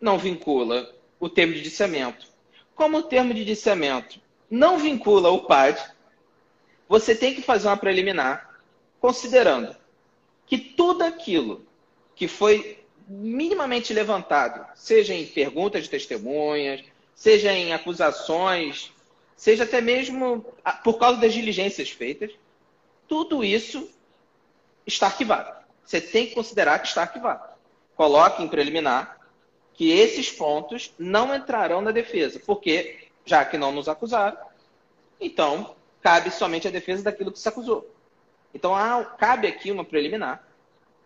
não 0.00 0.18
vincula 0.18 0.94
o 1.18 1.28
termo 1.28 1.54
de 1.54 1.62
diciamento, 1.62 2.26
como 2.74 2.98
o 2.98 3.02
termo 3.02 3.34
de 3.34 3.44
diciamento 3.44 4.20
não 4.50 4.78
vincula 4.78 5.30
o 5.30 5.44
PAD, 5.44 5.82
você 6.88 7.14
tem 7.14 7.34
que 7.34 7.42
fazer 7.42 7.66
uma 7.68 7.76
preliminar 7.76 8.60
considerando 9.00 9.74
que 10.46 10.56
tudo 10.56 11.02
aquilo 11.02 11.66
que 12.14 12.28
foi 12.28 12.84
minimamente 13.08 13.92
levantado, 13.92 14.66
seja 14.74 15.14
em 15.14 15.26
perguntas 15.26 15.84
de 15.84 15.90
testemunhas, 15.90 16.82
seja 17.14 17.52
em 17.52 17.72
acusações, 17.72 18.92
seja 19.36 19.64
até 19.64 19.80
mesmo 19.80 20.44
por 20.82 20.98
causa 20.98 21.20
das 21.20 21.32
diligências 21.32 21.90
feitas, 21.90 22.32
tudo 23.06 23.44
isso 23.44 23.88
está 24.86 25.06
arquivado. 25.06 25.54
Você 25.84 26.00
tem 26.00 26.26
que 26.26 26.34
considerar 26.34 26.78
que 26.80 26.88
está 26.88 27.02
arquivado. 27.02 27.54
Coloque 27.94 28.42
em 28.42 28.48
preliminar 28.48 29.20
que 29.74 29.90
esses 29.90 30.30
pontos 30.32 30.92
não 30.98 31.34
entrarão 31.34 31.80
na 31.80 31.90
defesa, 31.90 32.40
porque 32.44 33.08
já 33.24 33.44
que 33.44 33.58
não 33.58 33.72
nos 33.72 33.88
acusaram, 33.88 34.38
então 35.20 35.76
cabe 36.00 36.30
somente 36.30 36.66
a 36.66 36.70
defesa 36.70 37.02
daquilo 37.02 37.30
que 37.30 37.38
se 37.38 37.48
acusou. 37.48 37.88
Então 38.54 38.74
há, 38.74 39.04
cabe 39.04 39.46
aqui 39.46 39.70
uma 39.70 39.84
preliminar, 39.84 40.46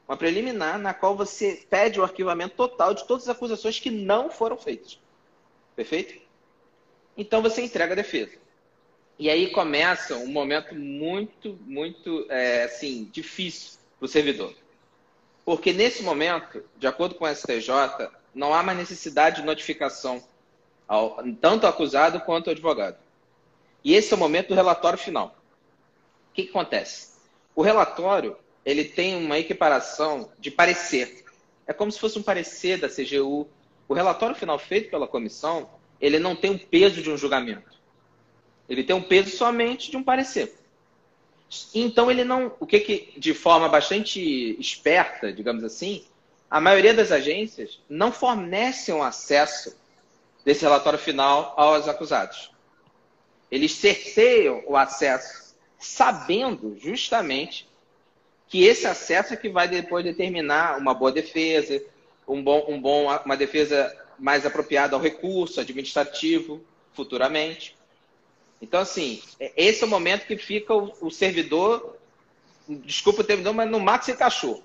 uma 0.07 0.17
preliminar 0.17 0.79
na 0.79 0.95
qual 0.95 1.17
você 1.17 1.65
pede 1.69 1.99
o 1.99 2.05
arquivamento 2.05 2.55
total 2.55 2.95
de 2.95 3.07
todas 3.07 3.29
as 3.29 3.37
acusações 3.37 3.81
que 3.81 3.91
não 3.91 4.31
foram 4.31 4.57
feitas. 4.57 5.01
Perfeito? 5.75 6.21
Então 7.21 7.43
você 7.43 7.61
entrega 7.61 7.93
a 7.93 7.97
defesa. 7.97 8.33
E 9.19 9.29
aí 9.29 9.51
começa 9.51 10.17
um 10.17 10.33
momento 10.33 10.75
muito, 10.75 11.59
muito 11.67 12.25
é, 12.31 12.63
assim, 12.63 13.11
difícil 13.13 13.79
para 13.99 14.07
o 14.07 14.09
servidor. 14.09 14.55
Porque 15.45 15.71
nesse 15.71 16.03
momento, 16.03 16.65
de 16.79 16.87
acordo 16.87 17.15
com 17.15 17.27
o 17.27 17.29
STJ, 17.29 18.09
não 18.35 18.55
há 18.55 18.63
mais 18.63 18.79
necessidade 18.79 19.43
de 19.43 19.47
notificação 19.47 20.25
ao, 20.89 21.23
tanto 21.43 21.67
ao 21.67 21.75
acusado 21.75 22.21
quanto 22.21 22.49
ao 22.49 22.53
advogado. 22.53 22.97
E 23.85 23.95
esse 23.95 24.15
é 24.15 24.17
o 24.17 24.19
momento 24.19 24.49
do 24.49 24.55
relatório 24.55 24.99
final. 24.99 25.37
O 26.31 26.33
que, 26.33 26.45
que 26.45 26.49
acontece? 26.49 27.19
O 27.55 27.61
relatório 27.61 28.35
ele 28.65 28.85
tem 28.85 29.15
uma 29.15 29.39
equiparação 29.39 30.33
de 30.39 30.51
parecer. 30.51 31.23
É 31.67 31.75
como 31.75 31.93
se 31.93 32.01
fosse 32.01 32.19
um 32.19 32.23
parecer 32.23 32.79
da 32.79 32.89
CGU. 32.89 33.47
O 33.87 33.93
relatório 33.93 34.35
final 34.35 34.59
feito 34.59 34.91
pela 34.91 35.07
comissão, 35.07 35.69
ele 36.01 36.19
não 36.19 36.35
tem 36.35 36.53
o 36.53 36.59
peso 36.59 37.03
de 37.03 37.11
um 37.11 37.17
julgamento. 37.17 37.79
Ele 38.69 38.85
tem 38.85 38.95
um 38.95 39.03
peso 39.03 39.37
somente 39.37 39.91
de 39.91 39.97
um 39.97 40.03
parecer. 40.03 40.55
Então 41.75 42.11
ele 42.11 42.25
não, 42.25 42.53
o 42.61 42.67
que, 42.67 42.79
que 42.81 43.13
de 43.19 43.35
forma 43.35 43.69
bastante 43.69 44.57
esperta, 44.61 45.33
digamos 45.33 45.65
assim, 45.65 46.05
a 46.49 46.61
maioria 46.61 46.95
das 46.95 47.13
agências 47.13 47.81
não 47.89 48.13
fornecem 48.13 48.95
um 48.95 49.03
acesso 49.03 49.77
desse 50.45 50.63
relatório 50.63 50.99
final 50.99 51.55
aos 51.57 51.89
acusados. 51.89 52.51
Eles 53.51 53.73
cerceiam 53.73 54.63
o 54.67 54.77
acesso, 54.77 55.55
sabendo 55.79 56.77
justamente 56.79 57.69
que 58.49 58.65
esse 58.65 58.87
acesso 58.87 59.35
é 59.35 59.37
que 59.37 59.49
vai 59.49 59.69
depois 59.69 60.05
determinar 60.05 60.79
uma 60.79 60.95
boa 60.95 61.13
defesa, 61.13 61.83
um 62.27 62.43
bom, 62.43 62.65
um 62.69 62.81
bom, 62.81 63.07
uma 63.25 63.37
defesa 63.37 63.97
mais 64.21 64.45
apropriada 64.45 64.95
ao 64.95 65.03
recurso 65.03 65.61
administrativo 65.61 66.63
futuramente. 66.93 67.77
Então, 68.61 68.81
assim, 68.81 69.23
é, 69.41 69.53
esse 69.57 69.83
é 69.83 69.87
o 69.87 69.91
momento 69.91 70.27
que 70.27 70.37
fica 70.37 70.75
o, 70.75 70.93
o 71.01 71.11
servidor, 71.11 71.97
desculpa 72.69 73.23
o 73.23 73.25
termo, 73.25 73.53
mas 73.55 73.71
no 73.71 73.81
sem 74.03 74.15
cachorro. 74.15 74.63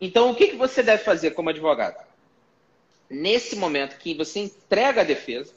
Então, 0.00 0.30
o 0.30 0.34
que, 0.34 0.48
que 0.48 0.56
você 0.56 0.82
deve 0.82 1.02
fazer 1.02 1.30
como 1.30 1.48
advogado? 1.48 2.04
Nesse 3.08 3.56
momento 3.56 3.96
que 3.96 4.14
você 4.14 4.40
entrega 4.40 5.00
a 5.00 5.04
defesa, 5.04 5.52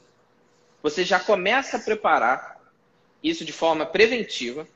você 0.82 1.04
já 1.04 1.20
começa 1.20 1.76
a 1.76 1.80
preparar 1.80 2.58
isso 3.22 3.44
de 3.44 3.52
forma 3.52 3.84
preventiva, 3.84 4.66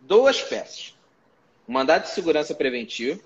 duas 0.00 0.42
peças. 0.42 0.94
O 1.66 1.72
mandado 1.72 2.02
de 2.02 2.10
segurança 2.10 2.54
preventivo, 2.54 3.22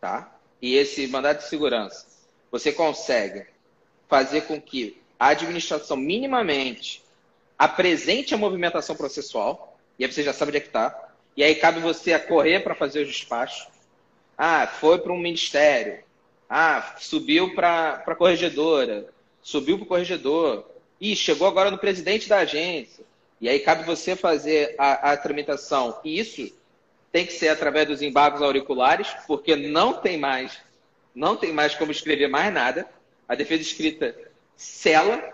tá? 0.00 0.38
E 0.60 0.76
esse 0.76 1.08
mandado 1.08 1.38
de 1.38 1.48
segurança, 1.48 2.06
você 2.50 2.72
consegue 2.72 3.46
fazer 4.12 4.42
com 4.42 4.60
que 4.60 5.00
a 5.18 5.28
administração 5.28 5.96
minimamente 5.96 7.02
apresente 7.58 8.34
a 8.34 8.36
movimentação 8.36 8.94
processual, 8.94 9.78
e 9.98 10.04
aí 10.04 10.12
você 10.12 10.22
já 10.22 10.34
sabe 10.34 10.50
onde 10.50 10.58
é 10.58 10.60
que 10.60 10.66
está, 10.66 11.08
e 11.34 11.42
aí 11.42 11.54
cabe 11.54 11.80
você 11.80 12.12
a 12.12 12.20
correr 12.20 12.60
para 12.60 12.74
fazer 12.74 13.00
os 13.00 13.08
despachos. 13.08 13.66
Ah, 14.36 14.66
foi 14.66 14.98
para 14.98 15.14
um 15.14 15.18
ministério. 15.18 16.04
Ah, 16.46 16.94
subiu 16.98 17.54
para 17.54 18.04
a 18.06 18.14
corregedora. 18.14 19.08
Subiu 19.42 19.78
para 19.78 19.84
o 19.84 19.88
corregedor. 19.88 20.66
Ih, 21.00 21.16
chegou 21.16 21.48
agora 21.48 21.70
no 21.70 21.78
presidente 21.78 22.28
da 22.28 22.40
agência. 22.40 23.06
E 23.40 23.48
aí 23.48 23.60
cabe 23.60 23.84
você 23.84 24.14
fazer 24.14 24.74
a, 24.76 25.12
a 25.12 25.16
tramitação. 25.16 25.98
E 26.04 26.18
isso 26.18 26.54
tem 27.10 27.24
que 27.24 27.32
ser 27.32 27.48
através 27.48 27.88
dos 27.88 28.02
embargos 28.02 28.42
auriculares, 28.42 29.08
porque 29.26 29.56
não 29.56 29.94
tem 29.94 30.18
mais, 30.18 30.58
não 31.14 31.34
tem 31.34 31.50
mais 31.50 31.74
como 31.74 31.90
escrever 31.90 32.28
mais 32.28 32.52
nada. 32.52 32.86
A 33.32 33.34
defesa 33.34 33.62
escrita 33.62 34.14
sela 34.54 35.32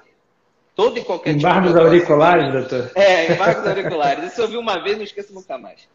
todo 0.72 0.96
e 1.00 1.04
qualquer 1.04 1.34
embargos 1.34 1.72
tipo 1.72 1.80
de 1.80 1.84
auriculares, 1.84 2.52
doutor? 2.52 2.92
É, 2.94 3.32
embargos 3.32 3.66
auriculares. 3.66 4.32
Isso 4.32 4.40
eu 4.40 4.46
vi 4.46 4.56
uma 4.56 4.80
vez, 4.80 4.96
não 4.96 5.02
esqueço 5.02 5.34
nunca 5.34 5.58
mais. 5.58 5.88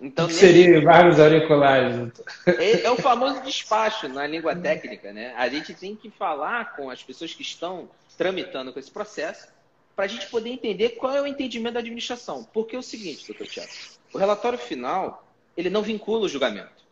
Então, 0.00 0.24
o 0.24 0.28
que 0.28 0.34
seria 0.34 0.76
embargos 0.76 1.20
auriculares, 1.20 1.96
doutor? 1.96 2.24
É, 2.48 2.80
é 2.82 2.90
o 2.90 2.96
famoso 2.96 3.40
despacho 3.42 4.08
na 4.08 4.26
língua 4.26 4.56
técnica, 4.56 5.12
né? 5.12 5.32
A 5.36 5.48
gente 5.48 5.72
tem 5.72 5.94
que 5.94 6.10
falar 6.10 6.74
com 6.74 6.90
as 6.90 7.00
pessoas 7.00 7.32
que 7.32 7.42
estão 7.42 7.88
tramitando 8.16 8.72
com 8.72 8.80
esse 8.80 8.90
processo 8.90 9.46
para 9.94 10.06
a 10.06 10.08
gente 10.08 10.26
poder 10.26 10.50
entender 10.50 10.96
qual 10.96 11.14
é 11.14 11.22
o 11.22 11.28
entendimento 11.28 11.74
da 11.74 11.80
administração. 11.80 12.42
Porque 12.52 12.74
é 12.74 12.78
o 12.80 12.82
seguinte, 12.82 13.24
doutor 13.28 13.46
Tiago, 13.46 13.70
o 14.12 14.18
relatório 14.18 14.58
final, 14.58 15.24
ele 15.56 15.70
não 15.70 15.80
vincula 15.80 16.26
o 16.26 16.28
julgamento. 16.28 16.82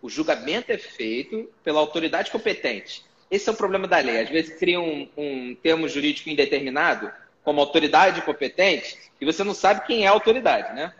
O 0.00 0.08
julgamento 0.08 0.70
é 0.70 0.78
feito 0.78 1.50
pela 1.64 1.80
autoridade 1.80 2.30
competente. 2.30 3.02
Esse 3.30 3.48
é 3.48 3.52
o 3.52 3.56
problema 3.56 3.86
da 3.86 3.98
lei. 3.98 4.20
Às 4.20 4.28
vezes 4.28 4.58
cria 4.58 4.80
um, 4.80 5.08
um 5.16 5.54
termo 5.56 5.88
jurídico 5.88 6.28
indeterminado, 6.28 7.10
como 7.42 7.60
autoridade 7.60 8.22
competente, 8.22 8.98
e 9.20 9.24
você 9.24 9.44
não 9.44 9.54
sabe 9.54 9.86
quem 9.86 10.04
é 10.04 10.08
a 10.08 10.12
autoridade, 10.12 10.74
né? 10.74 10.94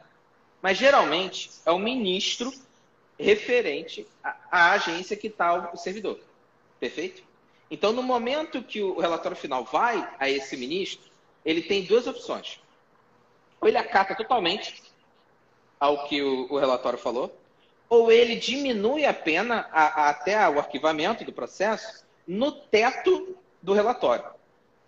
Mas 0.60 0.78
geralmente 0.78 1.50
é 1.64 1.70
o 1.70 1.78
ministro 1.78 2.52
referente 3.18 4.06
à, 4.22 4.36
à 4.50 4.72
agência 4.72 5.16
que 5.16 5.28
está 5.28 5.72
o 5.72 5.76
servidor. 5.76 6.18
Perfeito? 6.80 7.22
Então, 7.70 7.92
no 7.92 8.02
momento 8.02 8.62
que 8.62 8.82
o 8.82 8.98
relatório 8.98 9.36
final 9.36 9.64
vai 9.64 10.08
a 10.18 10.28
esse 10.28 10.56
ministro, 10.56 11.10
ele 11.44 11.62
tem 11.62 11.84
duas 11.84 12.06
opções. 12.06 12.60
Ou 13.60 13.68
ele 13.68 13.78
acata 13.78 14.14
totalmente 14.14 14.82
ao 15.80 16.06
que 16.06 16.22
o, 16.22 16.52
o 16.52 16.58
relatório 16.58 16.98
falou, 16.98 17.36
ou 17.88 18.10
ele 18.10 18.36
diminui 18.36 19.04
a 19.04 19.14
pena 19.14 19.68
a, 19.72 20.02
a, 20.04 20.08
até 20.10 20.48
o 20.48 20.58
arquivamento 20.58 21.24
do 21.24 21.32
processo 21.32 22.03
no 22.26 22.52
teto 22.52 23.36
do 23.62 23.72
relatório. 23.72 24.24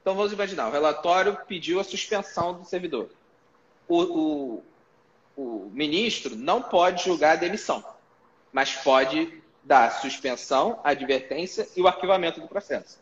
Então 0.01 0.15
vamos 0.15 0.33
imaginar, 0.33 0.69
o 0.69 0.73
relatório 0.73 1.37
pediu 1.49 1.81
a 1.81 1.85
suspensão 1.85 2.55
do 2.55 2.65
servidor. 2.65 3.11
O, 3.89 4.03
o, 4.03 4.63
o 5.37 5.71
ministro 5.73 6.37
não 6.37 6.63
pode 6.63 7.05
julgar 7.05 7.33
a 7.33 7.41
demissão, 7.41 7.85
mas 8.53 8.75
pode 8.77 9.43
dar 9.65 9.91
suspensão, 10.01 10.81
advertência 10.85 11.69
e 11.77 11.83
o 11.83 11.89
arquivamento 11.89 12.41
do 12.41 12.47
processo. 12.47 12.99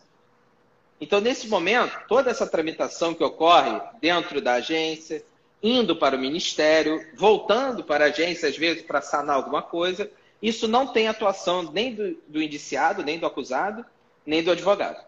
Então, 1.01 1.21
nesse 1.21 1.49
momento, 1.49 2.01
toda 2.09 2.31
essa 2.31 2.47
tramitação 2.47 3.13
que 3.13 3.23
ocorre 3.23 3.79
dentro 4.01 4.41
da 4.41 4.55
agência, 4.55 5.23
indo 5.63 5.97
para 5.97 6.17
o 6.17 6.19
ministério, 6.19 7.07
voltando 7.15 7.85
para 7.85 8.07
a 8.07 8.09
agência, 8.09 8.49
às 8.49 8.57
vezes, 8.57 8.83
para 8.83 9.03
sanar 9.03 9.37
alguma 9.37 9.61
coisa, 9.61 10.11
isso 10.41 10.67
não 10.67 10.87
tem 10.87 11.09
atuação 11.09 11.63
nem 11.71 11.95
do, 11.95 12.17
do 12.29 12.43
indiciado, 12.43 13.03
nem 13.03 13.19
do 13.19 13.27
acusado, 13.27 13.85
nem 14.27 14.43
do 14.43 14.51
advogado. 14.51 15.05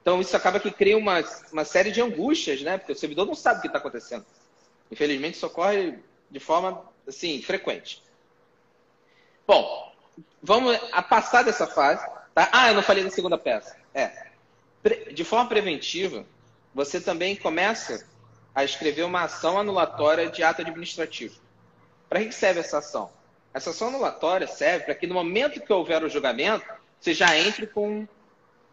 Então, 0.00 0.20
isso 0.20 0.36
acaba 0.36 0.58
que 0.58 0.70
cria 0.70 0.98
uma, 0.98 1.24
uma 1.52 1.64
série 1.64 1.92
de 1.92 2.00
angústias, 2.00 2.60
né? 2.62 2.76
Porque 2.76 2.92
o 2.92 2.96
servidor 2.96 3.24
não 3.24 3.34
sabe 3.34 3.58
o 3.58 3.60
que 3.62 3.68
está 3.68 3.78
acontecendo. 3.78 4.26
Infelizmente, 4.90 5.36
isso 5.36 5.46
ocorre 5.46 5.98
de 6.30 6.40
forma, 6.40 6.84
assim, 7.06 7.40
frequente. 7.40 8.02
Bom, 9.46 9.92
vamos 10.42 10.76
a 10.92 11.02
passar 11.02 11.42
dessa 11.42 11.66
fase. 11.66 12.04
Tá? 12.34 12.48
Ah, 12.52 12.68
eu 12.70 12.74
não 12.74 12.82
falei 12.82 13.04
da 13.04 13.10
segunda 13.10 13.38
peça. 13.38 13.76
É. 13.94 14.30
De 15.12 15.24
forma 15.24 15.48
preventiva, 15.48 16.26
você 16.74 17.00
também 17.00 17.36
começa 17.36 18.06
a 18.54 18.64
escrever 18.64 19.02
uma 19.02 19.22
ação 19.22 19.58
anulatória 19.58 20.28
de 20.28 20.42
ato 20.42 20.62
administrativo. 20.62 21.40
Para 22.08 22.24
que 22.24 22.32
serve 22.32 22.60
essa 22.60 22.78
ação? 22.78 23.10
Essa 23.54 23.70
ação 23.70 23.88
anulatória 23.88 24.46
serve 24.46 24.86
para 24.86 24.94
que 24.94 25.06
no 25.06 25.14
momento 25.14 25.60
que 25.60 25.72
houver 25.72 26.02
o 26.02 26.08
julgamento, 26.08 26.66
você 26.98 27.14
já 27.14 27.36
entre 27.38 27.66
com 27.66 28.06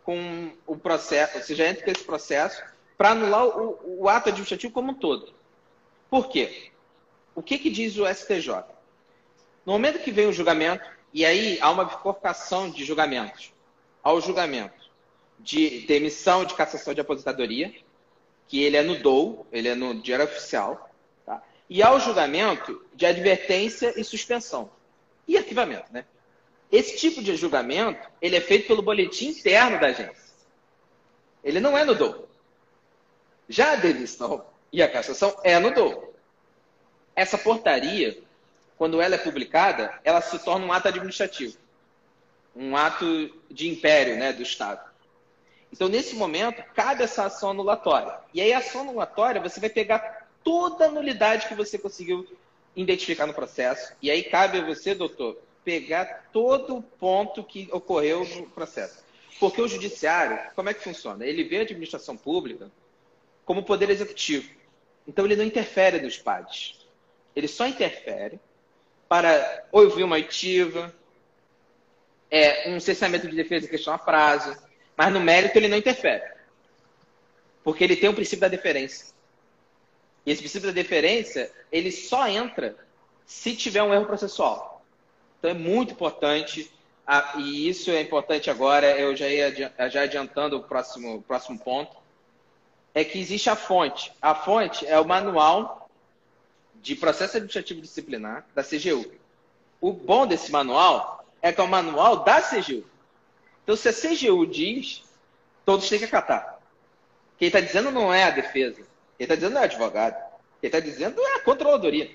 com 0.09 0.51
o 0.65 0.75
processo, 0.75 1.37
ou 1.37 1.43
seja, 1.43 1.67
entre 1.67 1.83
com 1.83 1.91
esse 1.91 2.03
processo 2.03 2.63
para 2.97 3.11
anular 3.11 3.45
o, 3.45 3.99
o, 4.01 4.09
ato 4.09 4.29
administrativo 4.29 4.73
como 4.73 4.91
um 4.91 4.95
todo. 4.95 5.31
Por 6.09 6.29
quê? 6.29 6.71
O 7.35 7.43
que, 7.43 7.59
que 7.59 7.69
diz 7.69 7.95
o 7.95 8.11
STJ? 8.11 8.63
No 9.63 9.73
momento 9.73 9.99
que 9.99 10.09
vem 10.09 10.25
o 10.25 10.33
julgamento, 10.33 10.83
e 11.13 11.23
aí 11.23 11.59
há 11.61 11.69
uma 11.69 11.85
bifurcação 11.85 12.71
de 12.71 12.83
julgamentos, 12.83 13.53
ao 14.01 14.19
julgamento 14.19 14.89
de 15.37 15.81
demissão 15.81 16.43
de 16.43 16.55
cassação 16.55 16.91
de 16.91 17.01
aposentadoria, 17.01 17.71
que 18.47 18.63
ele 18.63 18.77
é 18.77 18.81
no 18.81 18.97
DOU, 18.97 19.45
ele 19.51 19.67
é 19.67 19.75
no 19.75 19.93
Diário 19.93 20.25
Oficial, 20.25 20.89
tá? 21.23 21.43
e 21.69 21.83
ao 21.83 21.99
julgamento 21.99 22.83
de 22.95 23.05
advertência 23.05 23.93
e 23.95 24.03
suspensão. 24.03 24.71
e 25.27 25.37
arquivamento, 25.37 25.93
né? 25.93 26.03
Esse 26.71 26.97
tipo 26.97 27.21
de 27.21 27.35
julgamento, 27.35 28.07
ele 28.21 28.35
é 28.35 28.41
feito 28.41 28.67
pelo 28.67 28.81
boletim 28.81 29.29
interno 29.29 29.79
da 29.79 29.87
agência. 29.87 30.29
Ele 31.43 31.59
não 31.59 31.77
é 31.77 31.83
no 31.83 31.95
DOU. 31.95 32.27
Já 33.47 33.71
a 33.71 33.75
demissão 33.75 34.45
e 34.71 34.83
a 34.83 34.91
cassação 34.91 35.35
é 35.43 35.57
no 35.57 35.73
DOU. 35.73 36.13
Essa 37.15 37.37
portaria, 37.37 38.21
quando 38.77 39.01
ela 39.01 39.15
é 39.15 39.17
publicada, 39.17 39.99
ela 40.03 40.21
se 40.21 40.37
torna 40.39 40.65
um 40.65 40.71
ato 40.71 40.87
administrativo. 40.89 41.57
Um 42.55 42.77
ato 42.77 43.05
de 43.49 43.67
império 43.67 44.17
né, 44.17 44.31
do 44.31 44.43
Estado. 44.43 44.87
Então, 45.71 45.87
nesse 45.87 46.15
momento, 46.15 46.63
cabe 46.73 47.03
essa 47.03 47.25
ação 47.25 47.51
anulatória. 47.51 48.15
E 48.33 48.41
aí, 48.41 48.53
a 48.53 48.59
ação 48.59 48.81
anulatória, 48.81 49.41
você 49.41 49.59
vai 49.59 49.69
pegar 49.69 50.27
toda 50.43 50.85
a 50.85 50.91
nulidade 50.91 51.47
que 51.47 51.53
você 51.55 51.77
conseguiu 51.77 52.27
identificar 52.75 53.25
no 53.25 53.33
processo. 53.33 53.93
E 54.01 54.09
aí, 54.09 54.23
cabe 54.23 54.59
a 54.59 54.65
você, 54.65 54.95
doutor, 54.95 55.37
pegar 55.63 56.29
todo 56.31 56.77
o 56.77 56.81
ponto 56.81 57.43
que 57.43 57.69
ocorreu 57.71 58.25
no 58.25 58.49
processo. 58.49 59.03
Porque 59.39 59.61
o 59.61 59.67
judiciário, 59.67 60.51
como 60.55 60.69
é 60.69 60.73
que 60.73 60.83
funciona? 60.83 61.25
Ele 61.25 61.43
vê 61.43 61.59
a 61.59 61.61
administração 61.61 62.17
pública 62.17 62.69
como 63.45 63.63
poder 63.63 63.89
executivo. 63.89 64.49
Então, 65.07 65.25
ele 65.25 65.35
não 65.35 65.43
interfere 65.43 66.01
nos 66.01 66.17
PADs. 66.17 66.85
Ele 67.35 67.47
só 67.47 67.65
interfere 67.65 68.39
para 69.07 69.65
ouvir 69.71 70.03
uma 70.03 70.15
oitiva, 70.15 70.93
é, 72.29 72.69
um 72.69 72.79
cessamento 72.79 73.27
de 73.27 73.35
defesa 73.35 73.65
em 73.65 73.69
questão 73.69 73.93
a 73.93 73.97
prazo, 73.97 74.55
mas 74.95 75.11
no 75.11 75.19
mérito 75.19 75.57
ele 75.57 75.67
não 75.67 75.77
interfere. 75.77 76.23
Porque 77.63 77.83
ele 77.83 77.95
tem 77.95 78.09
o 78.09 78.13
princípio 78.13 78.41
da 78.41 78.47
deferência. 78.47 79.07
E 80.25 80.31
esse 80.31 80.41
princípio 80.41 80.67
da 80.67 80.73
deferência, 80.73 81.51
ele 81.71 81.91
só 81.91 82.27
entra 82.27 82.77
se 83.25 83.55
tiver 83.55 83.81
um 83.81 83.93
erro 83.93 84.05
processual. 84.05 84.78
Então 85.39 85.51
é 85.51 85.53
muito 85.53 85.93
importante, 85.93 86.71
e 87.37 87.67
isso 87.67 87.89
é 87.89 88.01
importante 88.01 88.49
agora, 88.51 88.91
eu 88.99 89.15
já 89.15 89.27
ia 89.27 89.73
já 89.89 90.01
adiantando 90.03 90.57
o 90.57 90.63
próximo, 90.63 91.21
próximo 91.23 91.57
ponto, 91.57 91.95
é 92.93 93.03
que 93.03 93.17
existe 93.19 93.49
a 93.49 93.55
fonte. 93.55 94.11
A 94.21 94.35
fonte 94.35 94.85
é 94.85 94.99
o 94.99 95.05
manual 95.05 95.89
de 96.75 96.95
processo 96.95 97.37
administrativo 97.37 97.81
disciplinar 97.81 98.45
da 98.53 98.63
CGU. 98.63 99.11
O 99.79 99.93
bom 99.93 100.27
desse 100.27 100.51
manual 100.51 101.25
é 101.41 101.51
que 101.53 101.61
é 101.61 101.63
o 101.63 101.67
manual 101.67 102.17
da 102.23 102.41
CGU. 102.41 102.85
Então, 103.63 103.75
se 103.75 103.87
a 103.87 103.93
CGU 103.93 104.45
diz, 104.45 105.03
todos 105.65 105.87
têm 105.87 105.99
que 105.99 106.05
acatar. 106.05 106.59
Quem 107.37 107.47
está 107.47 107.61
dizendo 107.61 107.91
não 107.91 108.13
é 108.13 108.23
a 108.23 108.31
defesa. 108.31 108.81
Quem 109.17 109.25
está 109.25 109.35
dizendo 109.35 109.53
não 109.53 109.61
é 109.61 109.63
o 109.63 109.65
advogado. 109.65 110.15
Quem 110.59 110.67
está 110.67 110.79
dizendo 110.79 111.21
é 111.21 111.35
a 111.35 111.39
controladoria. 111.41 112.11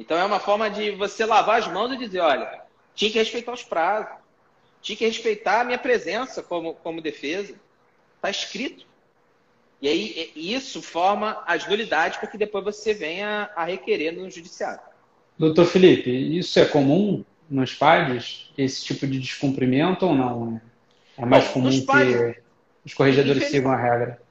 Então, 0.00 0.16
é 0.16 0.24
uma 0.24 0.40
forma 0.40 0.70
de 0.70 0.92
você 0.92 1.26
lavar 1.26 1.60
as 1.60 1.68
mãos 1.68 1.92
e 1.92 1.96
dizer: 1.98 2.20
olha, 2.20 2.62
tinha 2.94 3.10
que 3.10 3.18
respeitar 3.18 3.52
os 3.52 3.62
prazos. 3.62 4.10
Tinha 4.80 4.96
que 4.96 5.06
respeitar 5.06 5.60
a 5.60 5.64
minha 5.64 5.78
presença 5.78 6.42
como, 6.42 6.72
como 6.72 7.02
defesa. 7.02 7.54
Está 8.16 8.30
escrito. 8.30 8.86
E 9.82 9.86
aí, 9.86 10.32
isso 10.34 10.80
forma 10.80 11.42
as 11.46 11.68
nulidades 11.68 12.16
para 12.16 12.28
que 12.28 12.38
depois 12.38 12.64
você 12.64 12.94
venha 12.94 13.50
a 13.54 13.64
requerer 13.64 14.12
no 14.12 14.30
judiciário. 14.30 14.80
Doutor 15.38 15.66
Felipe, 15.66 16.10
isso 16.10 16.58
é 16.58 16.64
comum 16.64 17.22
nos 17.48 17.74
PADs 17.74 18.50
esse 18.56 18.82
tipo 18.82 19.06
de 19.06 19.18
descumprimento 19.18 20.06
ou 20.06 20.14
não? 20.14 20.60
É 21.18 21.26
mais 21.26 21.46
Bom, 21.48 21.52
comum 21.52 21.70
que 21.70 22.40
os 22.86 22.94
corregedores 22.94 23.44
sigam 23.48 23.70
a 23.70 23.76
regra? 23.76 24.22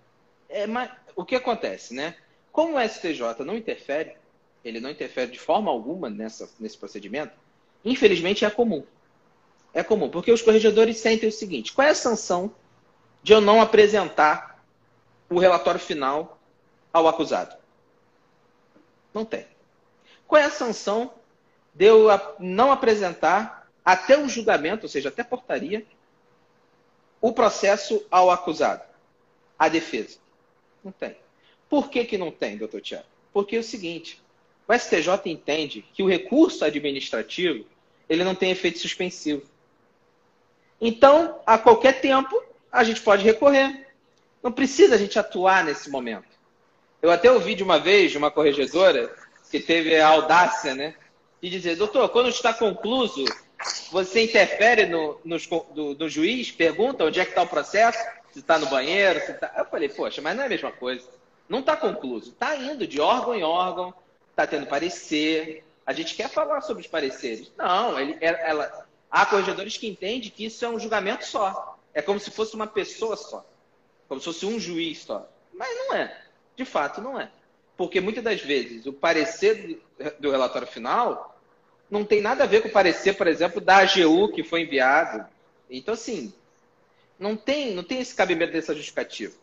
É, 0.50 0.66
mas, 0.66 0.90
o 1.16 1.24
que 1.24 1.36
acontece, 1.36 1.94
né? 1.94 2.16
Como 2.52 2.76
o 2.76 2.82
STJ 2.82 3.44
não 3.46 3.56
interfere, 3.56 4.19
ele 4.64 4.80
não 4.80 4.90
interfere 4.90 5.32
de 5.32 5.40
forma 5.40 5.72
alguma 5.72 6.10
nessa, 6.10 6.50
nesse 6.60 6.78
procedimento, 6.78 7.34
infelizmente 7.84 8.46
é 8.46 8.50
comum. 8.50 8.86
É 9.74 9.84
comum, 9.84 10.10
porque 10.10 10.32
os 10.32 10.42
corregedores 10.42 10.98
sentem 10.98 11.30
o 11.30 11.32
seguinte: 11.32 11.74
qual 11.74 11.88
é 11.88 11.92
a 11.92 11.96
sanção 11.96 12.54
de 13.22 13.34
eu 13.34 13.42
não 13.42 13.62
apresentar 13.62 14.64
o 15.30 15.40
relatório 15.40 15.80
final 15.80 16.40
ao 16.92 17.08
acusado? 17.08 17.56
Não 19.14 19.24
tem. 19.24 19.46
Qual 20.28 20.42
é 20.42 20.46
a 20.46 20.52
sanção 20.52 21.14
de 21.74 21.86
eu 21.86 22.08
não 22.40 22.72
apresentar 22.72 23.60
até 23.86 24.18
o 24.18 24.28
julgamento, 24.28 24.84
ou 24.84 24.90
seja, 24.90 25.10
até 25.10 25.24
portaria, 25.24 25.86
o 27.22 27.34
processo 27.34 28.06
ao 28.10 28.30
acusado, 28.30 28.84
à 29.58 29.68
defesa. 29.68 30.20
Não 30.84 30.92
tem. 30.92 31.16
Por 31.70 31.90
que, 31.90 32.06
que 32.06 32.18
não 32.18 32.32
tem, 32.32 32.58
doutor 32.58 32.82
Tiago? 32.82 33.06
Porque 33.34 33.56
é 33.56 33.60
o 33.60 33.64
seguinte, 33.64 34.22
o 34.70 34.78
STJ 34.78 35.10
entende 35.26 35.84
que 35.96 36.04
o 36.04 36.08
recurso 36.08 36.64
administrativo 36.64 37.66
ele 38.08 38.24
não 38.24 38.36
tem 38.36 38.52
efeito 38.52 38.78
suspensivo. 38.78 39.42
Então, 40.80 41.40
a 41.44 41.58
qualquer 41.58 42.00
tempo, 42.00 42.40
a 42.72 42.84
gente 42.84 43.02
pode 43.02 43.24
recorrer. 43.24 43.88
Não 44.44 44.52
precisa 44.52 44.94
a 44.94 44.98
gente 44.98 45.18
atuar 45.18 45.64
nesse 45.64 45.90
momento. 45.90 46.28
Eu 47.02 47.10
até 47.10 47.32
ouvi 47.32 47.56
de 47.56 47.64
uma 47.64 47.80
vez 47.80 48.12
de 48.12 48.20
uma 48.20 48.30
corregedora 48.30 49.12
que 49.50 49.60
teve 49.60 49.96
a 49.96 50.08
audácia, 50.08 50.76
né, 50.76 50.94
de 51.42 51.50
dizer, 51.50 51.76
doutor, 51.76 52.08
quando 52.10 52.30
está 52.30 52.54
concluso, 52.54 53.26
você 53.92 54.24
interfere 54.24 54.86
no, 54.86 55.20
no, 55.26 55.38
do, 55.74 55.96
do, 55.96 56.08
juiz, 56.10 56.52
pergunta 56.52 57.06
onde 57.06 57.20
é 57.20 57.26
que 57.26 57.32
está 57.32 57.42
o 57.42 57.48
processo, 57.48 57.98
se 58.32 58.40
está 58.40 58.60
no 58.60 58.68
banheiro, 58.68 59.20
se 59.22 59.32
está... 59.32 59.52
Eu 59.58 59.66
falei, 59.66 59.90
poxa, 59.90 60.22
mas 60.22 60.36
não 60.36 60.44
é 60.44 60.46
a 60.46 60.50
mesma 60.50 60.72
coisa. 60.72 61.08
Não 61.48 61.60
está 61.60 61.76
concluso. 61.76 62.30
Está 62.30 62.56
indo 62.56 62.86
de 62.86 63.02
órgão 63.02 63.34
em 63.34 63.44
órgão, 63.44 63.94
está 64.40 64.48
tendo 64.48 64.68
parecer. 64.68 65.66
A 65.86 65.92
gente 65.92 66.16
quer 66.16 66.30
falar 66.30 66.62
sobre 66.62 66.82
os 66.82 66.88
pareceres. 66.88 67.52
Não, 67.58 68.00
ele, 68.00 68.18
ela, 68.22 68.88
há 69.12 69.26
corregedores 69.26 69.78
que 69.78 69.88
entendem 69.88 70.30
que 70.30 70.46
isso 70.46 70.64
é 70.64 70.70
um 70.70 70.80
julgamento 70.80 71.26
só. 71.26 71.78
É 71.94 72.02
como 72.02 72.20
se 72.20 72.32
fosse 72.32 72.56
uma 72.56 72.68
pessoa 72.68 73.18
só. 73.18 73.46
Como 74.08 74.22
se 74.22 74.26
fosse 74.26 74.46
um 74.46 74.60
juiz 74.60 75.00
só. 75.04 75.28
Mas 75.54 75.70
não 75.78 75.96
é. 75.96 76.26
De 76.56 76.64
fato, 76.64 77.02
não 77.02 77.20
é. 77.20 77.30
Porque 77.76 78.00
muitas 78.00 78.24
das 78.24 78.42
vezes 78.42 78.86
o 78.86 78.94
parecer 78.94 79.82
do 80.20 80.32
relatório 80.32 80.68
final 80.68 81.38
não 81.90 82.06
tem 82.06 82.22
nada 82.22 82.44
a 82.44 82.48
ver 82.48 82.62
com 82.62 82.68
o 82.68 82.72
parecer, 82.72 83.16
por 83.18 83.28
exemplo, 83.28 83.60
da 83.60 83.78
AGU 83.78 84.32
que 84.32 84.44
foi 84.44 84.62
enviado. 84.62 85.26
Então, 85.70 85.94
assim, 85.94 86.34
não 87.18 87.36
tem, 87.36 87.74
não 87.74 87.84
tem 87.84 88.00
esse 88.00 88.16
cabimento 88.16 88.54
dessa 88.54 88.76
justificativa. 88.76 89.36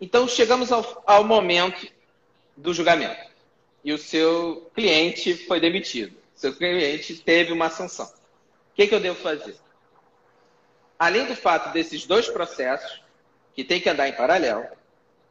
Então, 0.00 0.26
chegamos 0.26 0.72
ao, 0.72 1.02
ao 1.06 1.22
momento 1.22 1.86
do 2.56 2.72
julgamento. 2.72 3.30
E 3.84 3.92
o 3.92 3.98
seu 3.98 4.70
cliente 4.74 5.34
foi 5.34 5.60
demitido. 5.60 6.16
Seu 6.34 6.54
cliente 6.54 7.14
teve 7.16 7.52
uma 7.52 7.70
sanção. 7.70 8.06
O 8.06 8.74
que, 8.74 8.86
que 8.86 8.94
eu 8.94 9.00
devo 9.00 9.20
fazer? 9.20 9.56
Além 10.98 11.26
do 11.26 11.34
fato 11.34 11.72
desses 11.72 12.06
dois 12.06 12.28
processos, 12.28 13.02
que 13.54 13.64
tem 13.64 13.80
que 13.80 13.88
andar 13.88 14.08
em 14.08 14.12
paralelo, 14.12 14.66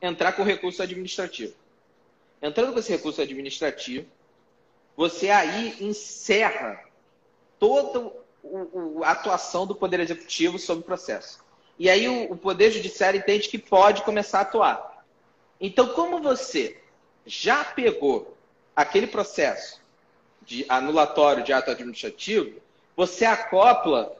entrar 0.01 0.33
com 0.33 0.43
recurso 0.43 0.81
administrativo. 0.83 1.53
Entrando 2.41 2.73
com 2.73 2.79
esse 2.79 2.91
recurso 2.91 3.21
administrativo, 3.21 4.05
você 4.95 5.29
aí 5.29 5.77
encerra 5.79 6.83
toda 7.59 8.11
a 9.03 9.11
atuação 9.11 9.65
do 9.65 9.75
Poder 9.75 9.99
Executivo 9.99 10.57
sobre 10.57 10.81
o 10.81 10.85
processo. 10.85 11.39
E 11.77 11.89
aí 11.89 12.07
o, 12.07 12.31
o 12.31 12.37
Poder 12.37 12.71
Judiciário 12.71 13.19
entende 13.19 13.47
que 13.47 13.57
pode 13.57 14.03
começar 14.03 14.39
a 14.39 14.41
atuar. 14.41 15.05
Então, 15.59 15.89
como 15.89 16.21
você 16.21 16.80
já 17.25 17.63
pegou 17.63 18.37
aquele 18.75 19.07
processo 19.07 19.81
de 20.41 20.65
anulatório 20.67 21.43
de 21.43 21.53
ato 21.53 21.71
administrativo, 21.71 22.59
você 22.95 23.25
acopla 23.25 24.15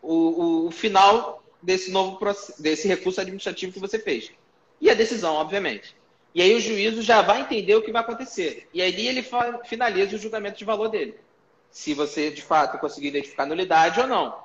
o, 0.00 0.14
o, 0.14 0.66
o 0.66 0.70
final 0.70 1.42
desse 1.62 1.90
novo 1.90 2.18
desse 2.58 2.88
recurso 2.88 3.20
administrativo 3.20 3.72
que 3.72 3.78
você 3.78 3.98
fez 3.98 4.32
e 4.80 4.88
a 4.88 4.94
decisão, 4.94 5.34
obviamente. 5.34 5.94
E 6.34 6.40
aí 6.40 6.54
o 6.54 6.60
juízo 6.60 7.02
já 7.02 7.20
vai 7.22 7.42
entender 7.42 7.74
o 7.74 7.82
que 7.82 7.92
vai 7.92 8.02
acontecer. 8.02 8.68
E 8.72 8.80
aí 8.80 9.06
ele 9.06 9.24
finaliza 9.64 10.16
o 10.16 10.18
julgamento 10.18 10.58
de 10.58 10.64
valor 10.64 10.88
dele. 10.88 11.16
Se 11.70 11.92
você, 11.92 12.30
de 12.30 12.40
fato, 12.40 12.78
conseguir 12.78 13.08
identificar 13.08 13.46
nulidade 13.46 14.00
ou 14.00 14.06
não. 14.06 14.42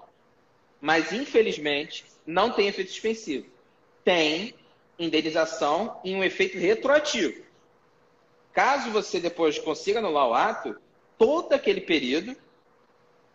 Mas, 0.82 1.14
infelizmente, 1.14 2.06
não 2.26 2.52
tem 2.52 2.68
efeito 2.68 2.92
suspensivo. 2.92 3.48
Tem 4.04 4.56
indenização 5.00 6.00
e 6.04 6.14
um 6.14 6.24
efeito 6.24 6.58
retroativo. 6.58 7.45
Caso 8.56 8.90
você 8.90 9.20
depois 9.20 9.60
consiga 9.60 10.00
anular 10.00 10.28
o 10.28 10.34
ato, 10.34 10.76
todo 11.18 11.54
aquele 11.54 11.82
período, 11.82 12.36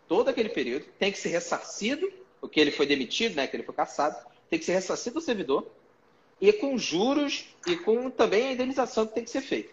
todo 0.09 0.29
aquele 0.29 0.49
período 0.49 0.87
tem 0.99 1.13
que 1.13 1.19
ser 1.19 1.29
ressarcido, 1.29 2.11
o 2.41 2.49
que 2.49 2.59
ele 2.59 2.73
foi 2.73 2.87
demitido, 2.87 3.37
né, 3.37 3.47
que 3.47 3.55
ele 3.55 3.63
foi 3.63 3.75
caçado, 3.75 4.17
tem 4.49 4.59
que 4.59 4.65
ser 4.65 4.73
ressarcido 4.73 5.19
o 5.19 5.23
servidor 5.23 5.71
e 6.41 6.53
com 6.55 6.79
juros 6.79 7.55
e 7.67 7.77
com 7.77 8.09
também 8.11 8.49
a 8.49 8.53
indenização 8.53 9.07
que 9.07 9.15
tem 9.15 9.23
que 9.23 9.31
ser 9.31 9.43
feita. 9.43 9.71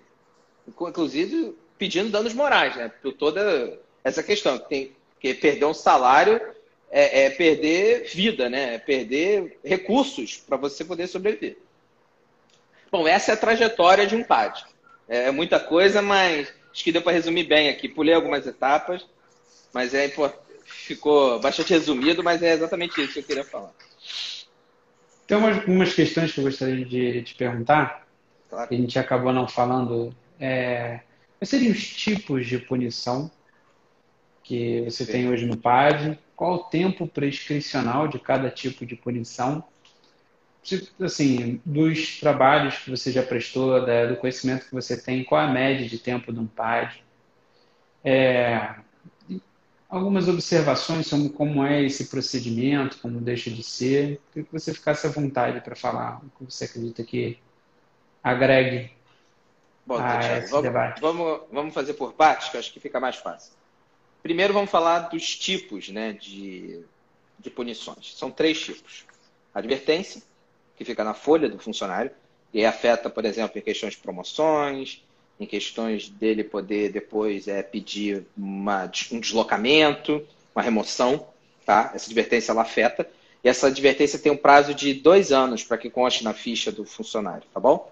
Inclusive 0.68 1.56
pedindo 1.78 2.10
danos 2.10 2.34
morais, 2.34 2.76
né? 2.76 2.92
Por 3.02 3.14
toda 3.14 3.80
essa 4.04 4.22
questão. 4.22 4.60
Que, 4.60 4.68
tem, 4.68 4.92
que 5.20 5.34
perder 5.34 5.66
um 5.66 5.74
salário 5.74 6.42
é, 6.92 7.26
é 7.26 7.30
perder 7.30 8.04
vida, 8.10 8.50
né? 8.50 8.76
É 8.76 8.78
perder 8.78 9.58
recursos 9.64 10.38
para 10.38 10.58
você 10.58 10.84
poder 10.84 11.08
sobreviver. 11.08 11.58
Bom, 12.92 13.08
essa 13.08 13.32
é 13.32 13.34
a 13.34 13.38
trajetória 13.38 14.06
de 14.06 14.16
um 14.16 14.24
PAD. 14.24 14.66
É 15.08 15.32
muita 15.32 15.60
coisa, 15.60 16.02
mas 16.02 16.54
Acho 16.78 16.84
que 16.84 16.92
deu 16.92 17.02
para 17.02 17.14
resumir 17.14 17.46
bem 17.46 17.70
aqui. 17.70 17.90
Pulei 17.90 18.14
algumas 18.14 18.46
etapas, 18.46 19.04
mas 19.74 19.96
é 19.96 20.08
ficou 20.64 21.40
bastante 21.40 21.74
resumido, 21.74 22.24
mas 22.24 22.44
é 22.44 22.54
exatamente 22.54 23.02
isso 23.02 23.14
que 23.14 23.20
eu 23.20 23.24
queria 23.24 23.44
falar. 23.44 23.72
Tem 25.26 25.36
umas, 25.36 25.66
umas 25.66 25.92
questões 25.92 26.32
que 26.32 26.40
eu 26.40 26.44
gostaria 26.44 26.86
de 26.86 27.24
te 27.24 27.34
perguntar, 27.34 28.08
claro. 28.48 28.70
que 28.70 28.76
a 28.76 28.78
gente 28.78 29.00
acabou 29.00 29.34
não 29.34 29.48
falando. 29.48 30.16
É, 30.40 31.00
quais 31.40 31.50
seriam 31.50 31.72
os 31.72 31.84
tipos 31.84 32.46
de 32.46 32.60
punição 32.60 33.32
que 34.44 34.82
você 34.82 35.04
Sim. 35.04 35.12
tem 35.12 35.30
hoje 35.30 35.48
no 35.48 35.58
PAD? 35.58 36.20
Qual 36.36 36.54
o 36.54 36.64
tempo 36.66 37.08
prescricional 37.08 38.08
de 38.08 38.20
cada 38.20 38.52
tipo 38.52 38.86
de 38.86 38.96
punição? 38.96 39.64
Assim, 41.00 41.62
dos 41.66 42.20
trabalhos 42.20 42.78
que 42.78 42.90
você 42.90 43.12
já 43.12 43.24
prestou, 43.24 43.80
do 44.08 44.18
conhecimento 44.18 44.66
que 44.66 44.74
você 44.74 45.02
tem, 45.02 45.24
qual 45.24 45.42
a 45.42 45.48
média 45.48 45.88
de 45.88 45.98
tempo 45.98 46.34
de 46.34 46.40
um 46.40 46.48
PAD? 46.48 47.04
É, 48.04 48.76
algumas 49.90 50.28
observações 50.28 51.08
sobre 51.08 51.30
como 51.30 51.66
é 51.66 51.84
esse 51.84 52.08
procedimento, 52.08 52.98
como 53.02 53.22
deixa 53.22 53.50
de 53.50 53.64
ser. 53.64 54.22
Queria 54.32 54.46
que 54.46 54.52
você 54.52 54.74
ficasse 54.74 55.08
à 55.08 55.10
vontade 55.10 55.62
para 55.62 55.76
falar 55.76 56.22
o 56.24 56.46
que 56.46 56.52
você 56.52 56.66
acredita 56.66 57.04
que 57.04 57.40
agregue 58.24 58.92
Bom, 59.86 59.98
a 59.98 60.40
esse 60.40 60.52
vamos, 60.52 60.64
debate. 60.64 61.00
Vamos, 61.00 61.42
vamos 61.52 61.74
fazer 61.74 61.94
por 61.94 62.14
partes, 62.14 62.50
que 62.50 62.58
acho 62.58 62.74
que 62.74 62.80
fica 62.80 63.00
mais 63.00 63.16
fácil. 63.16 63.54
Primeiro 64.22 64.54
vamos 64.54 64.70
falar 64.70 65.00
dos 65.10 65.36
tipos 65.38 65.88
né, 65.90 66.12
de, 66.12 66.84
de 67.40 67.50
punições. 67.50 68.14
São 68.16 68.30
três 68.30 68.60
tipos. 68.60 69.06
Advertência, 69.54 70.22
que 70.78 70.86
fica 70.86 71.04
na 71.04 71.14
folha 71.14 71.50
do 71.50 71.60
funcionário, 71.60 72.12
e 72.54 72.66
afeta, 72.66 73.10
por 73.10 73.26
exemplo, 73.26 73.58
em 73.58 73.62
questões 73.62 73.94
de 73.94 74.00
promoções, 74.00 75.04
em 75.40 75.46
questões 75.46 76.10
dele 76.10 76.44
poder 76.44 76.92
depois 76.92 77.48
é, 77.48 77.62
pedir 77.62 78.26
uma, 78.38 78.90
um 79.12 79.20
deslocamento, 79.20 80.26
uma 80.56 80.62
remoção, 80.62 81.28
tá? 81.66 81.92
Essa 81.94 82.08
advertência 82.08 82.52
ela 82.52 82.62
afeta. 82.62 83.08
E 83.44 83.50
essa 83.50 83.68
advertência 83.68 84.18
tem 84.18 84.32
um 84.32 84.38
prazo 84.38 84.74
de 84.74 84.94
dois 84.94 85.32
anos 85.32 85.64
para 85.64 85.78
que 85.78 85.90
conste 85.90 86.24
na 86.24 86.34
ficha 86.34 86.72
do 86.72 86.86
funcionário, 86.86 87.44
tá 87.54 87.60
bom? 87.60 87.92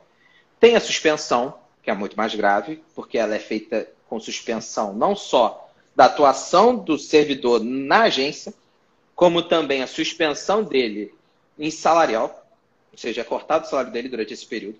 Tem 0.60 0.76
a 0.76 0.80
suspensão, 0.80 1.56
que 1.84 1.92
é 1.92 1.94
muito 1.94 2.18
mais 2.18 2.34
grave, 2.34 2.82
porque 2.96 3.18
ela 3.18 3.36
é 3.36 3.40
feita 3.40 3.88
com 4.08 4.20
suspensão 4.20 4.94
não 4.94 5.16
só 5.16 5.70
da 5.96 6.06
atuação 6.06 6.76
do 6.76 6.98
servidor 6.98 7.64
na 7.64 8.04
agência, 8.04 8.54
como 9.16 9.44
também 9.44 9.82
a 9.82 9.88
suspensão 9.88 10.64
dele 10.64 11.14
em 11.58 11.72
salarial, 11.72 12.45
ou 12.96 12.98
seja, 12.98 13.20
é 13.20 13.24
cortado 13.26 13.66
o 13.66 13.70
salário 13.70 13.92
dele 13.92 14.08
durante 14.08 14.34
esse 14.34 14.46
período, 14.46 14.80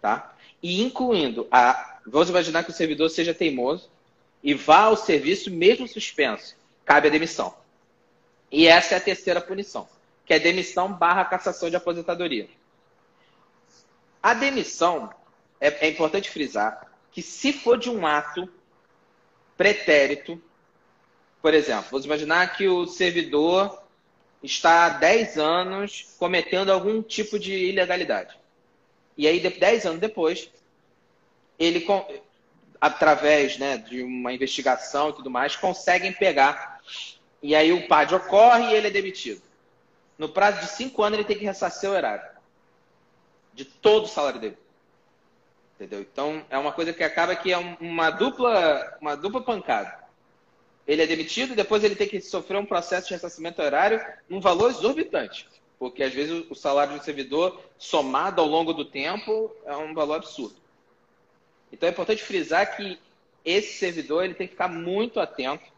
tá? 0.00 0.32
E 0.62 0.80
incluindo 0.80 1.48
a. 1.50 1.98
Vamos 2.06 2.28
imaginar 2.28 2.62
que 2.62 2.70
o 2.70 2.74
servidor 2.74 3.10
seja 3.10 3.34
teimoso 3.34 3.90
e 4.44 4.54
vá 4.54 4.82
ao 4.82 4.96
serviço 4.96 5.50
mesmo 5.50 5.88
suspenso. 5.88 6.56
Cabe 6.84 7.08
a 7.08 7.10
demissão. 7.10 7.52
E 8.50 8.68
essa 8.68 8.94
é 8.94 8.98
a 8.98 9.00
terceira 9.00 9.40
punição, 9.40 9.88
que 10.24 10.32
é 10.32 10.38
demissão 10.38 10.92
barra 10.92 11.24
cassação 11.24 11.68
de 11.68 11.74
aposentadoria. 11.74 12.48
A 14.22 14.34
demissão, 14.34 15.12
é, 15.60 15.86
é 15.86 15.90
importante 15.90 16.30
frisar 16.30 16.92
que 17.10 17.22
se 17.22 17.52
for 17.52 17.76
de 17.76 17.90
um 17.90 18.06
ato 18.06 18.48
pretérito, 19.56 20.40
por 21.40 21.54
exemplo, 21.54 21.86
vamos 21.90 22.06
imaginar 22.06 22.56
que 22.56 22.68
o 22.68 22.86
servidor 22.86 23.81
está 24.42 24.86
há 24.86 24.88
10 24.90 25.38
anos 25.38 26.14
cometendo 26.18 26.70
algum 26.70 27.02
tipo 27.02 27.38
de 27.38 27.52
ilegalidade. 27.52 28.36
E 29.16 29.28
aí, 29.28 29.40
10 29.40 29.86
anos 29.86 30.00
depois, 30.00 30.50
ele, 31.58 31.86
através 32.80 33.58
né, 33.58 33.76
de 33.76 34.02
uma 34.02 34.32
investigação 34.32 35.10
e 35.10 35.12
tudo 35.12 35.30
mais, 35.30 35.54
conseguem 35.54 36.12
pegar. 36.12 36.80
E 37.42 37.54
aí 37.54 37.72
o 37.72 37.86
PAD 37.86 38.14
ocorre 38.14 38.70
e 38.70 38.74
ele 38.74 38.88
é 38.88 38.90
demitido. 38.90 39.42
No 40.18 40.28
prazo 40.28 40.60
de 40.60 40.66
5 40.66 41.02
anos, 41.02 41.18
ele 41.18 41.26
tem 41.26 41.38
que 41.38 41.44
ressarcir 41.44 41.90
o 41.90 41.94
erário. 41.94 42.24
De 43.54 43.64
todo 43.64 44.04
o 44.04 44.08
salário 44.08 44.40
dele. 44.40 44.58
Entendeu? 45.76 46.00
Então, 46.00 46.44
é 46.48 46.56
uma 46.56 46.72
coisa 46.72 46.92
que 46.92 47.02
acaba 47.02 47.36
que 47.36 47.52
é 47.52 47.58
uma 47.58 48.10
dupla, 48.10 48.96
uma 49.00 49.16
dupla 49.16 49.42
pancada 49.42 50.01
ele 50.86 51.02
é 51.02 51.06
demitido 51.06 51.52
e 51.52 51.56
depois 51.56 51.84
ele 51.84 51.94
tem 51.94 52.08
que 52.08 52.20
sofrer 52.20 52.58
um 52.58 52.66
processo 52.66 53.08
de 53.08 53.14
ressarcimento 53.14 53.62
horário 53.62 54.04
num 54.28 54.40
valor 54.40 54.70
exorbitante. 54.70 55.46
Porque 55.78 56.02
às 56.02 56.12
vezes 56.12 56.44
o 56.50 56.54
salário 56.54 56.98
do 56.98 57.04
servidor, 57.04 57.60
somado 57.78 58.40
ao 58.40 58.46
longo 58.46 58.72
do 58.72 58.84
tempo, 58.84 59.54
é 59.64 59.76
um 59.76 59.94
valor 59.94 60.14
absurdo. 60.14 60.56
Então 61.72 61.88
é 61.88 61.92
importante 61.92 62.22
frisar 62.22 62.76
que 62.76 62.98
esse 63.44 63.78
servidor 63.78 64.24
ele 64.24 64.34
tem 64.34 64.46
que 64.46 64.52
ficar 64.52 64.68
muito 64.68 65.18
atento 65.18 65.72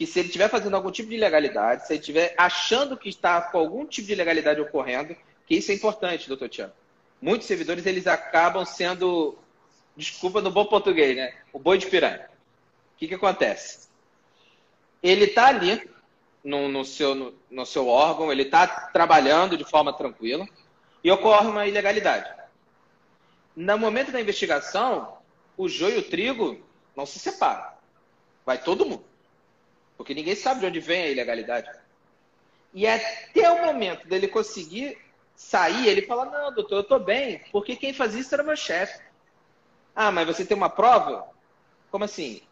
que 0.00 0.06
se 0.06 0.18
ele 0.18 0.28
estiver 0.28 0.48
fazendo 0.48 0.74
algum 0.74 0.90
tipo 0.90 1.10
de 1.10 1.16
ilegalidade, 1.16 1.86
se 1.86 1.92
ele 1.92 2.00
estiver 2.00 2.34
achando 2.38 2.96
que 2.96 3.10
está 3.10 3.38
com 3.42 3.58
algum 3.58 3.84
tipo 3.84 4.06
de 4.06 4.14
ilegalidade 4.14 4.58
ocorrendo, 4.58 5.14
que 5.46 5.56
isso 5.56 5.70
é 5.70 5.74
importante, 5.74 6.26
doutor 6.26 6.48
Tiago. 6.48 6.72
Muitos 7.20 7.46
servidores 7.46 7.84
eles 7.84 8.06
acabam 8.06 8.64
sendo, 8.64 9.36
desculpa 9.94 10.40
no 10.40 10.50
bom 10.50 10.64
português, 10.64 11.14
né? 11.14 11.34
O 11.52 11.58
boi 11.58 11.76
de 11.76 11.86
piranha. 11.86 12.30
O 12.94 12.98
que, 12.98 13.08
que 13.08 13.14
acontece? 13.14 13.89
Ele 15.02 15.24
está 15.26 15.48
ali 15.48 15.88
no, 16.44 16.68
no, 16.68 16.84
seu, 16.84 17.14
no, 17.14 17.34
no 17.50 17.66
seu 17.66 17.88
órgão, 17.88 18.32
ele 18.32 18.42
está 18.42 18.66
trabalhando 18.66 19.56
de 19.56 19.64
forma 19.64 19.92
tranquila 19.92 20.46
e 21.02 21.10
ocorre 21.10 21.48
uma 21.48 21.66
ilegalidade. 21.66 22.30
No 23.56 23.78
momento 23.78 24.12
da 24.12 24.20
investigação, 24.20 25.18
o 25.56 25.68
joio 25.68 25.96
e 25.96 25.98
o 25.98 26.08
trigo 26.08 26.64
não 26.96 27.04
se 27.04 27.18
separam. 27.18 27.70
Vai 28.44 28.58
todo 28.58 28.86
mundo. 28.86 29.04
Porque 29.96 30.14
ninguém 30.14 30.34
sabe 30.34 30.60
de 30.60 30.66
onde 30.66 30.80
vem 30.80 31.02
a 31.02 31.08
ilegalidade. 31.08 31.68
E 32.72 32.86
até 32.86 33.50
o 33.50 33.66
momento 33.66 34.06
dele 34.06 34.28
conseguir 34.28 34.96
sair, 35.34 35.88
ele 35.88 36.02
fala: 36.02 36.24
Não, 36.24 36.54
doutor, 36.54 36.76
eu 36.76 36.80
estou 36.80 36.98
bem, 36.98 37.42
porque 37.50 37.76
quem 37.76 37.92
fazia 37.92 38.20
isso 38.20 38.34
era 38.34 38.42
meu 38.42 38.56
chefe. 38.56 39.00
Ah, 39.94 40.10
mas 40.10 40.26
você 40.26 40.44
tem 40.44 40.56
uma 40.56 40.70
prova? 40.70 41.28
Como 41.90 42.04
assim? 42.04 42.42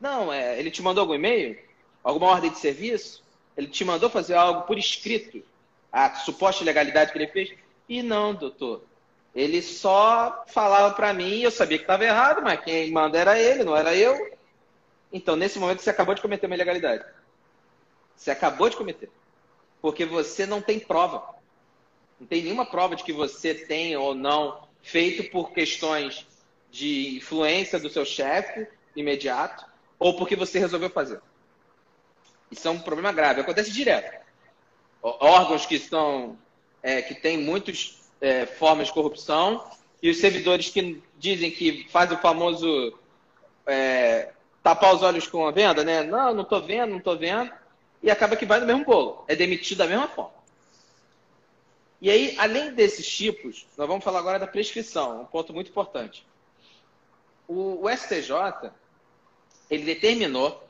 Não, 0.00 0.32
é, 0.32 0.58
ele 0.58 0.70
te 0.70 0.82
mandou 0.82 1.02
algum 1.02 1.14
e-mail? 1.14 1.58
Alguma 2.02 2.30
ordem 2.30 2.50
de 2.50 2.58
serviço? 2.58 3.22
Ele 3.56 3.66
te 3.66 3.84
mandou 3.84 4.10
fazer 4.10 4.34
algo 4.34 4.62
por 4.62 4.78
escrito? 4.78 5.42
A 5.92 6.14
suposta 6.16 6.62
ilegalidade 6.62 7.12
que 7.12 7.18
ele 7.18 7.28
fez? 7.28 7.54
E 7.88 8.02
não, 8.02 8.34
doutor. 8.34 8.82
Ele 9.34 9.62
só 9.62 10.44
falava 10.46 10.94
para 10.94 11.12
mim, 11.12 11.40
eu 11.40 11.50
sabia 11.50 11.78
que 11.78 11.84
estava 11.84 12.04
errado, 12.04 12.42
mas 12.42 12.60
quem 12.62 12.90
manda 12.90 13.18
era 13.18 13.38
ele, 13.38 13.64
não 13.64 13.76
era 13.76 13.94
eu. 13.94 14.32
Então, 15.12 15.36
nesse 15.36 15.58
momento, 15.58 15.80
você 15.80 15.90
acabou 15.90 16.14
de 16.14 16.22
cometer 16.22 16.46
uma 16.46 16.54
ilegalidade. 16.54 17.04
Você 18.16 18.30
acabou 18.30 18.68
de 18.68 18.76
cometer. 18.76 19.10
Porque 19.80 20.04
você 20.04 20.46
não 20.46 20.60
tem 20.60 20.78
prova. 20.78 21.34
Não 22.18 22.26
tem 22.26 22.42
nenhuma 22.42 22.66
prova 22.66 22.96
de 22.96 23.04
que 23.04 23.12
você 23.12 23.54
tem 23.54 23.96
ou 23.96 24.14
não 24.14 24.66
feito 24.82 25.30
por 25.30 25.52
questões 25.52 26.26
de 26.70 27.16
influência 27.16 27.78
do 27.78 27.88
seu 27.88 28.04
chefe 28.04 28.66
imediato 28.96 29.64
ou 30.04 30.12
porque 30.12 30.36
você 30.36 30.58
resolveu 30.58 30.90
fazer. 30.90 31.18
Isso 32.50 32.68
é 32.68 32.70
um 32.70 32.78
problema 32.78 33.10
grave. 33.10 33.40
Acontece 33.40 33.72
direto. 33.72 34.22
Órgãos 35.02 35.64
que 35.64 35.76
estão 35.76 36.36
é, 36.82 37.00
que 37.00 37.14
têm 37.14 37.38
muitas 37.38 38.02
é, 38.20 38.44
formas 38.44 38.88
de 38.88 38.92
corrupção 38.92 39.66
e 40.02 40.10
os 40.10 40.18
servidores 40.18 40.68
que 40.68 41.02
dizem 41.16 41.50
que 41.50 41.88
fazem 41.88 42.18
o 42.18 42.20
famoso 42.20 42.98
é, 43.66 44.34
tapar 44.62 44.94
os 44.94 45.02
olhos 45.02 45.26
com 45.26 45.46
a 45.46 45.50
venda, 45.50 45.82
né? 45.82 46.02
Não, 46.02 46.34
não 46.34 46.42
estou 46.42 46.60
vendo, 46.60 46.90
não 46.90 46.98
estou 46.98 47.16
vendo. 47.16 47.50
E 48.02 48.10
acaba 48.10 48.36
que 48.36 48.44
vai 48.44 48.60
no 48.60 48.66
mesmo 48.66 48.84
bolo. 48.84 49.24
É 49.26 49.34
demitido 49.34 49.78
da 49.78 49.86
mesma 49.86 50.08
forma. 50.08 50.34
E 51.98 52.10
aí, 52.10 52.34
além 52.36 52.74
desses 52.74 53.08
tipos, 53.08 53.66
nós 53.74 53.88
vamos 53.88 54.04
falar 54.04 54.18
agora 54.18 54.38
da 54.38 54.46
prescrição, 54.46 55.22
um 55.22 55.24
ponto 55.24 55.54
muito 55.54 55.70
importante. 55.70 56.26
O, 57.48 57.86
o 57.86 57.88
STJ, 57.88 58.70
ele 59.74 59.84
determinou 59.84 60.62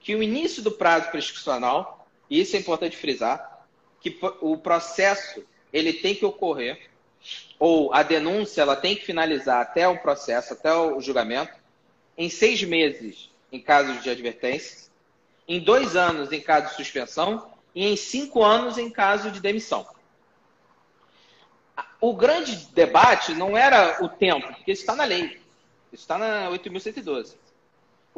que 0.00 0.14
o 0.14 0.22
início 0.22 0.62
do 0.62 0.70
prazo 0.70 1.10
prescricional, 1.10 2.06
e 2.28 2.40
isso 2.40 2.56
é 2.56 2.58
importante 2.58 2.96
frisar, 2.96 3.66
que 4.00 4.18
o 4.40 4.56
processo 4.56 5.44
ele 5.72 5.92
tem 5.92 6.14
que 6.14 6.24
ocorrer, 6.24 6.88
ou 7.58 7.92
a 7.92 8.02
denúncia 8.02 8.62
ela 8.62 8.76
tem 8.76 8.94
que 8.94 9.04
finalizar 9.04 9.60
até 9.60 9.88
o 9.88 9.98
processo, 9.98 10.52
até 10.52 10.72
o 10.72 11.00
julgamento, 11.00 11.52
em 12.16 12.30
seis 12.30 12.62
meses 12.62 13.30
em 13.50 13.60
caso 13.60 14.00
de 14.00 14.10
advertência, 14.10 14.88
em 15.46 15.60
dois 15.60 15.96
anos 15.96 16.32
em 16.32 16.40
caso 16.40 16.68
de 16.68 16.74
suspensão 16.74 17.50
e 17.74 17.86
em 17.86 17.96
cinco 17.96 18.44
anos 18.44 18.78
em 18.78 18.90
caso 18.90 19.30
de 19.30 19.40
demissão. 19.40 19.86
O 22.00 22.14
grande 22.14 22.54
debate 22.72 23.34
não 23.34 23.56
era 23.56 24.04
o 24.04 24.08
tempo, 24.08 24.46
porque 24.54 24.72
isso 24.72 24.82
está 24.82 24.94
na 24.94 25.04
lei. 25.04 25.40
Isso 25.92 26.02
está 26.02 26.18
na 26.18 26.48
8.112. 26.50 27.34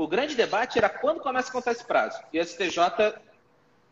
O 0.01 0.09
grande 0.09 0.35
debate 0.35 0.79
era 0.79 0.89
quando 0.89 1.21
começa 1.21 1.51
a 1.51 1.53
contar 1.53 1.73
esse 1.73 1.85
prazo. 1.85 2.19
E 2.33 2.41
o 2.41 2.43
STJ 2.43 3.19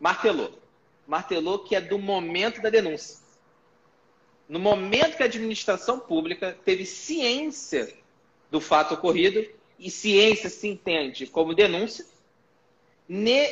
martelou. 0.00 0.58
Martelou 1.06 1.58
que 1.58 1.76
é 1.76 1.82
do 1.82 1.98
momento 1.98 2.62
da 2.62 2.70
denúncia. 2.70 3.18
No 4.48 4.58
momento 4.58 5.18
que 5.18 5.22
a 5.22 5.26
administração 5.26 6.00
pública 6.00 6.56
teve 6.64 6.86
ciência 6.86 7.94
do 8.50 8.58
fato 8.58 8.94
ocorrido 8.94 9.46
e 9.78 9.90
ciência 9.90 10.48
se 10.48 10.66
entende 10.66 11.26
como 11.26 11.54
denúncia, 11.54 12.06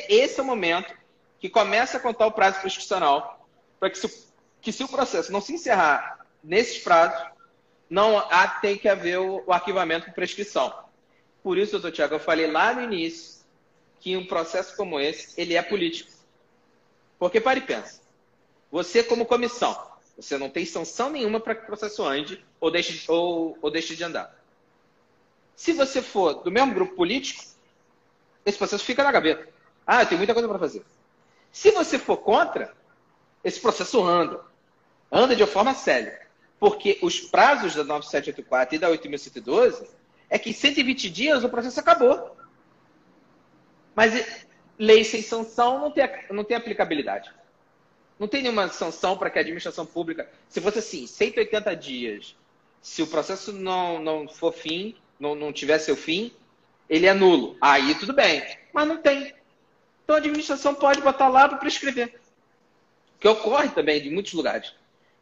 esse 0.09 0.39
é 0.39 0.41
o 0.41 0.45
momento 0.45 0.91
que 1.39 1.49
começa 1.49 1.97
a 1.97 1.99
contar 1.99 2.25
o 2.25 2.31
prazo 2.31 2.59
prescricional 2.59 3.47
para 3.79 3.91
que, 3.91 3.99
se, 3.99 4.27
que 4.61 4.71
se 4.71 4.83
o 4.83 4.87
processo 4.87 5.31
não 5.31 5.41
se 5.41 5.53
encerrar 5.53 6.25
nesses 6.43 6.79
prazos, 6.79 7.23
não 7.87 8.17
há, 8.17 8.47
tem 8.47 8.79
que 8.79 8.89
haver 8.89 9.19
o, 9.19 9.43
o 9.45 9.53
arquivamento 9.53 10.07
com 10.07 10.11
prescrição. 10.11 10.86
Por 11.47 11.57
isso, 11.57 11.71
doutor 11.71 11.93
Tiago, 11.93 12.15
eu 12.15 12.19
falei 12.19 12.51
lá 12.51 12.73
no 12.73 12.81
início 12.81 13.41
que 14.01 14.17
um 14.17 14.27
processo 14.27 14.75
como 14.75 14.99
esse, 14.99 15.39
ele 15.39 15.53
é 15.55 15.61
político. 15.61 16.11
Porque, 17.17 17.39
pare 17.39 17.61
e 17.61 17.63
pensa, 17.63 18.01
você 18.69 19.01
como 19.01 19.25
comissão, 19.25 19.73
você 20.17 20.37
não 20.37 20.49
tem 20.49 20.65
sanção 20.65 21.09
nenhuma 21.09 21.39
para 21.39 21.55
que 21.55 21.63
o 21.63 21.65
processo 21.65 22.03
ande 22.03 22.45
ou 22.59 22.69
deixe, 22.69 23.09
ou, 23.09 23.57
ou 23.61 23.71
deixe 23.71 23.95
de 23.95 24.03
andar. 24.03 24.37
Se 25.55 25.71
você 25.71 26.01
for 26.01 26.33
do 26.33 26.51
mesmo 26.51 26.73
grupo 26.73 26.97
político, 26.97 27.41
esse 28.45 28.57
processo 28.57 28.83
fica 28.83 29.01
na 29.01 29.11
gaveta. 29.13 29.47
Ah, 29.85 30.05
tem 30.05 30.17
muita 30.17 30.33
coisa 30.33 30.49
para 30.49 30.59
fazer. 30.59 30.83
Se 31.49 31.71
você 31.71 31.97
for 31.97 32.17
contra, 32.17 32.75
esse 33.41 33.61
processo 33.61 34.03
anda. 34.03 34.43
Anda 35.09 35.33
de 35.33 35.45
forma 35.45 35.73
séria. 35.73 36.27
Porque 36.59 36.99
os 37.01 37.21
prazos 37.21 37.73
da 37.73 37.85
9784 37.85 38.75
e 38.75 38.79
da 38.79 38.89
8112 38.89 39.95
é 40.29 40.37
que 40.37 40.49
em 40.49 40.53
120 40.53 41.09
dias 41.09 41.43
o 41.43 41.49
processo 41.49 41.79
acabou. 41.79 42.35
Mas 43.95 44.45
lei 44.77 45.03
sem 45.03 45.21
sanção 45.21 45.79
não 45.79 45.91
tem, 45.91 46.09
não 46.29 46.43
tem 46.43 46.55
aplicabilidade. 46.55 47.31
Não 48.19 48.27
tem 48.27 48.41
nenhuma 48.41 48.67
sanção 48.69 49.17
para 49.17 49.29
que 49.29 49.37
a 49.37 49.41
administração 49.41 49.85
pública, 49.85 50.29
se 50.49 50.59
fosse 50.59 50.79
assim, 50.79 51.05
180 51.05 51.75
dias, 51.75 52.35
se 52.81 53.01
o 53.01 53.07
processo 53.07 53.51
não, 53.51 54.01
não 54.01 54.27
for 54.27 54.51
fim, 54.51 54.95
não, 55.19 55.35
não 55.35 55.53
tiver 55.53 55.77
seu 55.79 55.95
fim, 55.95 56.31
ele 56.89 57.05
é 57.05 57.13
nulo. 57.13 57.57
Aí 57.61 57.95
tudo 57.95 58.13
bem. 58.13 58.43
Mas 58.73 58.87
não 58.87 58.97
tem. 58.97 59.33
Então 60.03 60.15
a 60.15 60.19
administração 60.19 60.73
pode 60.73 61.01
botar 61.01 61.27
lá 61.27 61.47
para 61.47 61.57
prescrever. 61.57 62.19
Que 63.19 63.27
ocorre 63.27 63.69
também 63.69 63.99
em 64.07 64.13
muitos 64.13 64.33
lugares. 64.33 64.73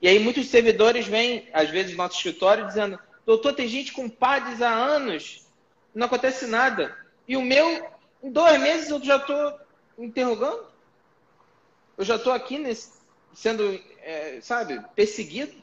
E 0.02 0.08
aí 0.08 0.20
muitos 0.20 0.48
servidores 0.48 1.08
vêm, 1.08 1.50
às 1.54 1.70
vezes, 1.70 1.92
no 1.92 1.98
nosso 1.98 2.18
escritório 2.18 2.68
dizendo, 2.68 3.00
doutor, 3.26 3.54
tem 3.54 3.68
gente 3.68 3.92
com 3.92 4.10
PADs 4.10 4.62
há 4.62 4.70
anos, 4.70 5.46
não 5.94 6.06
acontece 6.08 6.48
nada. 6.48 6.96
E 7.28 7.36
o 7.36 7.42
meu, 7.42 7.88
em 8.22 8.32
dois 8.32 8.60
meses 8.60 8.90
eu 8.90 9.04
já 9.04 9.18
estou 9.18 9.60
interrogando. 9.98 10.66
Eu 11.98 12.04
já 12.04 12.16
estou 12.16 12.34
aqui 12.34 12.58
nesse, 12.58 12.92
sendo, 13.34 13.80
é, 14.02 14.40
sabe, 14.42 14.82
perseguido. 14.96 15.56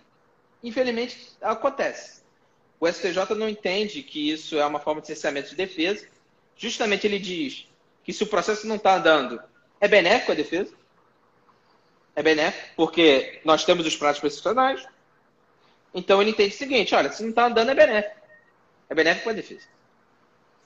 Infelizmente, 0.62 1.32
acontece. 1.40 2.22
O 2.80 2.88
STJ 2.90 3.34
não 3.36 3.48
entende 3.48 4.02
que 4.02 4.30
isso 4.30 4.58
é 4.58 4.66
uma 4.66 4.80
forma 4.80 5.00
de 5.00 5.06
cerceamento 5.06 5.50
de 5.50 5.56
defesa. 5.56 6.06
Justamente 6.56 7.06
ele 7.06 7.18
diz 7.18 7.68
que 8.02 8.12
se 8.12 8.22
o 8.22 8.26
processo 8.26 8.66
não 8.66 8.76
está 8.76 8.96
andando, 8.96 9.40
é 9.80 9.86
benéfico 9.86 10.32
a 10.32 10.34
defesa 10.34 10.74
é 12.14 12.22
benéfico, 12.22 12.68
porque 12.76 13.40
nós 13.44 13.64
temos 13.64 13.86
os 13.86 13.96
prazos 13.96 14.20
profissionais. 14.20 14.86
Então 15.94 16.20
ele 16.20 16.30
entende 16.30 16.54
o 16.54 16.58
seguinte: 16.58 16.94
olha, 16.94 17.10
se 17.12 17.22
não 17.22 17.30
está 17.30 17.46
andando, 17.46 17.70
é 17.70 17.74
benéfico. 17.74 18.16
É 18.88 18.94
benéfico 18.94 19.24
para 19.24 19.32
a 19.32 19.36
defesa. 19.36 19.66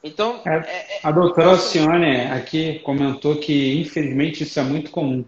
Então. 0.03 0.41
É, 0.47 0.57
é, 0.57 0.97
é 0.97 1.01
a 1.03 1.11
doutora 1.11 1.51
Alcione 1.51 2.23
aqui 2.27 2.79
comentou 2.81 3.37
que, 3.37 3.81
infelizmente, 3.81 4.43
isso 4.45 4.59
é 4.59 4.63
muito 4.63 4.91
comum. 4.91 5.25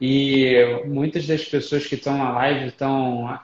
E 0.00 0.82
muitas 0.86 1.26
das 1.26 1.44
pessoas 1.44 1.86
que 1.86 1.94
estão 1.94 2.16
na 2.16 2.32
live 2.32 2.68
estão, 2.68 3.38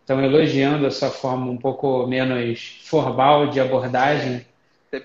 estão 0.00 0.22
elogiando 0.24 0.86
essa 0.86 1.10
forma 1.10 1.50
um 1.50 1.58
pouco 1.58 2.06
menos 2.06 2.80
formal 2.84 3.48
de 3.48 3.60
abordagem, 3.60 4.46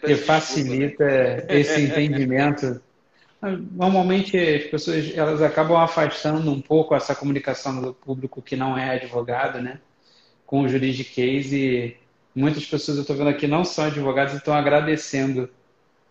que 0.05 0.15
facilita 0.15 1.45
esse 1.49 1.81
entendimento 1.81 2.81
Normalmente 3.41 4.37
as 4.37 4.63
pessoas 4.63 5.15
elas 5.15 5.41
acabam 5.41 5.77
afastando 5.77 6.51
um 6.51 6.59
pouco 6.59 6.95
essa 6.95 7.13
comunicação 7.13 7.79
do 7.79 7.93
público 7.93 8.41
que 8.41 8.55
não 8.55 8.75
é 8.77 8.95
advogado, 8.95 9.61
né? 9.61 9.79
Com 10.47 10.61
o 10.61 10.67
juridiquês 10.67 11.53
e 11.53 11.95
muitas 12.33 12.65
pessoas 12.65 12.97
eu 12.97 13.01
estou 13.01 13.15
vendo 13.15 13.29
aqui 13.29 13.45
não 13.45 13.63
são 13.63 13.85
advogados 13.85 14.33
e 14.33 14.37
estão 14.37 14.55
agradecendo 14.55 15.47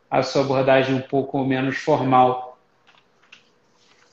a 0.08 0.22
sua 0.22 0.42
abordagem 0.42 0.94
um 0.94 1.00
pouco 1.00 1.44
menos 1.44 1.76
formal. 1.78 2.56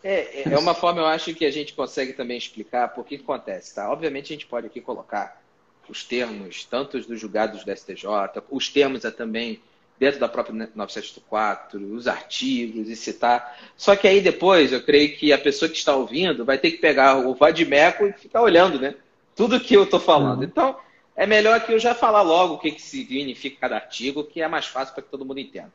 É, 0.04 0.50
é 0.52 0.58
uma 0.58 0.74
forma, 0.74 1.00
eu 1.00 1.06
acho, 1.06 1.34
que 1.34 1.46
a 1.46 1.52
gente 1.52 1.74
consegue 1.74 2.14
também 2.14 2.38
explicar 2.38 2.90
por 2.90 3.06
que 3.06 3.16
acontece, 3.16 3.76
tá? 3.76 3.90
Obviamente 3.90 4.34
a 4.34 4.36
gente 4.36 4.48
pode 4.48 4.68
aqui 4.68 4.82
colocar 4.82 5.42
os 5.88 6.04
termos, 6.04 6.66
tanto 6.66 7.00
dos 7.00 7.20
julgados 7.20 7.64
do 7.64 7.72
STJ, 7.76 8.06
os 8.50 8.70
termos 8.70 9.06
é 9.06 9.12
também 9.12 9.62
dentro 9.98 10.20
da 10.20 10.28
própria 10.28 10.54
974, 10.76 11.80
os 11.94 12.08
artigos 12.08 12.90
e 12.90 12.96
citar. 12.96 13.58
Só 13.78 13.96
que 13.96 14.08
aí 14.08 14.20
depois, 14.20 14.74
eu 14.74 14.84
creio 14.84 15.16
que 15.16 15.32
a 15.32 15.38
pessoa 15.38 15.70
que 15.70 15.78
está 15.78 15.96
ouvindo 15.96 16.44
vai 16.44 16.58
ter 16.58 16.72
que 16.72 16.78
pegar 16.78 17.18
o 17.18 17.34
vadimeco 17.34 18.06
e 18.06 18.14
ficar 18.14 18.42
olhando, 18.42 18.80
né? 18.80 18.96
Tudo 19.36 19.60
que 19.60 19.74
eu 19.74 19.84
estou 19.84 20.00
falando. 20.00 20.40
Uhum. 20.40 20.44
Então, 20.44 20.78
é 21.16 21.26
melhor 21.26 21.60
que 21.62 21.72
eu 21.72 21.80
já 21.80 21.94
falar 21.94 22.22
logo 22.22 22.56
o 22.56 22.60
que, 22.60 22.72
que 22.72 22.82
significa 22.82 23.62
cada 23.62 23.76
artigo, 23.76 24.24
que 24.24 24.42
é 24.42 24.48
mais 24.48 24.66
fácil 24.66 24.94
para 24.94 25.04
que 25.04 25.10
todo 25.10 25.26
mundo 25.26 25.40
entenda. 25.40 25.72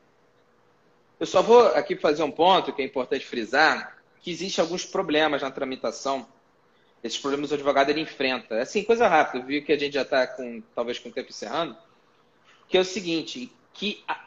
Eu 1.18 1.26
só 1.26 1.42
vou 1.42 1.66
aqui 1.68 1.96
fazer 1.96 2.22
um 2.22 2.30
ponto 2.30 2.72
que 2.72 2.82
é 2.82 2.84
importante 2.84 3.26
frisar, 3.26 3.98
que 4.20 4.30
existem 4.30 4.62
alguns 4.62 4.84
problemas 4.84 5.42
na 5.42 5.50
tramitação. 5.50 6.26
Esses 7.02 7.18
problemas 7.18 7.50
o 7.50 7.54
advogado 7.54 7.90
ele 7.90 8.00
enfrenta. 8.00 8.56
É 8.56 8.62
assim, 8.62 8.82
coisa 8.82 9.08
rápida, 9.08 9.44
viu 9.44 9.64
que 9.64 9.72
a 9.72 9.78
gente 9.78 9.94
já 9.94 10.02
está 10.02 10.26
com, 10.26 10.62
talvez 10.74 10.98
com 10.98 11.08
o 11.08 11.12
tempo 11.12 11.30
encerrando, 11.30 11.76
que 12.68 12.76
é 12.76 12.80
o 12.80 12.84
seguinte, 12.84 13.52
que 13.72 14.02
a, 14.06 14.24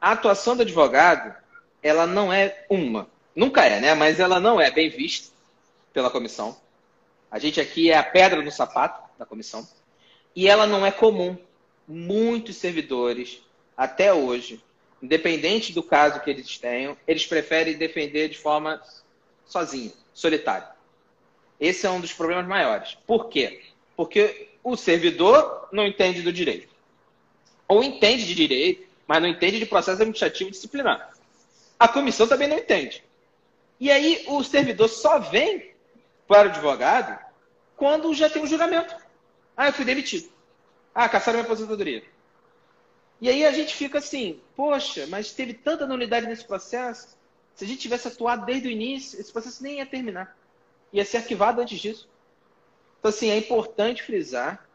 a 0.00 0.12
atuação 0.12 0.56
do 0.56 0.62
advogado, 0.62 1.34
ela 1.82 2.06
não 2.06 2.32
é 2.32 2.64
uma. 2.68 3.08
Nunca 3.34 3.64
é, 3.64 3.80
né? 3.80 3.94
Mas 3.94 4.20
ela 4.20 4.40
não 4.40 4.60
é 4.60 4.70
bem 4.70 4.88
vista 4.88 5.32
pela 5.92 6.10
comissão. 6.10 6.56
A 7.34 7.38
gente 7.40 7.60
aqui 7.60 7.90
é 7.90 7.98
a 7.98 8.02
pedra 8.04 8.40
no 8.40 8.50
sapato 8.52 9.02
da 9.18 9.26
comissão. 9.26 9.66
E 10.36 10.48
ela 10.48 10.68
não 10.68 10.86
é 10.86 10.92
comum. 10.92 11.36
Muitos 11.86 12.54
servidores, 12.58 13.42
até 13.76 14.14
hoje, 14.14 14.62
independente 15.02 15.72
do 15.72 15.82
caso 15.82 16.20
que 16.20 16.30
eles 16.30 16.56
tenham, 16.58 16.96
eles 17.08 17.26
preferem 17.26 17.76
defender 17.76 18.28
de 18.28 18.38
forma 18.38 18.80
sozinha, 19.44 19.90
solitária. 20.12 20.68
Esse 21.58 21.88
é 21.88 21.90
um 21.90 22.00
dos 22.00 22.12
problemas 22.12 22.46
maiores. 22.46 22.96
Por 23.04 23.28
quê? 23.28 23.64
Porque 23.96 24.50
o 24.62 24.76
servidor 24.76 25.68
não 25.72 25.84
entende 25.84 26.22
do 26.22 26.32
direito. 26.32 26.72
Ou 27.66 27.82
entende 27.82 28.24
de 28.24 28.34
direito, 28.36 28.86
mas 29.08 29.20
não 29.20 29.28
entende 29.28 29.58
de 29.58 29.66
processo 29.66 30.00
administrativo 30.00 30.52
disciplinar. 30.52 31.12
A 31.80 31.88
comissão 31.88 32.28
também 32.28 32.46
não 32.46 32.58
entende. 32.58 33.02
E 33.80 33.90
aí 33.90 34.24
o 34.28 34.44
servidor 34.44 34.88
só 34.88 35.18
vem 35.18 35.74
para 36.28 36.46
o 36.46 36.50
advogado 36.52 37.23
quando 37.76 38.14
já 38.14 38.28
tem 38.30 38.42
um 38.42 38.46
julgamento. 38.46 38.94
Ah, 39.56 39.68
eu 39.68 39.72
fui 39.72 39.84
demitido. 39.84 40.28
Ah, 40.94 41.08
caçaram 41.08 41.38
minha 41.38 41.44
aposentadoria. 41.44 42.04
E 43.20 43.28
aí 43.28 43.44
a 43.44 43.52
gente 43.52 43.74
fica 43.74 43.98
assim, 43.98 44.40
poxa, 44.56 45.06
mas 45.06 45.32
teve 45.32 45.54
tanta 45.54 45.86
nulidade 45.86 46.26
nesse 46.26 46.44
processo. 46.44 47.16
Se 47.54 47.64
a 47.64 47.68
gente 47.68 47.80
tivesse 47.80 48.08
atuado 48.08 48.44
desde 48.44 48.68
o 48.68 48.70
início, 48.70 49.20
esse 49.20 49.32
processo 49.32 49.62
nem 49.62 49.78
ia 49.78 49.86
terminar. 49.86 50.36
Ia 50.92 51.04
ser 51.04 51.18
arquivado 51.18 51.60
antes 51.60 51.80
disso. 51.80 52.08
Então, 52.98 53.08
assim, 53.08 53.30
é 53.30 53.36
importante 53.36 54.02
frisar 54.02 54.66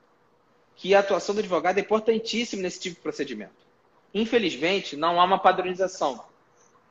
que 0.75 0.95
a 0.95 0.99
atuação 0.99 1.35
do 1.35 1.39
advogado 1.39 1.77
é 1.77 1.81
importantíssima 1.81 2.61
nesse 2.61 2.79
tipo 2.79 2.95
de 2.95 3.01
procedimento. 3.01 3.67
Infelizmente, 4.13 4.95
não 4.95 5.19
há 5.19 5.25
uma 5.25 5.37
padronização. 5.39 6.23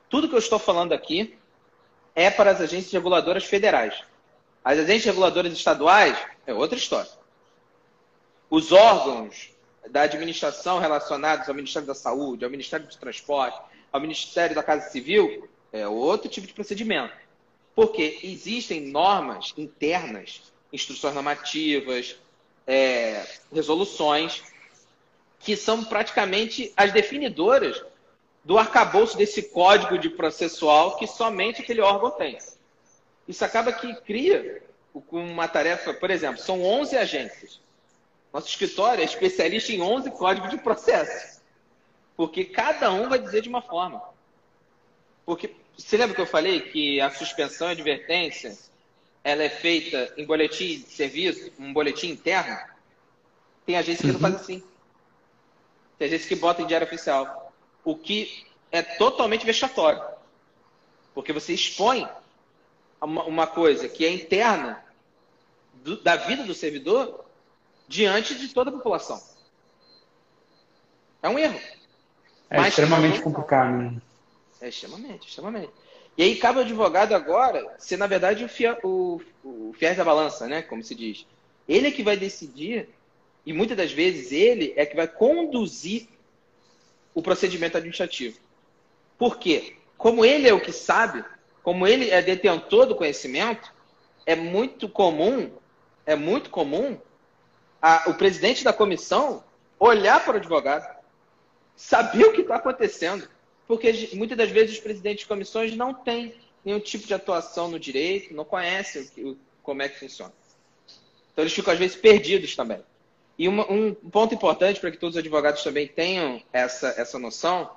Tudo 0.09 0.29
que 0.29 0.35
eu 0.35 0.39
estou 0.39 0.59
falando 0.59 0.93
aqui 0.93 1.37
é 2.15 2.29
para 2.29 2.51
as 2.51 2.61
agências 2.61 2.91
reguladoras 2.91 3.45
federais. 3.45 4.03
As 4.63 4.77
agências 4.77 5.05
reguladoras 5.05 5.53
estaduais 5.53 6.17
é 6.45 6.53
outra 6.53 6.77
história. 6.77 7.09
Os 8.49 8.71
órgãos 8.71 9.51
da 9.89 10.01
administração 10.01 10.79
relacionados 10.79 11.47
ao 11.47 11.55
Ministério 11.55 11.87
da 11.87 11.95
Saúde, 11.95 12.43
ao 12.43 12.51
Ministério 12.51 12.85
do 12.87 12.95
Transporte, 12.95 13.59
ao 13.91 14.01
Ministério 14.01 14.55
da 14.55 14.63
Casa 14.63 14.89
Civil, 14.89 15.49
é 15.71 15.87
outro 15.87 16.29
tipo 16.29 16.45
de 16.45 16.53
procedimento. 16.53 17.13
Porque 17.75 18.19
existem 18.23 18.81
normas 18.81 19.53
internas, 19.57 20.41
instruções 20.73 21.13
normativas, 21.13 22.17
é, 22.67 23.25
resoluções 23.53 24.43
que 25.39 25.55
são 25.55 25.83
praticamente 25.83 26.73
as 26.75 26.91
definidoras 26.91 27.81
do 28.43 28.57
arcabouço 28.57 29.17
desse 29.17 29.43
código 29.43 29.97
de 29.97 30.09
processual 30.09 30.97
que 30.97 31.07
somente 31.07 31.61
aquele 31.61 31.81
órgão 31.81 32.11
tem. 32.11 32.37
Isso 33.29 33.45
acaba 33.45 33.71
que 33.71 33.93
cria 34.01 34.63
uma 35.11 35.47
tarefa, 35.47 35.93
por 35.93 36.09
exemplo, 36.09 36.41
são 36.41 36.63
11 36.63 36.97
agências. 36.97 37.61
Nosso 38.33 38.47
escritório 38.47 39.03
é 39.03 39.05
especialista 39.05 39.71
em 39.71 39.79
11 39.79 40.09
códigos 40.09 40.49
de 40.49 40.57
processo. 40.57 41.39
Porque 42.17 42.43
cada 42.43 42.91
um 42.91 43.07
vai 43.07 43.19
dizer 43.19 43.43
de 43.43 43.49
uma 43.49 43.61
forma. 43.61 44.01
Porque 45.27 45.53
você 45.77 45.95
lembra 45.95 46.15
que 46.15 46.21
eu 46.21 46.25
falei 46.25 46.59
que 46.59 46.99
a 46.99 47.11
suspensão 47.11 47.69
e 47.69 47.73
advertência 47.73 48.57
ela 49.23 49.43
é 49.43 49.49
feita 49.49 50.11
em 50.17 50.25
boletim 50.25 50.79
de 50.79 50.89
serviço, 50.89 51.51
um 51.59 51.71
boletim 51.71 52.09
interno? 52.09 52.57
Tem 53.63 53.77
agência 53.77 54.01
que 54.01 54.07
uhum. 54.07 54.13
não 54.13 54.19
faz 54.19 54.41
assim. 54.41 54.63
tem 55.99 56.07
agências 56.07 56.27
que 56.27 56.35
botam 56.35 56.65
em 56.65 56.67
diário 56.67 56.87
oficial. 56.87 57.53
O 57.83 57.95
que 57.95 58.47
é 58.71 58.81
totalmente 58.81 59.45
vexatório. 59.45 60.01
Porque 61.13 61.31
você 61.31 61.53
expõe 61.53 62.09
uma, 63.05 63.23
uma 63.23 63.47
coisa 63.47 63.87
que 63.87 64.05
é 64.05 64.11
interna 64.11 64.83
do, 65.83 66.01
da 66.01 66.15
vida 66.15 66.43
do 66.43 66.53
servidor 66.53 67.25
diante 67.87 68.35
de 68.35 68.49
toda 68.49 68.69
a 68.69 68.73
população. 68.73 69.21
É 71.21 71.29
um 71.29 71.37
erro. 71.37 71.59
É 72.49 72.57
Mas, 72.57 72.69
extremamente 72.69 73.21
complicado. 73.21 73.77
Né? 73.77 74.01
É 74.61 74.69
extremamente, 74.69 75.27
extremamente. 75.27 75.71
E 76.17 76.23
aí 76.23 76.35
cabe 76.35 76.59
ao 76.59 76.65
advogado 76.65 77.13
agora 77.13 77.75
ser, 77.77 77.97
na 77.97 78.07
verdade, 78.07 78.43
o, 78.43 78.49
fia, 78.49 78.77
o, 78.83 79.21
o 79.43 79.73
fiéis 79.77 79.97
da 79.97 80.03
balança, 80.03 80.47
né? 80.47 80.61
Como 80.61 80.83
se 80.83 80.93
diz. 80.93 81.25
Ele 81.67 81.87
é 81.87 81.91
que 81.91 82.03
vai 82.03 82.17
decidir, 82.17 82.89
e 83.45 83.53
muitas 83.53 83.77
das 83.77 83.91
vezes 83.91 84.31
ele 84.31 84.73
é 84.75 84.85
que 84.85 84.95
vai 84.95 85.07
conduzir 85.07 86.07
o 87.13 87.21
procedimento 87.21 87.77
administrativo. 87.77 88.37
Por 89.17 89.37
quê? 89.37 89.75
Como 89.97 90.25
ele 90.25 90.47
é 90.47 90.53
o 90.53 90.61
que 90.61 90.71
sabe, 90.71 91.23
como 91.63 91.87
ele 91.87 92.09
é 92.09 92.21
detentor 92.21 92.85
do 92.85 92.95
conhecimento, 92.95 93.73
é 94.25 94.35
muito 94.35 94.87
comum, 94.87 95.51
é 96.05 96.15
muito 96.15 96.49
comum 96.49 96.99
a, 97.81 98.09
o 98.09 98.13
presidente 98.13 98.63
da 98.63 98.73
comissão 98.73 99.43
olhar 99.79 100.23
para 100.23 100.33
o 100.33 100.37
advogado, 100.37 100.87
saber 101.75 102.25
o 102.25 102.33
que 102.33 102.41
está 102.41 102.55
acontecendo, 102.55 103.27
porque 103.67 104.09
muitas 104.13 104.37
das 104.37 104.49
vezes 104.49 104.75
os 104.75 104.81
presidentes 104.81 105.21
de 105.21 105.27
comissões 105.27 105.75
não 105.75 105.93
têm 105.93 106.35
nenhum 106.63 106.79
tipo 106.79 107.07
de 107.07 107.13
atuação 107.13 107.69
no 107.69 107.79
direito, 107.79 108.33
não 108.33 108.43
conhecem 108.43 109.09
o, 109.17 109.37
como 109.63 109.81
é 109.81 109.89
que 109.89 109.99
funciona. 109.99 110.33
Então 111.31 111.43
eles 111.43 111.53
ficam 111.53 111.73
às 111.73 111.79
vezes 111.79 111.95
perdidos 111.95 112.55
também. 112.55 112.83
E 113.37 113.47
uma, 113.47 113.71
um 113.71 113.93
ponto 113.93 114.35
importante 114.35 114.79
para 114.79 114.91
que 114.91 114.97
todos 114.97 115.15
os 115.15 115.19
advogados 115.19 115.63
também 115.63 115.87
tenham 115.87 116.41
essa, 116.51 116.89
essa 116.97 117.17
noção 117.17 117.71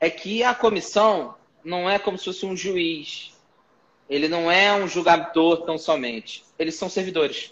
é 0.00 0.10
que 0.10 0.42
a 0.42 0.54
comissão 0.54 1.36
não 1.66 1.90
é 1.90 1.98
como 1.98 2.16
se 2.16 2.24
fosse 2.26 2.46
um 2.46 2.56
juiz. 2.56 3.34
Ele 4.08 4.28
não 4.28 4.50
é 4.50 4.72
um 4.72 4.86
julgador 4.86 5.64
tão 5.66 5.76
somente. 5.76 6.44
Eles 6.56 6.76
são 6.76 6.88
servidores. 6.88 7.50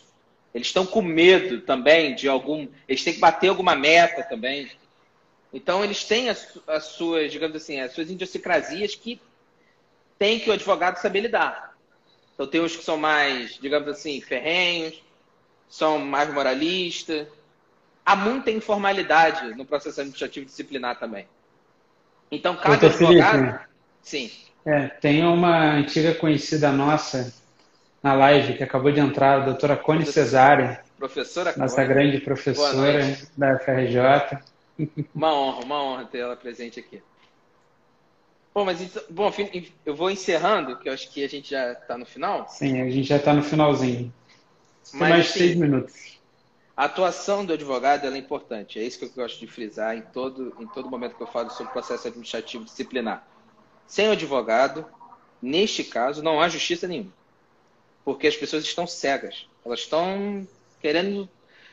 Eles 0.54 0.68
estão 0.68 0.86
com 0.86 1.02
medo 1.02 1.60
também 1.62 2.14
de 2.14 2.28
algum. 2.28 2.68
Eles 2.88 3.02
têm 3.02 3.14
que 3.14 3.18
bater 3.18 3.48
alguma 3.48 3.74
meta 3.74 4.22
também. 4.22 4.70
Então, 5.52 5.82
eles 5.82 6.04
têm 6.04 6.30
as, 6.30 6.58
as 6.66 6.84
suas, 6.84 7.30
digamos 7.32 7.56
assim, 7.56 7.80
as 7.80 7.92
suas 7.92 8.08
idiosincrasias 8.08 8.94
que 8.94 9.20
tem 10.16 10.38
que 10.38 10.48
o 10.48 10.52
advogado 10.52 10.96
saber 10.98 11.20
lidar. 11.20 11.76
Então, 12.34 12.46
tem 12.46 12.60
uns 12.60 12.76
que 12.76 12.84
são 12.84 12.96
mais, 12.96 13.58
digamos 13.60 13.88
assim, 13.88 14.20
ferrenhos, 14.20 15.02
são 15.68 15.98
mais 15.98 16.32
moralistas. 16.32 17.26
Há 18.06 18.14
muita 18.14 18.52
informalidade 18.52 19.56
no 19.56 19.66
processo 19.66 20.00
administrativo 20.00 20.46
disciplinar 20.46 21.00
também. 21.00 21.26
Então, 22.30 22.56
cada 22.56 22.86
advogado. 22.86 23.73
Sim. 24.04 24.30
É, 24.64 24.86
tem 24.86 25.24
uma 25.24 25.72
antiga 25.72 26.14
conhecida 26.14 26.70
nossa 26.70 27.34
na 28.02 28.14
live 28.14 28.56
que 28.56 28.62
acabou 28.62 28.92
de 28.92 29.00
entrar, 29.00 29.40
a 29.40 29.44
doutora 29.46 29.76
Cone 29.76 30.06
Cesário. 30.06 30.78
Professora 30.98 31.54
Nossa 31.56 31.76
Cone. 31.76 31.88
grande 31.88 32.20
professora 32.20 33.18
da 33.36 33.58
FRJ. 33.58 34.38
Uma 35.14 35.32
honra, 35.32 35.64
uma 35.64 35.82
honra 35.82 36.04
ter 36.04 36.18
ela 36.18 36.36
presente 36.36 36.80
aqui. 36.80 37.00
Bom, 38.52 38.64
mas 38.64 38.80
então, 38.80 39.02
bom, 39.08 39.32
eu 39.86 39.94
vou 39.94 40.10
encerrando, 40.10 40.76
que 40.78 40.88
eu 40.88 40.92
acho 40.92 41.12
que 41.12 41.24
a 41.24 41.28
gente 41.28 41.50
já 41.50 41.72
está 41.72 41.96
no 41.96 42.04
final. 42.04 42.48
Sim, 42.48 42.80
a 42.80 42.90
gente 42.90 43.04
já 43.04 43.16
está 43.16 43.32
no 43.32 43.42
finalzinho. 43.42 44.12
Tem 44.90 45.00
mas, 45.00 45.10
mais 45.10 45.28
assim, 45.28 45.38
seis 45.38 45.56
minutos. 45.56 46.18
A 46.76 46.84
atuação 46.86 47.44
do 47.44 47.52
advogado 47.52 48.06
é 48.06 48.18
importante. 48.18 48.78
É 48.78 48.82
isso 48.82 48.98
que 48.98 49.04
eu 49.04 49.10
gosto 49.10 49.38
de 49.38 49.46
frisar 49.46 49.96
em 49.96 50.02
todo, 50.02 50.52
em 50.58 50.66
todo 50.66 50.90
momento 50.90 51.14
que 51.14 51.22
eu 51.22 51.26
falo 51.28 51.50
sobre 51.50 51.72
processo 51.72 52.08
administrativo 52.08 52.64
disciplinar. 52.64 53.24
Sem 53.86 54.08
o 54.08 54.12
advogado, 54.12 54.86
neste 55.40 55.84
caso, 55.84 56.22
não 56.22 56.40
há 56.40 56.48
justiça 56.48 56.86
nenhuma. 56.88 57.12
Porque 58.04 58.26
as 58.26 58.36
pessoas 58.36 58.64
estão 58.64 58.86
cegas. 58.86 59.46
Elas 59.64 59.80
estão 59.80 60.46
querendo. 60.80 61.28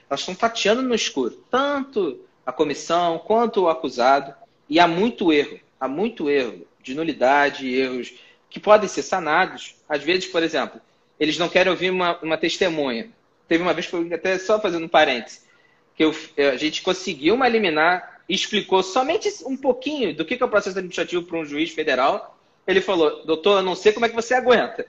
Elas 0.10 0.22
estão 0.22 0.36
tateando 0.36 0.82
no 0.82 0.96
escuro. 0.96 1.32
Tanto 1.50 2.20
a 2.46 2.52
comissão 2.52 3.20
quanto 3.20 3.64
o 3.64 3.70
acusado. 3.70 4.34
E 4.70 4.80
há 4.80 4.88
muito 4.88 5.32
erro. 5.32 5.60
Há 5.80 5.88
muito 5.88 6.30
erro 6.30 6.66
de 6.82 6.94
nulidade, 6.94 7.74
erros 7.74 8.14
que 8.50 8.60
podem 8.60 8.88
ser 8.88 9.04
sanados. 9.04 9.76
Às 9.88 10.04
vezes, 10.04 10.28
por 10.28 10.44
exemplo, 10.44 10.80
eles 11.20 11.38
não 11.38 11.50
querem 11.50 11.72
ouvir 11.72 11.90
uma, 11.90 12.18
uma 12.22 12.38
testemunha 12.38 13.12
Teve 13.52 13.64
uma 13.64 13.74
vez, 13.74 13.92
até 14.14 14.38
só 14.38 14.62
fazendo 14.62 14.86
um 14.86 14.88
parênteses, 14.88 15.46
que 15.94 16.06
eu, 16.06 16.16
a 16.38 16.56
gente 16.56 16.82
conseguiu 16.82 17.36
uma 17.36 17.50
liminar 17.50 18.21
explicou 18.36 18.82
somente 18.82 19.30
um 19.46 19.58
pouquinho 19.58 20.16
do 20.16 20.26
que 20.26 20.42
é 20.42 20.46
o 20.46 20.50
processo 20.50 20.78
administrativo 20.78 21.24
para 21.24 21.38
um 21.38 21.46
juiz 21.46 21.72
federal. 21.72 22.38
Ele 22.66 22.82
falou, 22.82 23.26
doutor, 23.26 23.58
eu 23.58 23.64
não 23.64 23.76
sei 23.76 23.92
como 23.92 24.06
é 24.06 24.10
que 24.10 24.16
você 24.16 24.34
aguenta, 24.34 24.86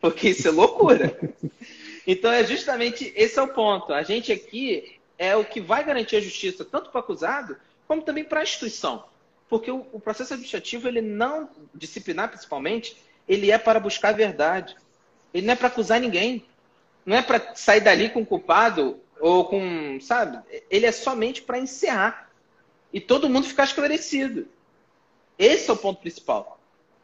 porque 0.00 0.28
isso 0.28 0.46
é 0.46 0.50
loucura. 0.50 1.18
então, 2.06 2.30
é 2.30 2.44
justamente 2.44 3.12
esse 3.16 3.38
é 3.38 3.42
o 3.42 3.48
ponto. 3.48 3.92
A 3.92 4.02
gente 4.02 4.30
aqui 4.32 4.98
é 5.18 5.34
o 5.34 5.44
que 5.44 5.60
vai 5.60 5.84
garantir 5.84 6.16
a 6.16 6.20
justiça, 6.20 6.64
tanto 6.64 6.90
para 6.90 6.98
o 6.98 7.00
acusado, 7.02 7.56
como 7.88 8.02
também 8.02 8.24
para 8.24 8.40
a 8.40 8.42
instituição. 8.42 9.04
Porque 9.48 9.70
o, 9.70 9.86
o, 9.92 10.00
processo 10.00 10.34
administrativo, 10.34 10.88
ele 10.88 11.00
não, 11.00 11.48
disciplinar 11.74 12.28
principalmente, 12.28 12.96
ele 13.28 13.50
é 13.50 13.58
para 13.58 13.80
buscar 13.80 14.10
a 14.10 14.12
verdade. 14.12 14.76
Ele 15.32 15.46
não 15.46 15.52
é 15.52 15.56
para 15.56 15.68
acusar 15.68 16.00
ninguém 16.00 16.44
não 17.06 17.16
é 17.16 17.22
para 17.22 17.54
sair 17.54 17.80
dali 17.80 18.10
com 18.10 18.22
o 18.22 18.26
culpado 18.26 18.98
ou 19.20 19.44
com, 19.44 19.98
sabe? 20.00 20.38
Ele 20.68 20.84
é 20.84 20.92
somente 20.92 21.40
para 21.40 21.56
encerrar 21.56 22.25
e 22.96 23.00
todo 23.00 23.28
mundo 23.28 23.46
ficar 23.46 23.64
esclarecido. 23.64 24.48
Esse 25.38 25.68
é 25.68 25.72
o 25.74 25.76
ponto 25.76 26.00
principal, 26.00 26.58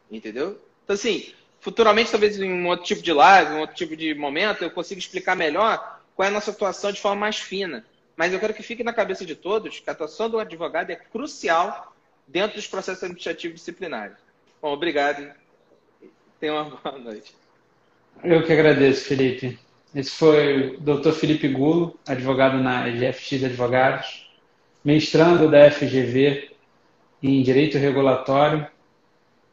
entendeu? 0.09 0.59
Então 0.83 0.95
assim, 0.95 1.31
futuramente 1.59 2.09
talvez 2.09 2.39
em 2.39 2.51
um 2.51 2.67
outro 2.67 2.83
tipo 2.83 3.03
de 3.03 3.13
live, 3.13 3.53
um 3.53 3.59
outro 3.59 3.75
tipo 3.75 3.95
de 3.95 4.15
momento, 4.15 4.63
eu 4.63 4.71
consiga 4.71 4.97
explicar 4.97 5.35
melhor 5.35 6.01
qual 6.15 6.25
é 6.25 6.29
a 6.31 6.33
nossa 6.33 6.49
atuação 6.49 6.91
de 6.91 6.99
forma 6.99 7.21
mais 7.21 7.37
fina. 7.37 7.85
Mas 8.17 8.33
eu 8.33 8.39
quero 8.39 8.55
que 8.55 8.63
fique 8.63 8.83
na 8.83 8.91
cabeça 8.91 9.23
de 9.23 9.35
todos 9.35 9.79
que 9.79 9.87
a 9.87 9.93
atuação 9.93 10.27
do 10.27 10.39
advogado 10.39 10.89
é 10.89 10.95
crucial 10.95 11.95
dentro 12.27 12.55
dos 12.55 12.65
processos 12.65 13.03
administrativos 13.03 13.59
disciplinares. 13.59 14.17
Bom, 14.59 14.73
obrigado. 14.73 15.31
Tenha 16.39 16.53
uma 16.53 16.63
boa 16.75 16.97
noite. 16.97 17.35
Eu 18.23 18.43
que 18.43 18.51
agradeço, 18.51 19.05
Felipe. 19.05 19.59
Esse 19.93 20.09
foi 20.09 20.69
o 20.69 20.79
Dr. 20.79 21.11
Felipe 21.11 21.47
Gulo, 21.47 21.99
advogado 22.07 22.57
na 22.57 22.89
GFX 22.89 23.43
Advogados, 23.43 24.22
mestrando 24.83 25.49
da 25.49 25.71
FGV 25.71 26.51
em 27.21 27.41
Direito 27.41 27.77
Regulatório 27.77 28.67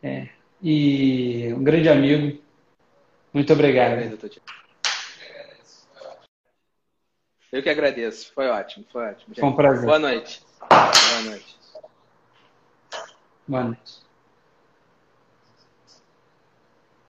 é, 0.03 0.29
e 0.63 1.53
um 1.55 1.63
grande 1.63 1.89
amigo. 1.89 2.43
Muito 3.33 3.53
obrigado. 3.53 4.19
Eu 7.53 7.63
que 7.63 7.69
agradeço. 7.69 8.33
Foi 8.35 8.49
ótimo, 8.49 8.85
foi 8.93 9.07
ótimo. 9.09 9.35
Foi 9.35 9.49
um 9.49 9.53
prazer. 9.53 9.87
Boa 9.87 9.99
noite. 9.99 10.43
Boa 10.69 11.23
noite. 11.23 11.57
Boa 13.47 13.65
noite. 13.65 14.10